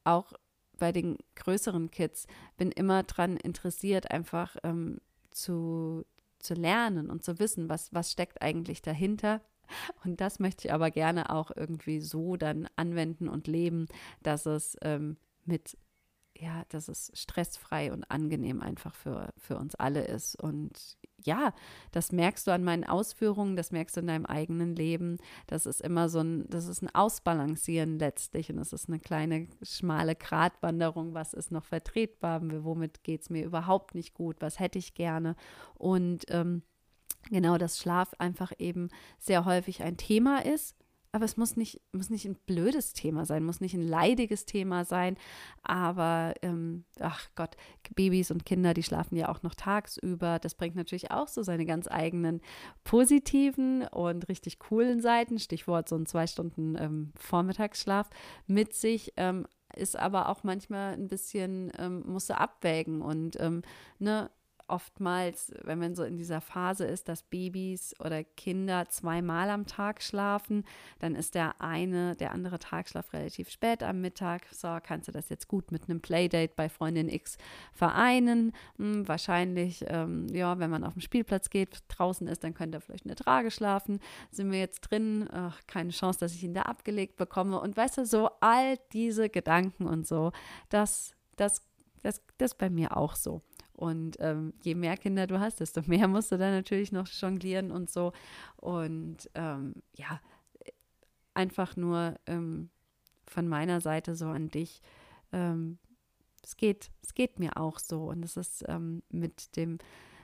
auch 0.05 0.33
bei 0.79 0.93
den 0.93 1.19
größeren 1.37 1.91
Kids 1.91 2.27
bin 2.57 2.73
immer 2.73 3.05
daran 3.05 3.37
interessiert, 3.37 4.11
einfach 4.11 4.57
ähm, 4.65 4.99
zu, 5.31 6.05
zu 6.39 6.55
lernen 6.55 7.11
und 7.11 7.23
zu 7.23 7.39
wissen, 7.39 7.69
was, 7.69 7.93
was 7.95 8.11
steckt 8.11 8.43
eigentlich 8.43 8.83
dahinter. 8.83 9.41
Und 10.05 10.21
das 10.21 10.39
möchte 10.39 10.67
ich 10.67 10.73
aber 10.73 10.91
gerne 10.91 11.31
auch 11.31 11.51
irgendwie 11.55 12.01
so 12.01 12.37
dann 12.37 12.69
anwenden 12.77 13.29
und 13.29 13.47
leben, 13.47 13.87
dass 14.23 14.45
es 14.45 14.77
ähm, 14.83 15.17
mit 15.45 15.79
ja, 16.43 16.65
dass 16.71 16.89
es 16.89 17.13
stressfrei 17.15 17.93
und 17.93 18.11
angenehm 18.11 18.61
einfach 18.61 18.95
für, 18.95 19.33
für 19.39 19.57
uns 19.57 19.77
alle 19.77 20.03
ist. 20.03 20.35
Und 20.35 20.99
ja, 21.25 21.55
das 21.93 22.11
merkst 22.11 22.47
du 22.47 22.51
an 22.51 22.65
meinen 22.65 22.83
Ausführungen, 22.83 23.55
das 23.55 23.71
merkst 23.71 23.97
du 23.97 24.01
in 24.01 24.09
deinem 24.09 24.27
eigenen 24.27 24.75
Leben. 24.75 25.19
Das 25.47 25.67
ist 25.67 25.81
immer 25.81 26.09
so 26.09 26.19
ein, 26.19 26.49
das 26.51 26.67
ist 26.67 26.83
ein 26.83 26.93
Ausbalancieren 26.93 27.99
letztlich 27.99 28.51
und 28.51 28.59
es 28.59 28.73
ist 28.73 28.89
eine 28.89 28.99
kleine, 28.99 29.47
schmale 29.63 30.17
Gratwanderung. 30.17 31.15
Was 31.15 31.33
ist 31.33 31.53
noch 31.53 31.65
vertretbar? 31.65 32.41
Womit 32.43 33.05
geht 33.05 33.23
es 33.23 33.31
mir 33.31 33.45
überhaupt 33.45 33.95
nicht 33.95 34.13
gut? 34.13 34.37
Was 34.41 34.59
hätte 34.59 34.81
ich 34.81 34.95
gerne? 34.95 35.37
Und 35.75 36.25
ähm, 36.29 36.63
genau, 37.31 37.57
dass 37.57 37.79
Schlaf 37.79 38.15
einfach 38.19 38.53
eben 38.59 38.89
sehr 39.19 39.45
häufig 39.45 39.83
ein 39.85 39.97
Thema 39.97 40.45
ist 40.45 40.82
aber 41.13 41.27
es 41.27 41.37
muss 41.37 41.57
nicht, 41.57 41.81
muss 41.93 42.09
nicht 42.09 42.25
ein 42.25 42.39
blödes 42.47 42.95
Thema 42.95 43.27
sein, 43.27 43.45
muss 43.45 43.61
nicht 43.61 43.75
ein 43.75 43.87
leidiges 43.87 44.47
Thema 44.47 44.87
sein. 44.87 45.19
Aber, 45.63 46.33
ähm, 46.41 46.85
ach 47.01 47.29
Gott, 47.35 47.57
Babys 47.95 48.31
und 48.31 48.47
Kinder, 48.47 48.73
die 48.73 48.83
schlafen 48.83 49.17
ja 49.17 49.29
auch 49.29 49.43
noch 49.43 49.55
tagsüber. 49.55 50.39
Das 50.39 50.55
bringt 50.55 50.75
natürlich 50.75 51.11
auch 51.11 51.29
so 51.29 51.43
seine 51.43 51.67
ganz 51.67 51.87
eigenen 51.87 52.41
positiven 52.83 53.87
und 53.89 54.29
richtig 54.31 54.59
coolen 54.59 55.03
Seiten. 55.03 55.39
Stichwort 55.39 55.87
so 55.87 55.97
ein 55.97 56.07
zwei 56.07 56.27
Stunden 56.27 56.77
ähm, 56.79 57.13
Vormittagsschlaf 57.17 58.09
mit 58.47 58.73
sich. 58.75 59.13
Ähm, 59.19 59.47
ist 59.77 59.97
aber 59.99 60.29
auch 60.29 60.45
manchmal 60.45 60.95
ein 60.95 61.09
bisschen, 61.09 61.73
ähm, 61.79 62.05
du 62.07 62.37
abwägen 62.37 63.03
und 63.03 63.39
ähm, 63.41 63.63
ne, 63.99 64.31
oftmals, 64.73 65.53
wenn 65.65 65.79
man 65.79 65.95
so 65.95 66.03
in 66.03 66.17
dieser 66.17 66.41
Phase 66.41 66.87
ist, 66.87 67.07
dass 67.09 67.23
Babys 67.23 67.95
oder 68.01 68.25
Kinder 68.25 68.89
zweimal 68.89 69.51
am 69.51 69.67
Tag 69.67 70.03
schlafen, 70.03 70.65
dann 70.99 71.15
ist 71.15 71.35
der 71.35 71.61
eine, 71.61 72.17
der 72.17 72.33
andere 72.33 72.59
Tagschlaf 72.59 73.13
relativ 73.13 73.51
spät 73.51 73.83
am 73.83 74.01
Mittag. 74.01 74.47
So, 74.51 74.79
kannst 74.83 75.09
du 75.09 75.13
das 75.13 75.29
jetzt 75.29 75.47
gut 75.47 75.73
mit 75.73 75.89
einem 75.89 76.01
Playdate 76.01 76.55
bei 76.57 76.71
Freundin 76.71 77.11
X 77.11 77.37
vereinen? 77.75 78.53
Hm, 78.79 79.07
wahrscheinlich, 79.07 79.85
ähm, 79.89 80.27
ja, 80.33 80.59
wenn 80.59 80.71
man 80.71 80.85
auf 80.85 80.95
den 80.95 81.03
Spielplatz 81.03 81.51
geht, 81.51 81.81
draußen 81.89 82.27
ist, 82.27 82.43
dann 82.43 82.55
könnte 82.55 82.79
er 82.79 82.81
vielleicht 82.81 83.05
in 83.05 83.11
der 83.11 83.17
Trage 83.17 83.51
schlafen. 83.51 84.01
Sind 84.31 84.51
wir 84.51 84.59
jetzt 84.59 84.81
drin? 84.81 85.29
Ach, 85.31 85.61
keine 85.67 85.91
Chance, 85.91 86.19
dass 86.21 86.35
ich 86.35 86.45
ihn 86.45 86.55
da 86.55 86.63
abgelegt 86.63 87.17
bekomme. 87.17 87.61
Und 87.61 87.77
weißt 87.77 87.99
du, 87.99 88.07
so 88.07 88.31
all 88.41 88.79
diese 88.95 89.29
Gedanken 89.29 89.87
und 89.87 90.07
so, 90.07 90.33
das, 90.71 91.15
das, 91.37 91.61
das, 92.03 92.23
das 92.39 92.53
ist 92.53 92.59
bei 92.59 92.71
mir 92.71 92.97
auch 92.97 93.17
so. 93.17 93.43
Und 93.75 94.17
ähm, 94.21 94.53
je 94.63 94.75
mehr 94.75 94.97
Kinder 94.97 95.27
du 95.27 95.41
hast, 95.41 95.61
desto 95.61 95.83
mehr 95.87 96.09
musst 96.09 96.33
du 96.33 96.39
dann 96.39 96.53
natürlich 96.53 96.93
noch 96.93 97.09
jonglieren 97.09 97.71
und 97.71 97.91
so. 97.91 98.13
Und 98.57 99.31
ähm, 99.35 99.75
ja, 99.95 100.21
einfach 101.35 101.77
nur 101.77 102.17
ähm, 102.27 102.71
von 103.27 103.49
meiner 103.49 103.81
Seite 103.81 104.15
so 104.15 104.27
an 104.27 104.49
dich. 104.49 104.81
Ähm, 105.33 105.79
es 106.45 106.57
geht, 106.57 106.91
es 107.03 107.15
geht 107.15 107.39
mir 107.39 107.57
auch 107.57 107.79
so. 107.79 108.05
Und 108.05 108.25
es 108.25 108.37
ist 108.37 108.65
ähm, 108.69 109.03
mit 109.09 109.57
dem, 109.57 109.79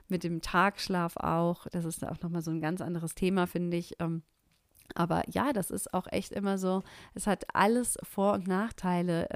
mit 0.08 0.24
dem 0.24 0.40
Tagschlaf 0.40 1.16
auch, 1.16 1.66
das 1.68 1.84
ist 1.84 2.04
auch 2.06 2.20
nochmal 2.20 2.42
so 2.42 2.50
ein 2.50 2.60
ganz 2.60 2.80
anderes 2.80 3.14
Thema, 3.14 3.46
finde 3.46 3.76
ich. 3.76 3.94
Ähm, 4.00 4.22
aber 4.94 5.22
ja, 5.28 5.52
das 5.52 5.70
ist 5.70 5.92
auch 5.92 6.06
echt 6.10 6.32
immer 6.32 6.58
so, 6.58 6.82
es 7.14 7.26
hat 7.26 7.54
alles 7.54 7.98
Vor- 8.02 8.34
und 8.34 8.46
Nachteile. 8.46 9.28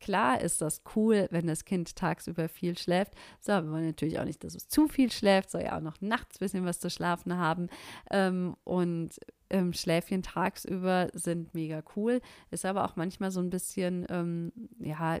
Klar 0.00 0.40
ist 0.40 0.60
das 0.60 0.82
cool, 0.94 1.26
wenn 1.30 1.46
das 1.46 1.64
Kind 1.64 1.96
tagsüber 1.96 2.48
viel 2.48 2.78
schläft. 2.78 3.14
So, 3.40 3.52
wir 3.52 3.70
wollen 3.70 3.86
natürlich 3.86 4.18
auch 4.18 4.24
nicht, 4.24 4.44
dass 4.44 4.54
es 4.54 4.68
zu 4.68 4.88
viel 4.88 5.10
schläft, 5.10 5.50
soll 5.50 5.62
ja 5.62 5.76
auch 5.76 5.82
noch 5.82 6.00
nachts 6.00 6.36
ein 6.36 6.44
bisschen 6.44 6.64
was 6.64 6.80
zu 6.80 6.90
schlafen 6.90 7.36
haben. 7.36 7.68
Ähm, 8.10 8.56
und 8.64 9.18
ähm, 9.50 9.72
Schläfchen 9.72 10.22
tagsüber 10.22 11.08
sind 11.14 11.54
mega 11.54 11.82
cool. 11.96 12.20
Ist 12.50 12.64
aber 12.64 12.84
auch 12.84 12.96
manchmal 12.96 13.30
so 13.30 13.40
ein 13.40 13.50
bisschen, 13.50 14.06
ähm, 14.10 14.52
ja, 14.78 15.18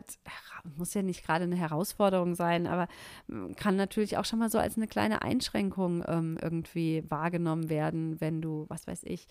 muss 0.76 0.94
ja 0.94 1.02
nicht 1.02 1.24
gerade 1.24 1.44
eine 1.44 1.56
Herausforderung 1.56 2.34
sein, 2.34 2.66
aber 2.66 2.88
ähm, 3.30 3.54
kann 3.56 3.76
natürlich 3.76 4.16
auch 4.16 4.24
schon 4.24 4.38
mal 4.38 4.50
so 4.50 4.58
als 4.58 4.76
eine 4.76 4.86
kleine 4.86 5.22
Einschränkung 5.22 6.04
ähm, 6.06 6.38
irgendwie 6.40 7.04
wahrgenommen 7.08 7.68
werden, 7.68 8.20
wenn 8.20 8.40
du, 8.42 8.66
was 8.68 8.86
weiß 8.86 9.02
ich, 9.04 9.26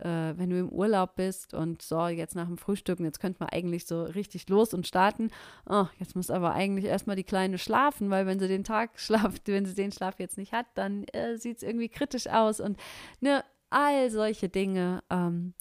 äh, 0.00 0.36
wenn 0.36 0.50
du 0.50 0.58
im 0.58 0.68
Urlaub 0.68 1.16
bist 1.16 1.54
und 1.54 1.82
so, 1.82 2.08
jetzt 2.08 2.34
nach 2.34 2.46
dem 2.46 2.58
Frühstücken, 2.58 3.04
jetzt 3.04 3.20
könnte 3.20 3.40
man 3.40 3.48
eigentlich 3.50 3.86
so 3.86 4.02
richtig 4.02 4.48
los 4.48 4.74
und 4.74 4.86
starten. 4.86 5.30
Oh, 5.68 5.86
jetzt 5.98 6.16
muss 6.16 6.30
aber 6.30 6.52
eigentlich 6.52 6.86
erstmal 6.86 7.16
die 7.16 7.24
Kleine 7.24 7.58
schlafen, 7.58 8.10
weil 8.10 8.26
wenn 8.26 8.40
sie 8.40 8.48
den 8.48 8.64
Tag 8.64 8.92
schlaft, 8.98 9.48
wenn 9.48 9.66
sie 9.66 9.74
den 9.74 9.92
Schlaf 9.92 10.18
jetzt 10.18 10.38
nicht 10.38 10.52
hat, 10.52 10.66
dann 10.74 11.04
äh, 11.12 11.36
sieht 11.36 11.58
es 11.58 11.62
irgendwie 11.62 11.88
kritisch 11.88 12.26
aus. 12.28 12.60
Und 12.60 12.78
ne, 13.20 13.44
all 13.70 14.10
solche 14.10 14.48
Dinge. 14.48 15.02
Ähm, 15.10 15.54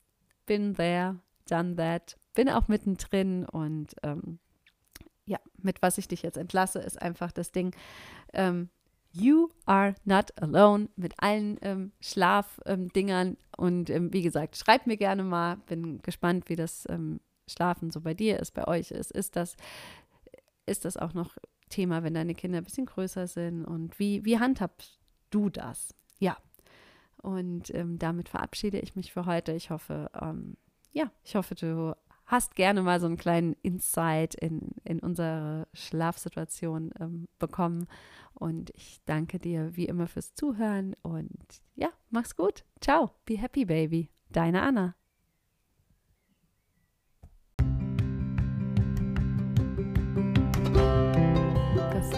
bin 0.50 0.74
there, 0.74 1.20
done 1.48 1.76
that, 1.76 2.18
bin 2.34 2.50
auch 2.50 2.68
mittendrin 2.68 3.46
und 3.46 3.94
ähm, 4.02 4.40
ja, 5.26 5.38
mit 5.62 5.80
was 5.84 6.00
ich 6.00 6.08
dich 6.08 6.24
jetzt 6.24 6.38
entlasse, 6.38 6.80
ist 6.80 7.00
einfach 7.00 7.32
das 7.32 7.52
Ding. 7.52 7.76
Ähm, 8.34 8.70
You 9.12 9.50
are 9.66 9.96
not 10.06 10.32
alone 10.42 10.90
mit 10.96 11.14
allen 11.18 11.58
ähm, 11.62 11.92
Schlafdingern. 12.00 13.28
Ähm, 13.28 13.38
und 13.58 13.90
ähm, 13.90 14.14
wie 14.14 14.22
gesagt, 14.22 14.58
schreib 14.58 14.88
mir 14.88 14.98
gerne 14.98 15.24
mal. 15.24 15.58
Bin 15.68 16.02
gespannt, 16.02 16.50
wie 16.50 16.56
das 16.56 16.88
ähm, 16.90 17.20
Schlafen 17.48 17.92
so 17.92 18.02
bei 18.02 18.14
dir 18.14 18.40
ist, 18.40 18.54
bei 18.54 18.68
euch 18.68 18.92
ist. 18.92 19.12
Ist 19.12 19.36
das, 19.36 19.56
ist 20.66 20.86
das 20.86 20.98
auch 20.98 21.14
noch 21.14 21.38
Thema, 21.70 22.04
wenn 22.04 22.14
deine 22.14 22.36
Kinder 22.36 22.60
ein 22.60 22.64
bisschen 22.64 22.86
größer 22.86 23.28
sind? 23.28 23.66
Und 23.66 24.00
wie, 24.00 24.24
wie 24.26 24.40
handhabst 24.40 25.00
du 25.30 25.50
das? 25.50 25.96
Ja. 26.20 26.38
Und 27.22 27.74
ähm, 27.74 28.00
damit 28.00 28.30
verabschiede 28.30 28.80
ich 28.80 28.96
mich 28.96 29.12
für 29.12 29.26
heute. 29.26 29.54
Ich 29.54 29.72
hoffe, 29.72 30.10
ähm, 30.22 30.56
ja, 30.92 31.12
ich 31.24 31.36
hoffe, 31.36 31.56
du 31.56 31.96
hast 32.30 32.56
gerne 32.56 32.84
mal 32.84 33.00
so 33.00 33.08
einen 33.08 33.18
kleinen 33.18 33.56
Insight 33.64 34.36
in, 34.36 34.76
in 34.84 35.00
unsere 35.00 35.68
Schlafsituation 35.74 36.92
ähm, 37.00 37.28
bekommen. 37.40 37.88
Und 38.36 38.70
ich 38.76 39.02
danke 39.06 39.40
dir 39.40 39.76
wie 39.76 39.86
immer 39.86 40.08
fürs 40.08 40.36
Zuhören 40.36 40.96
und 41.02 41.62
ja, 41.76 41.90
mach's 42.10 42.36
gut. 42.36 42.64
Ciao, 42.80 43.12
be 43.26 43.38
happy, 43.38 43.66
baby. 43.66 44.12
Deine 44.30 44.62
Anna. 44.62 44.99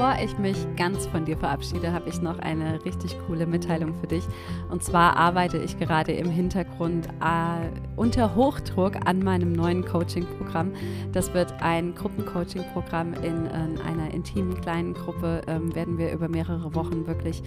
Bevor 0.02 0.18
ich 0.20 0.36
mich 0.40 0.58
ganz 0.78 1.06
von 1.06 1.26
dir 1.26 1.38
verabschiede, 1.38 1.94
habe 1.94 2.10
ich 2.10 2.24
noch 2.24 2.40
eine 2.40 2.84
richtig 2.86 3.16
coole 3.28 3.46
Mitteilung 3.46 3.94
für 3.94 4.08
dich. 4.08 4.24
Und 4.72 4.84
zwar 4.84 5.16
arbeite 5.16 5.60
ich 5.60 5.78
gerade 5.78 6.12
im 6.12 6.28
Hintergrund 6.32 7.06
äh, 7.06 7.70
unter 7.96 8.34
Hochdruck 8.34 8.94
an 9.06 9.20
meinem 9.20 9.54
neuen 9.54 9.86
Coaching-Programm. 9.86 10.72
Das 11.12 11.36
wird 11.36 11.54
ein 11.62 11.94
Gruppencoaching-Programm 11.94 13.14
in, 13.14 13.46
in, 13.46 13.80
einer 13.82 14.12
intimen 14.12 14.60
kleinen 14.60 14.96
Gruppe. 14.96 15.44
Ähm, 15.46 15.76
werden 15.76 16.00
wir 16.00 16.12
über 16.12 16.28
mehrere 16.28 16.74
Wochen 16.74 17.06
wirklich 17.06 17.44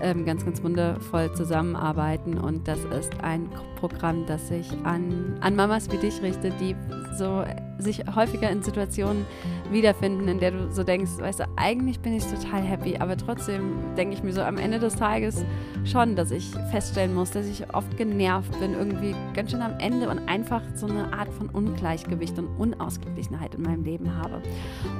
ähm, 0.00 0.24
ganz, 0.24 0.44
ganz 0.44 0.62
wundervoll 0.62 1.34
zusammenarbeiten. 1.34 2.38
Und 2.38 2.68
das 2.68 2.84
ist 2.84 3.18
ein 3.24 3.50
Programm, 3.80 4.26
das 4.26 4.46
sich 4.46 4.70
an, 4.84 5.38
an 5.40 5.56
Mamas 5.56 5.90
wie 5.90 5.96
dich 5.96 6.22
richtet, 6.22 6.52
die 6.60 6.76
so 7.18 7.42
sich 7.78 8.04
häufiger 8.14 8.50
in 8.50 8.62
Situationen 8.62 9.26
wiederfinden, 9.70 10.28
in 10.28 10.40
der 10.40 10.52
du 10.52 10.72
so 10.72 10.82
denkst, 10.82 11.12
weißt 11.18 11.40
du, 11.40 11.44
eigentlich 11.56 12.00
bin 12.00 12.14
ich 12.14 12.24
total 12.24 12.62
happy, 12.62 12.96
aber 12.98 13.16
trotzdem 13.16 13.94
denke 13.96 14.14
ich 14.14 14.22
mir 14.22 14.32
so 14.32 14.42
am 14.42 14.58
Ende 14.58 14.78
des 14.78 14.96
Tages 14.96 15.44
schon, 15.84 16.16
dass 16.16 16.30
ich 16.30 16.50
feststellen 16.70 17.14
muss, 17.14 17.30
dass 17.30 17.46
ich 17.46 17.74
oft 17.74 17.96
genervt 17.96 18.58
bin, 18.60 18.74
irgendwie 18.74 19.14
ganz 19.34 19.50
schön 19.50 19.62
am 19.62 19.78
Ende 19.78 20.08
und 20.08 20.20
einfach 20.28 20.62
so 20.74 20.86
eine 20.86 21.12
Art 21.12 21.32
von 21.32 21.48
Ungleichgewicht 21.48 22.38
und 22.38 22.48
Unausgeglichenheit 22.58 23.54
in 23.54 23.62
meinem 23.62 23.84
Leben 23.84 24.14
habe. 24.16 24.42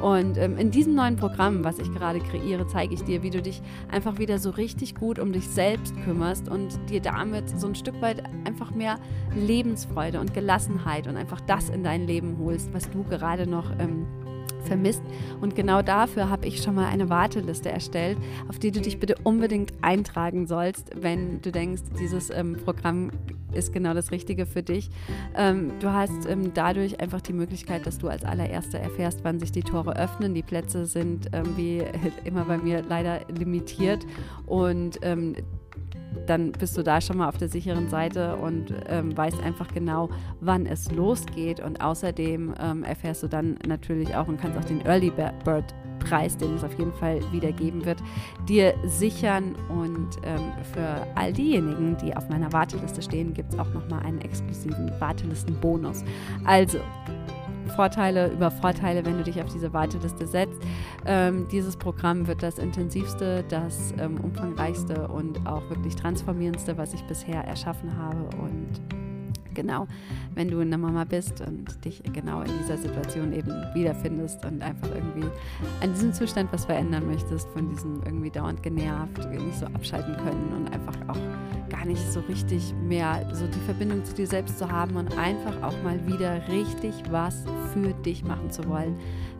Und 0.00 0.38
ähm, 0.38 0.56
in 0.56 0.70
diesem 0.70 0.94
neuen 0.94 1.16
Programm, 1.16 1.64
was 1.64 1.78
ich 1.78 1.92
gerade 1.92 2.20
kreiere, 2.20 2.66
zeige 2.66 2.94
ich 2.94 3.02
dir, 3.02 3.22
wie 3.22 3.30
du 3.30 3.42
dich 3.42 3.62
einfach 3.90 4.18
wieder 4.18 4.38
so 4.38 4.50
richtig 4.50 4.94
gut 4.94 5.18
um 5.18 5.32
dich 5.32 5.48
selbst 5.48 5.94
kümmerst 6.04 6.48
und 6.48 6.78
dir 6.90 7.00
damit 7.00 7.48
so 7.58 7.66
ein 7.66 7.74
Stück 7.74 8.00
weit 8.00 8.22
einfach 8.44 8.72
mehr 8.72 8.98
Lebensfreude 9.34 10.20
und 10.20 10.34
Gelassenheit 10.34 11.06
und 11.06 11.16
einfach 11.16 11.40
das 11.40 11.68
in 11.68 11.82
dein 11.82 12.06
Leben 12.06 12.36
holst, 12.38 12.65
was 12.72 12.90
du 12.90 13.04
gerade 13.04 13.48
noch 13.48 13.70
ähm, 13.78 14.06
vermisst. 14.66 15.02
Und 15.40 15.54
genau 15.54 15.82
dafür 15.82 16.28
habe 16.28 16.46
ich 16.46 16.62
schon 16.62 16.74
mal 16.74 16.86
eine 16.86 17.08
Warteliste 17.08 17.70
erstellt, 17.70 18.18
auf 18.48 18.58
die 18.58 18.70
du 18.70 18.80
dich 18.80 18.98
bitte 18.98 19.14
unbedingt 19.22 19.72
eintragen 19.80 20.46
sollst, 20.46 20.90
wenn 21.00 21.40
du 21.40 21.52
denkst, 21.52 21.82
dieses 21.98 22.30
ähm, 22.30 22.56
Programm 22.64 23.10
ist 23.52 23.72
genau 23.72 23.94
das 23.94 24.10
Richtige 24.10 24.44
für 24.44 24.62
dich. 24.62 24.90
Ähm, 25.34 25.72
du 25.80 25.92
hast 25.92 26.26
ähm, 26.28 26.52
dadurch 26.52 27.00
einfach 27.00 27.20
die 27.20 27.32
Möglichkeit, 27.32 27.86
dass 27.86 27.98
du 27.98 28.08
als 28.08 28.24
allererster 28.24 28.78
erfährst, 28.78 29.20
wann 29.22 29.38
sich 29.38 29.52
die 29.52 29.62
Tore 29.62 29.96
öffnen. 29.96 30.34
Die 30.34 30.42
Plätze 30.42 30.84
sind 30.84 31.30
ähm, 31.32 31.56
wie 31.56 31.82
immer 32.24 32.44
bei 32.44 32.58
mir 32.58 32.82
leider 32.82 33.20
limitiert 33.28 34.04
und 34.46 34.98
ähm, 35.02 35.34
dann 36.26 36.52
bist 36.52 36.76
du 36.76 36.82
da 36.82 37.00
schon 37.00 37.18
mal 37.18 37.28
auf 37.28 37.36
der 37.36 37.48
sicheren 37.48 37.88
Seite 37.88 38.36
und 38.36 38.74
ähm, 38.88 39.16
weißt 39.16 39.40
einfach 39.42 39.68
genau, 39.68 40.08
wann 40.40 40.66
es 40.66 40.90
losgeht. 40.90 41.60
Und 41.60 41.80
außerdem 41.80 42.54
ähm, 42.60 42.84
erfährst 42.84 43.22
du 43.22 43.28
dann 43.28 43.56
natürlich 43.66 44.14
auch 44.14 44.28
und 44.28 44.40
kannst 44.40 44.58
auch 44.58 44.64
den 44.64 44.80
Early 44.84 45.10
Bird 45.10 45.74
Preis, 45.98 46.36
den 46.36 46.54
es 46.54 46.64
auf 46.64 46.78
jeden 46.78 46.92
Fall 46.92 47.20
wieder 47.32 47.52
geben 47.52 47.84
wird, 47.84 47.98
dir 48.48 48.74
sichern. 48.84 49.56
Und 49.68 50.16
ähm, 50.24 50.52
für 50.72 51.06
all 51.14 51.32
diejenigen, 51.32 51.96
die 51.96 52.16
auf 52.16 52.28
meiner 52.28 52.52
Warteliste 52.52 53.02
stehen, 53.02 53.34
gibt 53.34 53.52
es 53.52 53.58
auch 53.58 53.72
nochmal 53.72 54.04
einen 54.04 54.20
exklusiven 54.20 54.90
Wartelistenbonus. 55.00 56.04
Also, 56.44 56.78
Vorteile 57.68 58.30
über 58.30 58.50
Vorteile, 58.50 59.04
wenn 59.04 59.18
du 59.18 59.24
dich 59.24 59.40
auf 59.40 59.52
diese 59.52 59.72
Warteliste 59.72 60.26
setzt. 60.26 60.60
Ähm, 61.04 61.46
dieses 61.50 61.76
Programm 61.76 62.26
wird 62.26 62.42
das 62.42 62.58
intensivste, 62.58 63.44
das 63.48 63.94
ähm, 63.98 64.20
umfangreichste 64.20 65.08
und 65.08 65.46
auch 65.46 65.68
wirklich 65.70 65.96
transformierendste, 65.96 66.76
was 66.78 66.94
ich 66.94 67.02
bisher 67.04 67.42
erschaffen 67.44 67.96
habe. 67.96 68.28
Und 68.42 69.05
genau, 69.56 69.88
wenn 70.34 70.48
du 70.48 70.60
eine 70.60 70.78
Mama 70.78 71.02
bist 71.02 71.40
und 71.40 71.84
dich 71.84 72.00
genau 72.12 72.42
in 72.42 72.52
dieser 72.62 72.76
Situation 72.76 73.32
eben 73.32 73.50
wiederfindest 73.74 74.44
und 74.44 74.62
einfach 74.62 74.88
irgendwie 74.94 75.26
an 75.80 75.92
diesem 75.92 76.12
Zustand 76.12 76.52
was 76.52 76.64
verändern 76.64 77.06
möchtest, 77.08 77.48
von 77.48 77.68
diesem 77.68 78.02
irgendwie 78.04 78.30
dauernd 78.30 78.62
genervt, 78.62 79.18
nicht 79.30 79.58
so 79.58 79.66
abschalten 79.66 80.16
können 80.18 80.52
und 80.56 80.72
einfach 80.72 80.96
auch 81.08 81.68
gar 81.68 81.84
nicht 81.84 82.12
so 82.12 82.20
richtig 82.20 82.72
mehr 82.86 83.28
so 83.32 83.46
die 83.46 83.60
Verbindung 83.60 84.04
zu 84.04 84.14
dir 84.14 84.26
selbst 84.26 84.58
zu 84.58 84.70
haben 84.70 84.94
und 84.96 85.18
einfach 85.18 85.60
auch 85.62 85.82
mal 85.82 85.98
wieder 86.06 86.46
richtig 86.48 86.94
was 87.10 87.44
für 87.72 87.92
dich 88.04 88.22
machen 88.24 88.50
zu 88.50 88.68
wollen, 88.68 88.96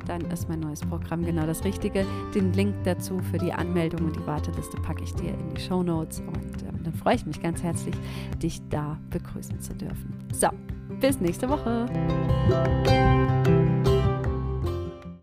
dann 0.07 0.23
ist 0.31 0.49
mein 0.49 0.61
neues 0.61 0.81
Programm 0.81 1.25
genau 1.25 1.47
das 1.47 1.65
Richtige. 1.65 2.07
Den 2.35 2.53
Link 2.53 2.75
dazu 2.85 3.21
für 3.31 3.39
die 3.39 3.53
Anmeldung 3.53 4.07
und 4.07 4.17
die 4.17 4.27
Warteliste 4.27 4.77
packe 4.79 5.03
ich 5.05 5.15
dir 5.15 5.31
in 5.31 5.55
die 5.55 5.61
Show 5.61 5.83
Notes 5.83 6.21
und 6.21 6.63
äh, 6.63 6.66
dann 6.87 6.95
freue 6.95 7.17
ich 7.17 7.27
mich 7.27 7.43
ganz 7.43 7.63
herzlich, 7.63 7.95
dich 8.43 8.61
da 8.71 8.99
begrüßen 9.11 9.61
zu 9.61 9.75
dürfen. 9.75 10.15
So, 10.33 10.49
bis 11.01 11.21
nächste 11.21 11.49
Woche. 11.49 11.87